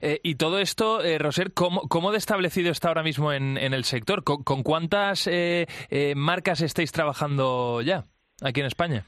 Eh, 0.00 0.20
y 0.22 0.36
todo 0.36 0.58
esto, 0.58 1.02
eh, 1.02 1.18
Roser, 1.18 1.52
¿cómo, 1.52 1.82
cómo 1.88 2.12
de 2.12 2.18
establecido 2.18 2.70
está 2.70 2.88
ahora 2.88 3.02
mismo 3.02 3.32
en, 3.32 3.58
en 3.58 3.74
el 3.74 3.84
sector? 3.84 4.22
¿Con, 4.24 4.42
con 4.42 4.62
cuántas 4.98 5.26
eh, 5.28 5.66
eh, 5.90 6.14
marcas 6.16 6.60
estáis 6.60 6.92
trabajando 6.92 7.80
ya 7.82 8.04
aquí 8.42 8.60
en 8.60 8.66
España? 8.66 9.04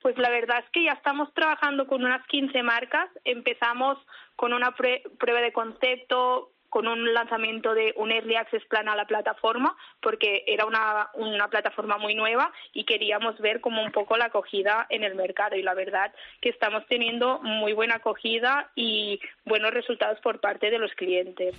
Pues 0.00 0.16
la 0.18 0.30
verdad 0.30 0.58
es 0.64 0.70
que 0.72 0.84
ya 0.84 0.92
estamos 0.92 1.32
trabajando 1.34 1.86
con 1.86 2.04
unas 2.04 2.26
15 2.26 2.62
marcas. 2.62 3.08
Empezamos 3.24 3.98
con 4.36 4.52
una 4.52 4.74
prue- 4.74 5.02
prueba 5.18 5.40
de 5.40 5.52
concepto, 5.52 6.51
con 6.72 6.88
un 6.88 7.12
lanzamiento 7.12 7.74
de 7.74 7.92
un 7.96 8.10
Early 8.10 8.34
Access 8.34 8.64
Plan 8.64 8.88
a 8.88 8.96
la 8.96 9.04
plataforma, 9.04 9.76
porque 10.00 10.42
era 10.46 10.64
una, 10.64 11.10
una 11.12 11.48
plataforma 11.48 11.98
muy 11.98 12.14
nueva 12.14 12.50
y 12.72 12.84
queríamos 12.84 13.38
ver 13.40 13.60
como 13.60 13.82
un 13.82 13.92
poco 13.92 14.16
la 14.16 14.24
acogida 14.24 14.86
en 14.88 15.04
el 15.04 15.14
mercado. 15.14 15.54
Y 15.54 15.62
la 15.62 15.74
verdad 15.74 16.14
que 16.40 16.48
estamos 16.48 16.86
teniendo 16.88 17.40
muy 17.42 17.74
buena 17.74 17.96
acogida 17.96 18.70
y 18.74 19.20
buenos 19.44 19.74
resultados 19.74 20.18
por 20.20 20.40
parte 20.40 20.70
de 20.70 20.78
los 20.78 20.90
clientes. 20.92 21.54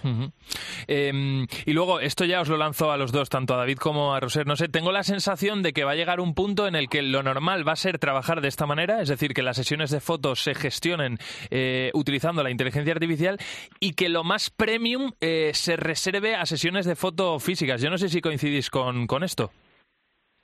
Eh, 0.87 1.45
y 1.65 1.73
luego, 1.73 1.99
esto 1.99 2.25
ya 2.25 2.41
os 2.41 2.49
lo 2.49 2.57
lanzo 2.57 2.91
a 2.91 2.97
los 2.97 3.11
dos, 3.11 3.29
tanto 3.29 3.53
a 3.53 3.57
David 3.57 3.77
como 3.77 4.15
a 4.15 4.19
Roser. 4.19 4.47
No 4.47 4.55
sé, 4.55 4.67
tengo 4.67 4.91
la 4.91 5.03
sensación 5.03 5.61
de 5.61 5.73
que 5.73 5.83
va 5.83 5.91
a 5.91 5.95
llegar 5.95 6.19
un 6.21 6.33
punto 6.33 6.67
en 6.67 6.73
el 6.73 6.89
que 6.89 7.03
lo 7.03 7.21
normal 7.21 7.67
va 7.67 7.73
a 7.73 7.75
ser 7.75 7.99
trabajar 7.99 8.41
de 8.41 8.47
esta 8.47 8.65
manera, 8.65 8.99
es 8.99 9.09
decir, 9.09 9.35
que 9.35 9.43
las 9.43 9.57
sesiones 9.57 9.91
de 9.91 9.99
fotos 9.99 10.41
se 10.41 10.55
gestionen 10.55 11.19
eh, 11.51 11.91
utilizando 11.93 12.41
la 12.41 12.49
inteligencia 12.49 12.93
artificial 12.93 13.37
y 13.79 13.93
que 13.93 14.09
lo 14.09 14.23
más 14.23 14.49
premium 14.49 15.02
eh, 15.21 15.51
se 15.53 15.75
reserve 15.75 16.35
a 16.35 16.45
sesiones 16.45 16.85
de 16.85 16.95
foto 16.95 17.39
físicas. 17.39 17.81
Yo 17.81 17.89
no 17.89 17.97
sé 17.97 18.09
si 18.09 18.21
coincidís 18.21 18.69
con, 18.69 19.07
con 19.07 19.23
esto. 19.23 19.51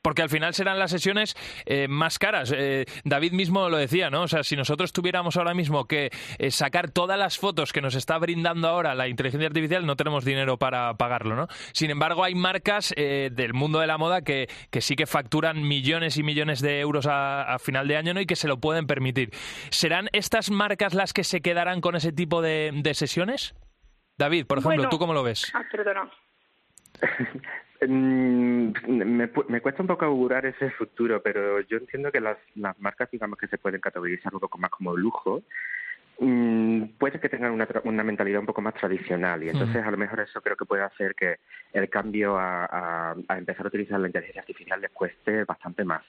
Porque 0.01 0.21
al 0.21 0.29
final 0.29 0.53
serán 0.53 0.79
las 0.79 0.91
sesiones 0.91 1.35
eh, 1.65 1.89
más 1.89 2.19
caras. 2.19 2.53
Eh, 2.55 2.85
David 3.03 3.33
mismo 3.33 3.67
lo 3.67 3.75
decía, 3.75 4.09
¿no? 4.09 4.21
O 4.21 4.27
sea, 4.29 4.43
si 4.43 4.55
nosotros 4.55 4.93
tuviéramos 4.93 5.35
ahora 5.35 5.53
mismo 5.53 5.87
que 5.87 6.09
sacar 6.51 6.89
todas 6.89 7.19
las 7.19 7.37
fotos 7.37 7.73
que 7.73 7.81
nos 7.81 7.95
está 7.95 8.17
brindando 8.17 8.69
ahora 8.69 8.95
la 8.95 9.09
inteligencia 9.09 9.47
artificial, 9.47 9.85
no 9.85 9.97
tenemos 9.97 10.23
dinero 10.23 10.57
para 10.57 10.93
pagarlo, 10.93 11.35
¿no? 11.35 11.47
Sin 11.73 11.91
embargo, 11.91 12.23
hay 12.23 12.33
marcas 12.33 12.93
del 12.95 13.53
mundo 13.53 13.79
de 13.79 13.87
la 13.87 13.97
moda 13.97 14.21
que, 14.21 14.47
que 14.71 14.79
sí 14.79 14.95
que 14.95 15.05
facturan 15.05 15.67
millones 15.67 16.15
y 16.15 16.23
millones 16.23 16.61
de 16.61 16.79
euros 16.79 17.05
a, 17.05 17.41
a 17.41 17.59
final 17.59 17.89
de 17.89 17.97
año, 17.97 18.13
¿no? 18.13 18.21
Y 18.21 18.25
que 18.25 18.37
se 18.37 18.47
lo 18.47 18.57
pueden 18.57 18.87
permitir. 18.87 19.31
¿Serán 19.69 20.07
estas 20.13 20.49
marcas 20.49 20.93
las 20.93 21.11
que 21.11 21.25
se 21.25 21.41
quedarán 21.41 21.81
con 21.81 21.97
ese 21.97 22.13
tipo 22.13 22.41
de, 22.41 22.71
de 22.73 22.93
sesiones? 22.93 23.53
David, 24.19 24.45
por 24.47 24.57
ejemplo, 24.57 24.75
Bueno. 24.83 24.89
¿tú 24.89 24.99
cómo 24.99 25.13
lo 25.13 25.23
ves? 25.23 25.49
Ah, 25.55 25.63
perdona. 25.71 26.09
Mm, 27.81 28.73
me, 28.89 29.31
pu- 29.31 29.45
me 29.47 29.61
cuesta 29.61 29.81
un 29.81 29.87
poco 29.87 30.03
augurar 30.03 30.45
ese 30.45 30.69
futuro, 30.71 31.21
pero 31.23 31.61
yo 31.61 31.77
entiendo 31.77 32.11
que 32.11 32.19
las, 32.19 32.37
las 32.55 32.77
marcas, 32.77 33.09
digamos, 33.09 33.39
que 33.39 33.47
se 33.47 33.57
pueden 33.57 33.79
categorizar 33.79 34.33
un 34.33 34.41
poco 34.41 34.57
más 34.57 34.69
como 34.69 34.97
lujo, 34.97 35.43
mm, 36.19 36.83
puede 36.97 37.21
que 37.21 37.29
tengan 37.29 37.53
una, 37.53 37.65
tra- 37.65 37.79
una 37.85 38.03
mentalidad 38.03 38.41
un 38.41 38.47
poco 38.47 38.61
más 38.61 38.73
tradicional 38.73 39.41
y 39.43 39.49
entonces 39.49 39.77
Ujú. 39.77 39.87
a 39.87 39.91
lo 39.91 39.97
mejor 39.97 40.19
eso 40.19 40.41
creo 40.41 40.57
que 40.57 40.65
puede 40.65 40.83
hacer 40.83 41.15
que 41.15 41.37
el 41.71 41.89
cambio 41.89 42.37
a, 42.37 42.65
a- 42.65 43.15
a 43.29 43.37
empezar 43.37 43.65
a 43.65 43.69
utilizar 43.69 43.97
la 43.97 44.07
inteligencia 44.07 44.41
artificial 44.41 44.81
les 44.81 44.91
cueste 44.91 45.45
bastante 45.45 45.85
más. 45.85 46.03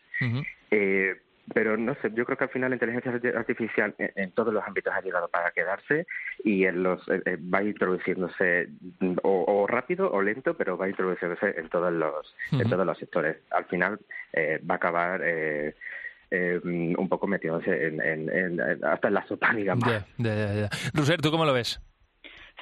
Eh, 0.72 1.14
pero 1.52 1.76
no 1.76 1.94
sé, 1.96 2.10
yo 2.14 2.24
creo 2.24 2.38
que 2.38 2.44
al 2.44 2.50
final 2.50 2.70
la 2.70 2.76
inteligencia 2.76 3.12
arti- 3.12 3.34
artificial 3.36 3.94
en, 3.98 4.12
en 4.14 4.30
todos 4.32 4.52
los 4.54 4.62
ámbitos 4.64 4.92
ha 4.94 5.00
llegado 5.00 5.28
para 5.28 5.50
quedarse 5.50 6.06
y 6.44 6.64
en 6.64 6.82
los 6.82 7.06
eh, 7.08 7.22
eh, 7.26 7.38
va 7.52 7.62
introduciéndose 7.62 8.68
mm, 9.00 9.16
o, 9.22 9.44
o 9.62 9.66
rápido 9.66 10.10
o 10.12 10.22
lento, 10.22 10.54
pero 10.54 10.76
va 10.76 10.88
introduciéndose 10.88 11.54
en 11.58 11.68
todos 11.68 11.92
los 11.92 12.34
en 12.52 12.68
todos 12.70 12.86
los 12.86 12.98
sectores. 12.98 13.38
Al 13.50 13.64
final 13.66 13.98
eh, 14.32 14.60
va 14.68 14.74
a 14.74 14.76
acabar 14.76 15.20
eh, 15.24 15.74
mm, 16.62 16.94
un 16.98 17.08
poco 17.08 17.26
metiéndose 17.26 17.86
en, 17.88 18.00
en- 18.00 18.30
en- 18.30 18.60
en- 18.60 18.84
hasta 18.84 19.08
en 19.08 19.14
la 19.14 19.26
sopa, 19.26 19.52
digamos. 19.52 19.88
Ya. 19.88 20.68
Roser, 20.94 21.20
¿tú 21.20 21.30
cómo 21.30 21.44
lo 21.44 21.52
ves? 21.52 21.80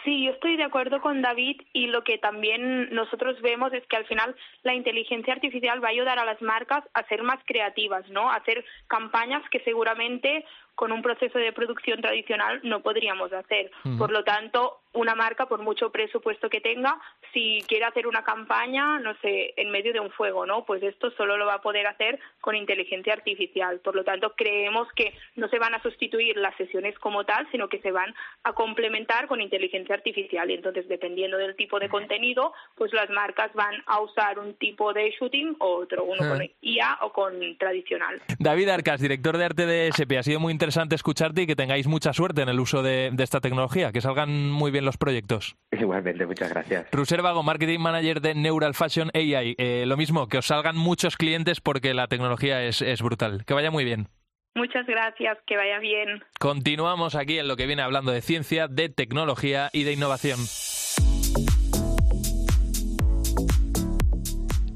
Sí, 0.09 0.25
yo 0.25 0.31
estoy 0.31 0.57
de 0.57 0.65
acuerdo 0.65 1.03
con 1.03 1.21
David 1.21 1.61
y 1.75 1.89
lo 1.89 2.03
que 2.03 2.17
también 2.17 2.89
nosotros 2.95 3.39
vemos 3.43 3.75
es 3.75 3.87
que 3.89 3.97
al 3.99 4.07
final 4.07 4.35
la 4.63 4.73
inteligencia 4.73 5.35
artificial 5.35 5.85
va 5.85 5.89
a 5.89 5.91
ayudar 5.91 6.19
a 6.19 6.25
las 6.25 6.41
marcas 6.41 6.83
a 6.95 7.07
ser 7.09 7.23
más 7.23 7.39
creativas, 7.45 8.09
¿no? 8.09 8.31
A 8.31 8.37
hacer 8.37 8.65
campañas 8.87 9.43
que 9.51 9.61
seguramente 9.65 10.47
con 10.75 10.93
un 10.93 11.03
proceso 11.03 11.39
de 11.39 11.53
producción 11.53 12.01
tradicional 12.01 12.61
no 12.63 12.81
podríamos 12.81 13.35
hacer. 13.35 13.71
Por 13.99 14.11
lo 14.11 14.25
tanto, 14.25 14.79
una 14.93 15.15
marca, 15.15 15.47
por 15.47 15.61
mucho 15.61 15.91
presupuesto 15.91 16.49
que 16.49 16.61
tenga, 16.61 16.99
si 17.33 17.63
quiere 17.67 17.85
hacer 17.85 18.07
una 18.07 18.25
campaña, 18.25 18.99
no 18.99 19.15
sé, 19.21 19.55
en 19.57 19.71
medio 19.71 19.93
de 19.93 20.01
un 20.01 20.11
fuego, 20.11 20.47
¿no? 20.47 20.65
Pues 20.65 20.83
esto 20.83 21.11
solo 21.13 21.37
lo 21.37 21.47
va 21.47 21.55
a 21.55 21.63
poder 21.63 21.87
hacer 21.87 22.19
con 22.41 22.57
inteligencia 22.57 23.13
artificial. 23.13 23.81
Por 23.81 23.95
lo 23.95 24.05
tanto, 24.05 24.35
creemos 24.37 24.89
que 24.95 25.15
no 25.37 25.49
se 25.49 25.59
van 25.59 25.75
a 25.75 25.83
sustituir 25.83 26.37
las 26.37 26.57
sesiones 26.57 26.99
como 26.99 27.25
tal, 27.25 27.47
sino 27.51 27.69
que 27.69 27.81
se 27.81 27.93
van 27.93 28.15
a 28.45 28.53
complementar 28.53 29.27
con 29.27 29.41
inteligencia 29.41 29.95
artificial. 29.95 30.51
Y 30.51 30.55
entonces, 30.55 30.89
dependiendo 30.89 31.37
del 31.37 31.57
tipo 31.57 31.79
de 31.79 31.89
contenido, 31.89 32.53
pues 32.75 32.93
las 32.93 33.11
marcas 33.11 33.53
van 33.55 33.75
a 33.87 34.01
usar 34.01 34.39
un 34.39 34.55
tipo 34.55 34.93
de 34.93 35.11
shooting 35.11 35.57
o 35.61 35.77
otro, 35.77 36.05
uno 36.05 36.29
con. 36.29 36.39
IA 36.61 36.99
o 37.03 37.13
con 37.13 37.57
tradicional. 37.59 38.21
David 38.39 38.69
Arcas, 38.69 39.01
director 39.01 39.37
de 39.37 39.45
arte 39.45 39.67
de 39.67 39.89
SP, 39.93 40.19
ha 40.19 40.23
sido 40.23 40.41
muy 40.41 40.53
interesante 40.53 40.95
escucharte 40.95 41.43
y 41.43 41.47
que 41.47 41.57
tengáis 41.57 41.87
mucha 41.87 42.13
suerte 42.13 42.43
en 42.43 42.49
el 42.49 42.61
uso 42.61 42.83
de, 42.83 43.11
de 43.13 43.25
esta 43.25 43.41
tecnología, 43.41 43.93
que 43.93 44.01
salgan 44.01 44.51
muy 44.51 44.71
bien 44.71 44.78
los 44.85 44.97
proyectos. 44.97 45.57
Igualmente, 45.73 46.27
muchas 46.27 46.51
gracias. 46.51 46.87
Ruser 46.93 47.23
Vago, 47.23 47.43
Marketing 47.43 47.79
Manager 47.81 48.21
de 48.21 48.35
Neural 48.35 48.75
Fashion 48.75 49.11
AI. 49.15 49.55
Eh, 49.59 49.85
lo 49.87 49.97
mismo, 49.97 50.29
que 50.29 50.39
os 50.39 50.47
salgan 50.47 50.77
muchos 50.77 51.17
clientes 51.17 51.61
porque 51.61 51.95
la 51.95 52.07
tecnología 52.09 52.63
es, 52.65 52.83
es 52.83 53.03
brutal. 53.03 53.45
Que 53.45 53.55
vaya 53.55 53.71
muy 53.71 53.85
bien. 53.85 54.09
Muchas 54.55 54.87
gracias, 54.87 55.39
que 55.47 55.57
vaya 55.57 55.79
bien. 55.79 56.23
Continuamos 56.41 57.15
aquí 57.15 57.39
en 57.39 57.47
lo 57.47 57.57
que 57.57 57.67
viene 57.67 57.83
hablando 57.83 58.11
de 58.11 58.21
ciencia, 58.21 58.67
de 58.67 58.89
tecnología 58.89 59.71
y 59.73 59.85
de 59.85 59.93
innovación. 59.93 60.41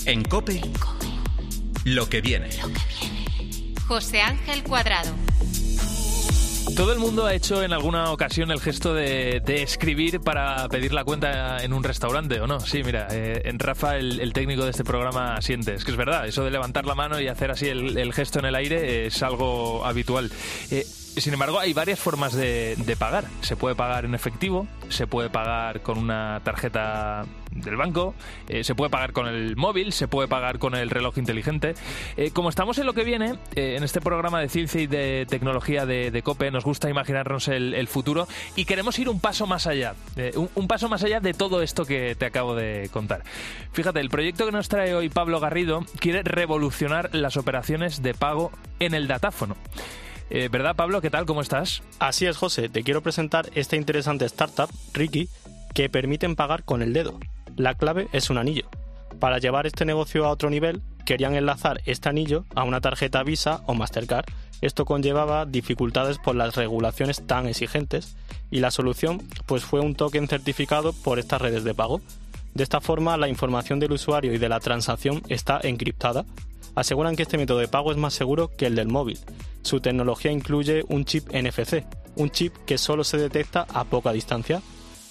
En 0.07 0.23
Cope, 0.25 0.61
lo 1.85 2.09
que 2.09 2.21
viene. 2.21 2.49
José 3.89 4.21
Ángel 4.21 4.63
Cuadrado. 4.63 5.11
Todo 6.77 6.93
el 6.93 6.99
mundo 6.99 7.27
ha 7.27 7.35
hecho 7.35 7.63
en 7.63 7.73
alguna 7.73 8.13
ocasión 8.13 8.51
el 8.51 8.61
gesto 8.61 8.95
de, 8.95 9.43
escribir 9.47 10.21
para 10.21 10.69
pedir 10.69 10.93
la 10.93 11.05
cuenta 11.05 11.63
en 11.63 11.73
un 11.73 11.85
restaurante, 11.85 12.41
¿o 12.41 12.47
no? 12.47 12.61
Sí, 12.61 12.83
mira, 12.83 13.09
eh, 13.11 13.43
en 13.45 13.59
Rafa, 13.59 13.97
el, 13.97 14.21
el 14.21 14.33
técnico 14.33 14.65
de 14.65 14.71
este 14.71 14.83
programa, 14.83 15.41
siente. 15.43 15.75
Es 15.75 15.85
que 15.85 15.91
es 15.91 15.97
verdad, 15.97 16.27
eso 16.27 16.45
de 16.45 16.51
levantar 16.51 16.87
la 16.87 16.95
mano 16.95 17.21
y 17.21 17.29
hacer 17.29 17.51
así 17.51 17.69
el, 17.69 18.13
gesto 18.15 18.39
en 18.39 18.47
el 18.47 18.55
aire 18.55 19.07
es 19.07 19.23
algo 19.23 19.85
habitual. 19.85 20.31
Eh, 20.71 20.85
sin 20.85 21.35
embargo, 21.35 21.59
hay 21.59 21.75
varias 21.75 21.99
formas 21.99 22.33
de 22.33 22.97
pagar. 22.99 23.25
Se 23.43 23.55
puede 23.57 23.75
pagar 23.75 24.07
en 24.07 24.15
efectivo, 24.15 24.67
se 24.89 25.07
puede 25.07 25.29
pagar 25.29 25.83
con 25.83 25.99
una 25.99 26.41
tarjeta 26.43 27.27
del 27.55 27.77
banco, 27.77 28.15
eh, 28.49 28.65
se 28.65 28.75
puede 28.75 28.91
pagar 28.91 29.13
con 29.13 29.27
el 29.27 29.57
móvil, 29.57 29.93
se 29.93 30.09
puede 30.09 30.29
pagar 30.29 30.59
con 30.59 30.75
el 30.75 30.91
reloj 30.91 31.19
inteligente. 31.19 31.75
Eh, 32.17 32.31
como 32.31 32.49
estamos 32.49 32.79
en 32.79 32.87
lo 32.87 32.95
que 32.95 33.05
viene, 33.05 33.35
eh, 33.55 33.75
en 33.77 33.85
este 33.85 34.01
programa 34.01 34.41
de 34.41 34.49
ciencia 34.49 34.81
y 34.81 34.87
de 34.87 35.27
tecnología 35.29 35.87
de, 35.87 36.11
de 36.11 36.23
COPE, 36.23 36.51
nos 36.51 36.65
gusta 36.65 36.89
imaginarnos 36.89 37.49
el, 37.49 37.83
futuro 37.89 38.27
y 38.55 38.65
queremos 38.65 38.99
ir 38.99 39.09
un 39.09 39.21
paso 39.21 39.47
más 39.47 39.67
allá, 39.67 39.95
un, 40.35 40.49
un 40.55 40.69
paso 40.69 40.89
más 40.89 41.03
allá 41.03 41.21
de 41.21 41.35
todo 41.35 41.63
esto 41.63 41.85
que 41.85 42.15
te 42.15 42.25
acabo 42.25 42.55
de 42.55 42.89
contar. 42.93 43.23
Fíjate, 43.73 44.01
el 44.01 44.09
proyecto 44.09 44.47
que 44.47 44.53
nos 44.53 44.69
trae 44.69 44.95
hoy 44.95 45.09
Pablo 45.09 45.41
Garrido 45.41 45.85
quiere 45.99 46.23
revolucionar 46.23 47.11
las 47.13 47.37
operaciones 47.37 48.03
de 48.03 48.15
pago 48.15 48.51
en 48.79 48.95
el 48.95 49.09
datáfono. 49.09 49.57
¿Verdad, 50.31 50.77
Pablo? 50.77 51.03
¿Qué 51.03 51.11
tal? 51.11 51.27
¿Cómo 51.27 51.43
estás? 51.43 51.83
Así 51.99 52.25
es, 52.25 52.39
José. 52.39 52.71
Te 52.71 52.83
quiero 52.83 53.03
presentar 53.03 53.51
esta 53.55 53.77
interesante 53.77 54.25
startup, 54.25 54.71
Ricky, 54.95 55.29
que 55.75 55.91
permiten 55.91 56.37
pagar 56.37 56.65
con 56.65 56.81
el 56.81 56.95
dedo. 56.95 57.19
La 57.57 57.75
clave 57.75 58.09
es 58.13 58.31
un 58.31 58.39
anillo. 58.39 58.65
Para 59.21 59.39
llevar 59.39 59.67
este 59.67 59.85
negocio 59.85 60.25
a 60.25 60.31
otro 60.31 60.49
nivel, 60.51 60.83
querían 61.05 61.35
enlazar 61.35 61.81
este 61.85 62.09
anillo 62.09 62.45
a 62.55 62.65
una 62.65 62.81
tarjeta 62.81 63.23
Visa 63.23 63.63
o 63.67 63.75
Mastercard. 63.75 64.27
Esto 64.61 64.85
conllevaba 64.85 65.45
dificultades 65.45 66.19
por 66.19 66.35
las 66.35 66.55
regulaciones 66.55 67.27
tan 67.27 67.47
exigentes 67.47 68.17
y 68.51 68.61
la 68.61 68.71
solución 68.71 69.21
pues 69.47 69.65
fue 69.65 69.81
un 69.81 69.95
token 69.95 70.29
certificado 70.29 70.93
por 70.93 71.19
estas 71.19 71.43
redes 71.43 71.65
de 71.65 71.75
pago. 71.75 72.01
De 72.55 72.63
esta 72.63 72.81
forma, 72.81 73.17
la 73.17 73.29
información 73.29 73.81
del 73.81 73.93
usuario 73.93 74.33
y 74.33 74.39
de 74.39 74.49
la 74.49 74.61
transacción 74.61 75.23
está 75.29 75.61
encriptada. 75.63 76.25
Aseguran 76.75 77.17
que 77.17 77.23
este 77.23 77.39
método 77.39 77.59
de 77.59 77.69
pago 77.69 77.91
es 77.91 77.99
más 77.99 78.15
seguro 78.15 78.51
que 78.57 78.67
el 78.67 78.75
del 78.75 78.89
móvil. 78.89 79.19
Su 79.63 79.81
tecnología 79.81 80.33
incluye 80.33 80.85
un 80.89 81.05
chip 81.05 81.29
NFC, 81.33 81.85
un 82.17 82.31
chip 82.31 82.55
que 82.67 82.79
solo 82.79 83.05
se 83.05 83.17
detecta 83.17 83.67
a 83.73 83.85
poca 83.85 84.13
distancia. 84.13 84.63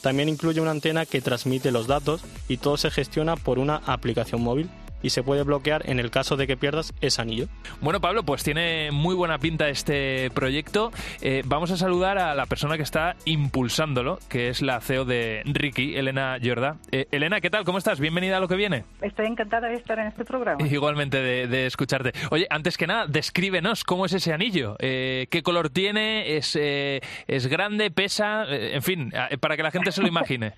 También 0.01 0.29
incluye 0.29 0.59
una 0.59 0.71
antena 0.71 1.05
que 1.05 1.21
transmite 1.21 1.71
los 1.71 1.87
datos 1.87 2.21
y 2.47 2.57
todo 2.57 2.77
se 2.77 2.91
gestiona 2.91 3.35
por 3.35 3.59
una 3.59 3.77
aplicación 3.85 4.41
móvil 4.41 4.69
y 5.01 5.09
se 5.09 5.23
puede 5.23 5.43
bloquear 5.43 5.89
en 5.89 5.99
el 5.99 6.11
caso 6.11 6.37
de 6.37 6.47
que 6.47 6.57
pierdas 6.57 6.93
ese 7.01 7.21
anillo. 7.21 7.47
Bueno, 7.81 8.01
Pablo, 8.01 8.23
pues 8.23 8.43
tiene 8.43 8.91
muy 8.91 9.15
buena 9.15 9.37
pinta 9.39 9.69
este 9.69 10.29
proyecto. 10.31 10.91
Eh, 11.21 11.43
vamos 11.45 11.71
a 11.71 11.77
saludar 11.77 12.17
a 12.17 12.35
la 12.35 12.45
persona 12.45 12.77
que 12.77 12.83
está 12.83 13.15
impulsándolo, 13.25 14.19
que 14.29 14.49
es 14.49 14.61
la 14.61 14.79
CEO 14.81 15.05
de 15.05 15.41
Ricky, 15.45 15.95
Elena 15.95 16.37
Jorda. 16.43 16.77
Eh, 16.91 17.07
Elena, 17.11 17.41
¿qué 17.41 17.49
tal? 17.49 17.63
¿Cómo 17.63 17.77
estás? 17.77 17.99
Bienvenida 17.99 18.37
a 18.37 18.39
lo 18.39 18.47
que 18.47 18.55
viene. 18.55 18.83
Estoy 19.01 19.27
encantada 19.27 19.67
de 19.67 19.75
estar 19.75 19.97
en 19.99 20.07
este 20.07 20.25
programa. 20.25 20.65
Igualmente 20.71 21.21
de, 21.21 21.47
de 21.47 21.65
escucharte. 21.65 22.11
Oye, 22.29 22.47
antes 22.49 22.77
que 22.77 22.87
nada, 22.87 23.05
descríbenos 23.07 23.83
cómo 23.83 24.05
es 24.05 24.13
ese 24.13 24.33
anillo. 24.33 24.75
Eh, 24.79 25.27
¿Qué 25.29 25.43
color 25.43 25.69
tiene? 25.69 26.37
¿Es, 26.37 26.55
eh, 26.59 27.01
es 27.27 27.47
grande? 27.47 27.91
¿Pesa? 27.91 28.45
Eh, 28.47 28.75
en 28.75 28.81
fin, 28.81 29.11
para 29.39 29.57
que 29.57 29.63
la 29.63 29.71
gente 29.71 29.91
se 29.91 30.01
lo 30.01 30.07
imagine. 30.07 30.53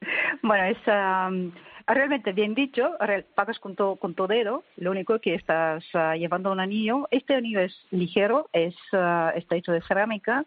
bueno, 0.42 0.64
es... 0.64 0.78
um, 0.86 1.52
Realmente 1.86 2.32
bien 2.32 2.54
dicho, 2.54 2.92
pagas 3.34 3.58
con 3.58 3.74
tu, 3.74 3.96
con 3.96 4.14
tu 4.14 4.26
dedo, 4.26 4.62
lo 4.76 4.90
único 4.90 5.18
que 5.18 5.34
estás 5.34 5.84
ah, 5.94 6.16
llevando 6.16 6.52
un 6.52 6.60
anillo. 6.60 7.08
Este 7.10 7.34
anillo 7.34 7.60
es 7.60 7.74
ligero, 7.90 8.48
es, 8.52 8.74
ah, 8.92 9.32
está 9.34 9.56
hecho 9.56 9.72
de 9.72 9.82
cerámica 9.82 10.44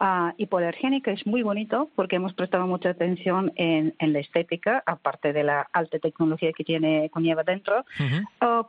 ah, 0.00 0.34
hipoalergénica, 0.36 1.10
es 1.10 1.26
muy 1.26 1.42
bonito 1.42 1.88
porque 1.94 2.16
hemos 2.16 2.32
prestado 2.34 2.66
mucha 2.66 2.90
atención 2.90 3.52
en, 3.56 3.94
en 3.98 4.12
la 4.12 4.20
estética, 4.20 4.82
aparte 4.86 5.32
de 5.32 5.44
la 5.44 5.68
alta 5.72 5.98
tecnología 5.98 6.52
que 6.52 6.64
tiene 6.64 7.10
conlleva 7.10 7.42
dentro, 7.42 7.84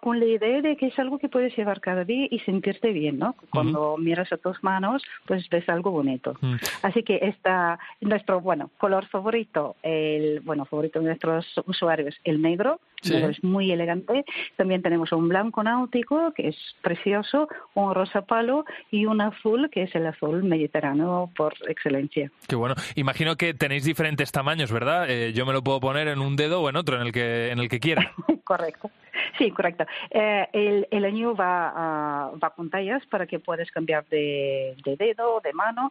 con 0.02 0.20
la 0.20 0.26
idea 0.26 0.62
de 0.62 0.76
que 0.78 0.88
es 0.88 1.00
algo 1.00 1.18
que 1.18 1.30
puedes 1.30 1.56
llevar 1.56 1.82
cada 1.82 2.04
día 2.04 2.28
y 2.30 2.40
sentirte 2.40 2.92
bien, 2.92 3.20
¿no? 3.20 3.36
Cuando 3.52 3.98
miras 3.98 4.32
a 4.32 4.38
tus 4.38 4.64
manos, 4.64 5.04
pues 5.26 5.48
ves 5.50 5.68
algo 5.70 5.92
bonito. 5.92 6.38
Así 6.82 7.04
que 7.04 7.20
está 7.22 7.80
nuestro, 8.02 8.42
bueno, 8.42 8.70
color 8.78 9.06
favorito, 9.08 9.76
el, 9.84 10.42
bueno, 10.42 10.66
favorito 10.66 11.00
de 11.00 11.06
nuestros 11.06 11.46
usuarios, 11.66 12.16
el 12.24 12.42
negro, 12.42 12.80
Sí. 13.02 13.16
es 13.16 13.44
muy 13.44 13.72
elegante. 13.72 14.26
También 14.56 14.82
tenemos 14.82 15.12
un 15.12 15.30
blanco 15.30 15.64
náutico, 15.64 16.34
que 16.34 16.50
es 16.50 16.58
precioso, 16.82 17.48
un 17.74 17.94
rosa 17.94 18.22
palo 18.24 18.66
y 18.92 19.06
un 19.06 19.22
azul, 19.22 19.70
que 19.72 19.84
es 19.84 19.96
el 19.96 20.08
azul 20.08 20.44
mediterráneo 20.44 21.32
por 21.36 21.54
excelencia. 21.68 22.32
Qué 22.48 22.56
bueno. 22.56 22.76
Imagino 22.96 23.36
que 23.36 23.54
tenéis 23.54 23.84
diferentes 23.84 24.32
tamaños, 24.32 24.72
¿verdad? 24.72 25.10
Eh, 25.10 25.34
yo 25.34 25.46
me 25.46 25.54
lo 25.54 25.64
puedo 25.64 25.80
poner 25.80 26.08
en 26.08 26.20
un 26.20 26.36
dedo 26.36 26.62
o 26.62 26.70
en 26.70 26.76
otro, 26.76 27.00
en 27.00 27.08
el 27.08 27.12
que, 27.12 27.52
en 27.52 27.60
el 27.60 27.70
que 27.70 27.80
quiera. 27.80 28.12
correcto. 28.44 28.90
Sí, 29.38 29.52
correcto. 29.52 29.86
Eh, 30.12 30.48
el, 30.54 30.88
el 30.92 31.06
anillo 31.06 31.36
va, 31.36 31.70
a- 31.76 32.32
va 32.42 32.50
con 32.52 32.70
tallas 32.70 33.06
para 33.08 33.26
que 33.28 33.40
puedas 33.40 33.70
cambiar 33.72 34.06
de, 34.10 34.76
de 34.84 34.96
dedo, 34.96 35.40
de 35.44 35.54
mano 35.54 35.90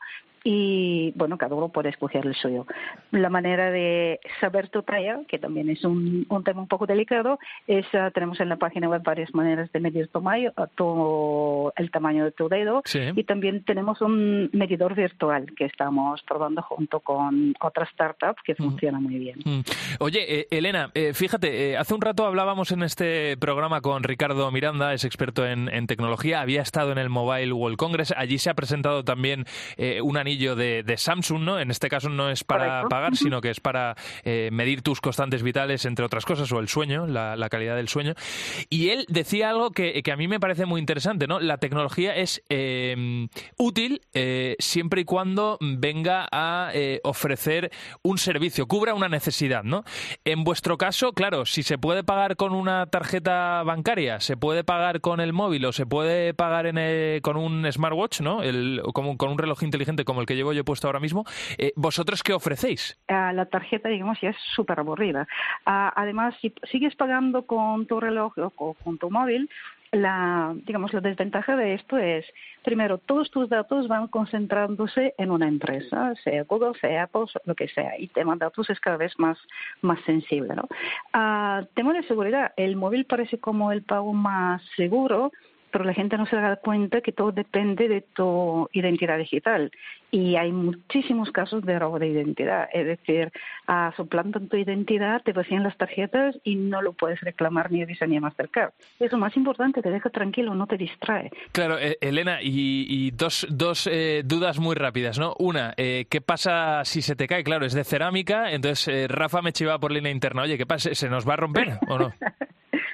y, 0.49 1.13
bueno, 1.17 1.37
cada 1.39 1.57
uno 1.57 1.71
puede 1.71 1.89
escoger 1.89 2.25
el 2.25 2.35
suyo. 2.37 2.67
La 3.11 3.29
manera 3.29 3.73
de 3.73 4.21
saber 4.41 4.69
tu 4.69 4.83
talla, 4.85 5.21
que 5.27 5.41
también 5.41 5.69
es 5.71 5.83
un, 5.85 6.25
un 6.29 6.45
tema 6.45 6.61
un 6.61 6.69
poco 6.69 6.87
delicado, 6.87 7.41
es 7.67 7.85
ah, 7.95 8.13
tenemos 8.15 8.39
en 8.39 8.49
la 8.49 8.57
página 8.57 8.89
web 8.89 9.03
varias 9.03 9.35
maneras 9.35 9.73
de 9.73 9.81
medir 9.81 10.07
tu, 10.07 10.21
mayo- 10.21 10.53
ah, 10.57 10.69
tu- 10.73 11.73
el 11.77 11.91
tamaño 11.91 12.25
de 12.25 12.31
tu 12.31 12.49
dedo 12.49 12.83
Sí. 12.85 13.01
y 13.17 13.25
también 13.25 13.65
tenemos 13.65 14.01
un 14.01 14.49
medidor 14.53 14.95
virtual 14.95 15.47
que 15.57 15.65
estamos 15.65 16.23
probando 16.23 16.63
junto 16.63 17.01
con 17.01 17.55
otra 17.61 17.85
startup 17.87 18.37
que 18.45 18.55
funciona 18.55 19.01
muy 19.01 19.19
bien. 19.19 19.41
Mm. 19.45 19.61
Oye, 19.99 20.41
eh, 20.43 20.47
Elena, 20.53 20.91
eh, 20.95 21.13
fíjate, 21.13 21.73
eh, 21.73 21.77
hace 21.77 21.93
un 21.93 22.01
rato 22.01 22.25
hablábamos 22.25 22.71
en 22.71 22.85
este 22.85 23.16
programa 23.41 23.81
con 23.81 24.03
Ricardo 24.03 24.51
Miranda, 24.51 24.93
es 24.93 25.05
experto 25.05 25.47
en, 25.47 25.69
en 25.69 25.87
tecnología, 25.87 26.41
había 26.41 26.63
estado 26.63 26.93
en 26.93 26.99
el 26.99 27.09
Mobile 27.09 27.53
World 27.53 27.77
Congress, 27.77 28.13
allí 28.17 28.39
se 28.39 28.51
ha 28.51 28.55
presentado 28.55 29.05
también 29.05 29.45
eh, 29.77 30.01
un 30.01 30.17
anillo 30.17 30.57
de, 30.57 30.83
de 30.83 30.97
Samsung, 30.97 31.43
¿no? 31.43 31.59
En 31.59 31.71
este 31.71 31.89
caso 31.89 32.09
no 32.09 32.31
es 32.31 32.45
para 32.45 32.67
Correcto. 32.67 32.89
pagar, 32.89 33.17
sino 33.17 33.41
que 33.41 33.51
es 33.51 33.61
para 33.61 33.97
eh, 34.25 34.51
medir 34.53 34.83
tus 34.83 35.01
constantes 35.01 35.43
vitales, 35.43 35.85
entre 35.85 36.05
otras 36.05 36.25
cosas, 36.25 36.51
o 36.53 36.59
el 36.59 36.69
sueño, 36.69 37.07
la, 37.07 37.37
la 37.37 37.49
calidad 37.49 37.77
del 37.77 37.89
sueño. 37.89 38.15
Y 38.69 38.91
él 38.91 39.05
decía 39.09 39.51
algo 39.51 39.71
que, 39.71 40.03
que 40.03 40.13
a 40.13 40.17
mí 40.17 40.29
me 40.29 40.39
parece 40.39 40.67
muy 40.67 40.81
interesante, 40.81 41.27
¿no? 41.27 41.41
La 41.41 41.59
tecnología 41.59 42.15
es 42.15 42.43
eh, 42.49 43.29
útil 43.57 44.03
eh, 44.15 44.57
siempre 44.59 45.01
y 45.01 45.05
cuando 45.05 45.59
venga 45.61 46.29
a 46.31 46.71
eh, 46.75 47.01
ofrecer 47.03 47.71
un 48.03 48.19
servicio, 48.19 48.67
cubra 48.67 48.95
una 48.95 49.09
necesidad, 49.09 49.65
¿no? 49.65 49.85
En 50.25 50.45
vuestro 50.45 50.77
caso, 50.77 51.13
claro, 51.13 51.47
si 51.47 51.63
se 51.63 51.79
puede 51.79 52.05
pagar 52.05 52.37
con 52.37 52.53
una 52.53 52.87
tarjeta 52.87 53.06
bancaria, 53.65 54.21
se 54.21 54.37
puede 54.37 54.65
pagar 54.65 55.01
con 55.01 55.21
el 55.21 55.33
móvil 55.33 55.65
o 55.67 55.73
se 55.73 55.87
puede 55.87 56.35
pagar 56.35 56.67
en 56.67 56.79
el- 56.79 57.23
con 57.23 57.37
un 57.37 57.71
smartwatch, 57.71 58.21
¿no? 58.21 58.43
El, 58.43 58.81
como- 58.93 59.17
con 59.17 59.31
un 59.31 59.39
reloj 59.39 59.63
inteligente 59.63 60.05
como 60.05 60.21
el 60.21 60.27
que 60.27 60.37
llevo 60.37 60.53
yo 60.53 60.65
puesto 60.65 60.87
ahora 60.89 61.01
mismo, 61.01 61.25
eh, 61.59 61.73
¿vosotros 61.77 62.23
qué 62.23 62.33
ofrecéis? 62.33 62.99
Ah, 63.09 63.33
la 63.33 63.47
tarjeta, 63.47 63.89
digamos, 63.89 64.19
ya 64.21 64.31
es 64.31 64.37
súper 64.55 64.79
aburrida. 64.81 65.27
Ah, 65.65 65.93
además, 65.97 66.35
si 66.41 66.53
sigues 66.71 66.95
pagando 66.97 67.47
con 67.47 67.87
tu 67.87 68.01
reloj 68.01 68.37
o 68.39 68.51
co- 68.51 68.77
con 68.85 68.99
tu 68.99 69.11
móvil, 69.11 69.49
la, 69.93 70.55
digamos, 70.65 70.93
la 70.93 71.01
desventaja 71.01 71.57
de 71.57 71.75
esto 71.75 71.99
es, 71.99 72.25
primero, 72.63 72.99
todos 72.99 73.31
tus 73.31 73.49
datos 73.49 73.89
van 73.89 74.09
concentrándose 74.09 75.15
en 75.19 75.31
una 75.31 75.49
empresa, 75.49 76.15
sea 76.25 76.45
Google, 76.45 76.79
sea 76.81 77.05
Apple, 77.05 77.27
lo 77.45 77.55
que 77.55 77.69
sea, 77.69 77.99
y 77.99 78.09
tema 78.09 78.35
de 78.35 78.41
datos 78.41 78.69
es 78.71 78.81
cada 78.81 78.97
vez 78.97 79.13
más, 79.19 79.39
más 79.83 80.01
sensible, 80.05 80.55
¿no? 80.55 80.69
Ah, 81.13 81.65
tema 81.75 81.93
de 81.93 82.03
seguridad, 82.05 82.53
el 82.57 82.77
móvil 82.77 83.05
parece 83.05 83.39
como 83.39 83.73
el 83.73 83.83
pago 83.83 84.13
más 84.13 84.63
seguro, 84.77 85.33
pero 85.71 85.85
la 85.85 85.95
gente 85.95 86.17
no 86.17 86.27
se 86.27 86.37
da 86.37 86.57
cuenta 86.57 87.01
que 87.01 87.13
todo 87.13 87.33
depende 87.33 87.89
de 87.89 88.01
tu 88.01 88.69
identidad 88.73 89.19
digital. 89.19 89.71
Y 90.11 90.37
hay 90.37 90.53
muchísimos 90.53 91.31
casos 91.33 91.65
de 91.65 91.79
robo 91.79 91.99
de 91.99 92.07
identidad. 92.07 92.69
Es 92.73 92.87
decir, 92.87 93.33
ah, 93.67 93.93
suplantan 93.97 94.49
tu 94.49 94.57
identidad, 94.57 95.23
te 95.23 95.33
vacían 95.33 95.65
las 95.65 95.77
tarjetas 95.77 96.39
y 96.45 96.55
no 96.55 96.81
lo 96.81 96.93
puedes 96.93 97.21
reclamar 97.21 97.73
ni 97.73 97.83
a 97.83 97.87
Visa 97.87 98.07
ni 98.07 98.17
a 98.17 98.21
Mastercard. 98.21 98.73
Es 99.01 99.11
lo 99.13 99.19
más 99.19 99.37
importante, 99.37 99.83
te 99.83 99.91
deja 99.91 100.09
tranquilo, 100.11 100.55
no 100.55 100.67
te 100.67 100.77
distrae. 100.77 101.31
Claro, 101.53 101.79
eh, 101.79 101.99
Elena, 102.01 102.41
y, 102.41 102.87
y 102.89 103.11
dos, 103.11 103.47
dos 103.51 103.89
eh, 103.91 104.23
dudas 104.25 104.59
muy 104.59 104.77
rápidas, 104.77 105.19
¿no? 105.19 105.35
Una, 105.39 105.75
eh, 105.77 106.07
¿qué 106.09 106.21
pasa 106.21 106.85
si 106.85 107.03
se 107.03 107.17
te 107.17 107.27
cae? 107.27 107.45
Claro, 107.45 107.67
es 107.67 107.75
de 107.75 107.85
cerámica, 107.85 108.53
entonces 108.53 108.89
eh, 108.89 109.09
Rafa 109.09 109.43
me 109.43 109.53
chiva 109.53 109.79
por 109.79 109.93
línea 109.93 110.13
interna, 110.13 110.43
oye, 110.43 110.57
¿qué 110.57 110.67
pasa? 110.67 110.95
¿Se 110.95 111.09
nos 111.09 111.29
va 111.29 111.35
a 111.35 111.37
romper 111.37 111.79
o 111.89 111.99
no? 111.99 112.13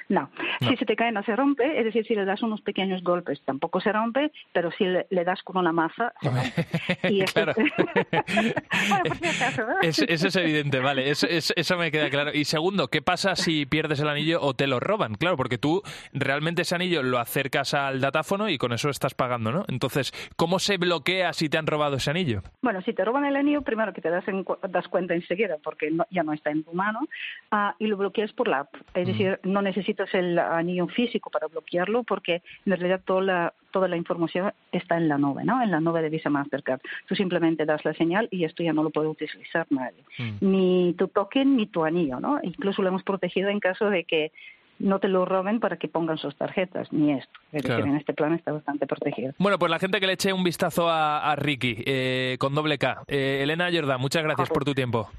No. 0.09 0.29
si 0.59 0.75
se 0.77 0.85
te 0.85 0.95
cae 0.95 1.11
no 1.11 1.23
se 1.23 1.35
rompe, 1.35 1.77
es 1.79 1.85
decir, 1.85 2.05
si 2.05 2.15
le 2.15 2.25
das 2.25 2.41
unos 2.43 2.61
pequeños 2.61 3.03
golpes 3.03 3.41
tampoco 3.45 3.79
se 3.79 3.91
rompe, 3.91 4.31
pero 4.53 4.71
si 4.71 4.85
le, 4.85 5.07
le 5.09 5.23
das 5.23 5.41
con 5.43 5.57
una 5.57 5.71
se 6.21 6.29
rompe. 6.29 6.53
Y 7.09 7.21
esto- 7.21 7.33
Claro. 7.43 7.53
bueno, 8.89 9.03
por 9.07 9.17
si 9.17 9.25
acaso, 9.27 9.61
¿no? 9.67 9.79
Es- 9.81 9.99
eso 9.99 10.27
es 10.27 10.35
evidente, 10.35 10.79
vale, 10.79 11.09
eso, 11.09 11.27
es- 11.27 11.53
eso 11.55 11.77
me 11.77 11.91
queda 11.91 12.09
claro. 12.09 12.31
Y 12.33 12.45
segundo, 12.45 12.87
¿qué 12.89 13.01
pasa 13.01 13.35
si 13.35 13.65
pierdes 13.65 13.99
el 13.99 14.07
anillo 14.07 14.41
o 14.41 14.53
te 14.53 14.67
lo 14.67 14.79
roban? 14.79 15.15
Claro, 15.15 15.37
porque 15.37 15.57
tú 15.57 15.81
realmente 16.13 16.61
ese 16.63 16.75
anillo 16.75 17.03
lo 17.03 17.19
acercas 17.19 17.73
al 17.73 18.01
datáfono 18.01 18.49
y 18.49 18.57
con 18.57 18.73
eso 18.73 18.89
estás 18.89 19.13
pagando, 19.13 19.51
¿no? 19.51 19.65
Entonces, 19.67 20.11
¿cómo 20.35 20.59
se 20.59 20.77
bloquea 20.77 21.33
si 21.33 21.49
te 21.49 21.57
han 21.57 21.67
robado 21.67 21.97
ese 21.97 22.11
anillo? 22.11 22.41
Bueno, 22.61 22.81
si 22.81 22.93
te 22.93 23.03
roban 23.05 23.25
el 23.25 23.35
anillo, 23.35 23.61
primero 23.61 23.93
que 23.93 24.01
te 24.01 24.09
das, 24.09 24.27
en 24.27 24.45
das 24.69 24.87
cuenta 24.87 25.13
enseguida 25.13 25.57
porque 25.63 25.91
no- 25.91 26.05
ya 26.09 26.23
no 26.23 26.33
está 26.33 26.51
en 26.51 26.63
tu 26.63 26.73
mano 26.73 26.99
ah, 27.51 27.75
y 27.79 27.87
lo 27.87 27.97
bloqueas 27.97 28.31
por 28.33 28.47
la 28.47 28.59
app. 28.61 28.73
Es 28.93 29.07
decir, 29.07 29.39
no 29.43 29.61
necesitas 29.61 29.92
el 30.13 30.39
anillo 30.39 30.87
físico 30.87 31.29
para 31.29 31.47
bloquearlo 31.47 32.03
porque 32.03 32.41
en 32.65 32.71
realidad 32.71 33.01
toda 33.03 33.21
la, 33.21 33.53
toda 33.71 33.87
la 33.87 33.97
información 33.97 34.51
está 34.71 34.97
en 34.97 35.07
la 35.07 35.17
nube, 35.17 35.43
¿no? 35.43 35.61
En 35.61 35.71
la 35.71 35.79
nube 35.79 36.01
de 36.01 36.09
Visa 36.09 36.29
Mastercard. 36.29 36.81
Tú 37.07 37.15
simplemente 37.15 37.65
das 37.65 37.83
la 37.85 37.93
señal 37.93 38.27
y 38.31 38.43
esto 38.45 38.63
ya 38.63 38.73
no 38.73 38.83
lo 38.83 38.89
puede 38.89 39.07
utilizar 39.07 39.67
nadie. 39.69 40.03
Ni 40.41 40.93
tu 40.97 41.07
token 41.07 41.57
ni 41.57 41.67
tu 41.67 41.83
anillo, 41.83 42.19
¿no? 42.19 42.39
Incluso 42.43 42.81
lo 42.81 42.89
hemos 42.89 43.03
protegido 43.03 43.49
en 43.49 43.59
caso 43.59 43.89
de 43.89 44.03
que 44.03 44.31
no 44.79 44.99
te 44.99 45.07
lo 45.07 45.25
roben 45.25 45.59
para 45.59 45.77
que 45.77 45.87
pongan 45.87 46.17
sus 46.17 46.35
tarjetas, 46.35 46.91
ni 46.91 47.13
esto. 47.13 47.39
Es 47.51 47.63
decir, 47.63 47.85
en 47.85 47.95
este 47.95 48.13
plan 48.13 48.33
está 48.33 48.51
bastante 48.51 48.85
protegido. 48.87 49.33
Bueno, 49.37 49.57
pues 49.59 49.69
la 49.69 49.79
gente 49.79 49.99
que 49.99 50.07
le 50.07 50.13
eche 50.13 50.33
un 50.33 50.43
vistazo 50.43 50.89
a, 50.89 51.31
a 51.31 51.35
Ricky, 51.35 51.83
eh, 51.85 52.37
con 52.39 52.53
doble 52.53 52.77
K. 52.77 53.03
Eh, 53.07 53.39
Elena 53.43 53.69
Jordan, 53.71 54.01
muchas 54.01 54.23
gracias 54.23 54.49
por 54.49 54.65
tu 54.65 54.73
tiempo. 54.73 55.09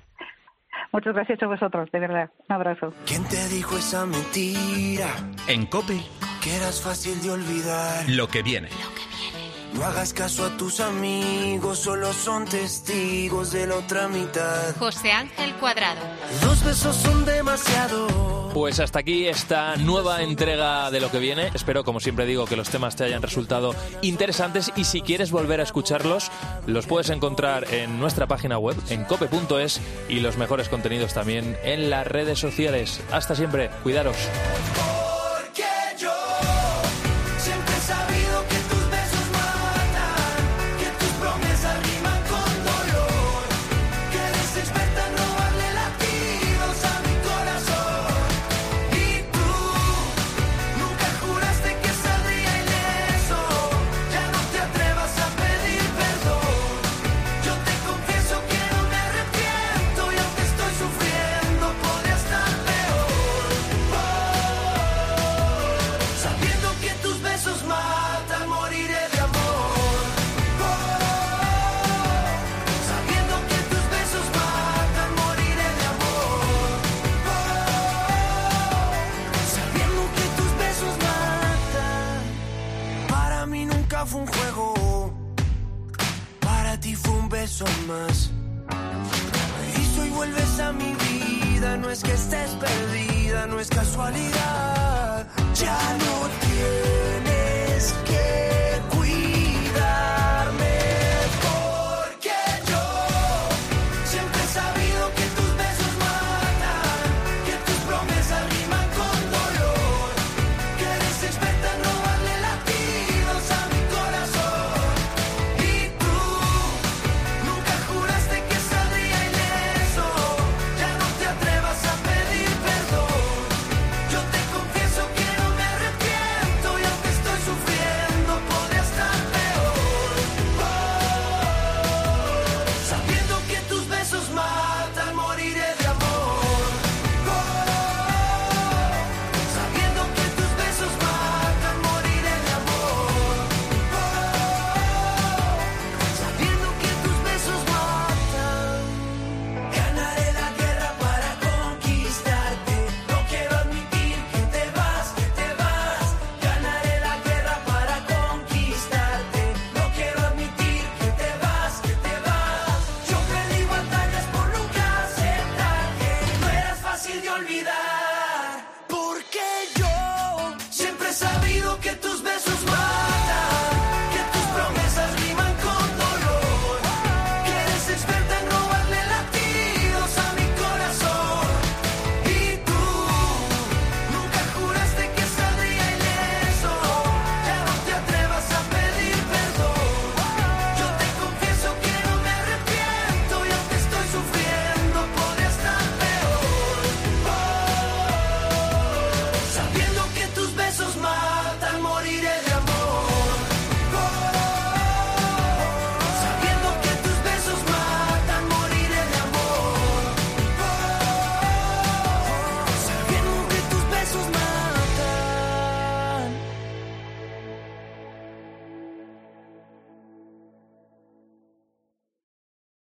Muchas 0.95 1.13
gracias 1.13 1.43
a 1.43 1.47
vosotros, 1.49 1.91
de 1.93 1.99
verdad. 1.99 2.31
Un 2.49 2.55
abrazo. 2.55 2.95
¿Quién 3.05 3.25
te 3.25 3.49
dijo 3.49 3.77
esa 3.77 4.07
mentira? 4.07 5.09
En 5.49 5.67
Cope, 5.67 6.01
Que 6.41 6.55
eras 6.55 6.81
fácil 6.81 7.21
de 7.21 7.33
olvidar. 7.33 8.09
lo 8.11 8.29
que 8.29 8.43
viene. 8.45 8.69
No 9.75 9.85
hagas 9.85 10.13
caso 10.13 10.45
a 10.47 10.57
tus 10.57 10.79
amigos, 10.79 11.81
solo 11.81 12.13
son 12.13 12.45
testigos 12.45 13.51
de 13.51 13.67
la 13.67 13.77
otra 13.77 14.07
mitad. 14.07 14.75
José 14.79 15.11
Ángel 15.11 15.53
Cuadrado. 15.57 16.01
Dos 16.43 16.65
besos 16.65 16.95
son 16.95 17.25
demasiado. 17.25 18.51
Pues 18.55 18.79
hasta 18.79 19.01
aquí 19.01 19.27
esta 19.27 19.75
nueva 19.77 20.23
entrega 20.23 20.89
de 20.93 21.01
lo 21.01 21.11
que 21.11 21.19
viene. 21.19 21.51
Espero, 21.55 21.83
como 21.83 21.99
siempre 21.99 22.25
digo, 22.25 22.45
que 22.45 22.55
los 22.55 22.71
temas 22.71 22.95
te 22.95 23.03
hayan 23.03 23.21
resultado 23.21 23.75
interesantes 24.01 24.71
y 24.77 24.85
si 24.85 25.01
quieres 25.01 25.33
volver 25.33 25.59
a 25.59 25.65
escucharlos, 25.65 26.31
los 26.67 26.87
puedes 26.87 27.11
encontrar 27.11 27.67
en 27.75 27.99
nuestra 27.99 28.29
página 28.29 28.59
web, 28.59 28.77
en 28.91 29.05
cope.es 29.05 29.81
y 30.09 30.21
los 30.21 30.37
mejores 30.37 30.69
contenidos 30.69 31.15
también 31.15 31.57
en 31.65 31.91
las 31.91 32.07
redes 32.07 32.39
sociales. 32.39 33.01
Hasta 33.11 33.35
siempre, 33.35 33.71
cuidaros. 33.83 34.17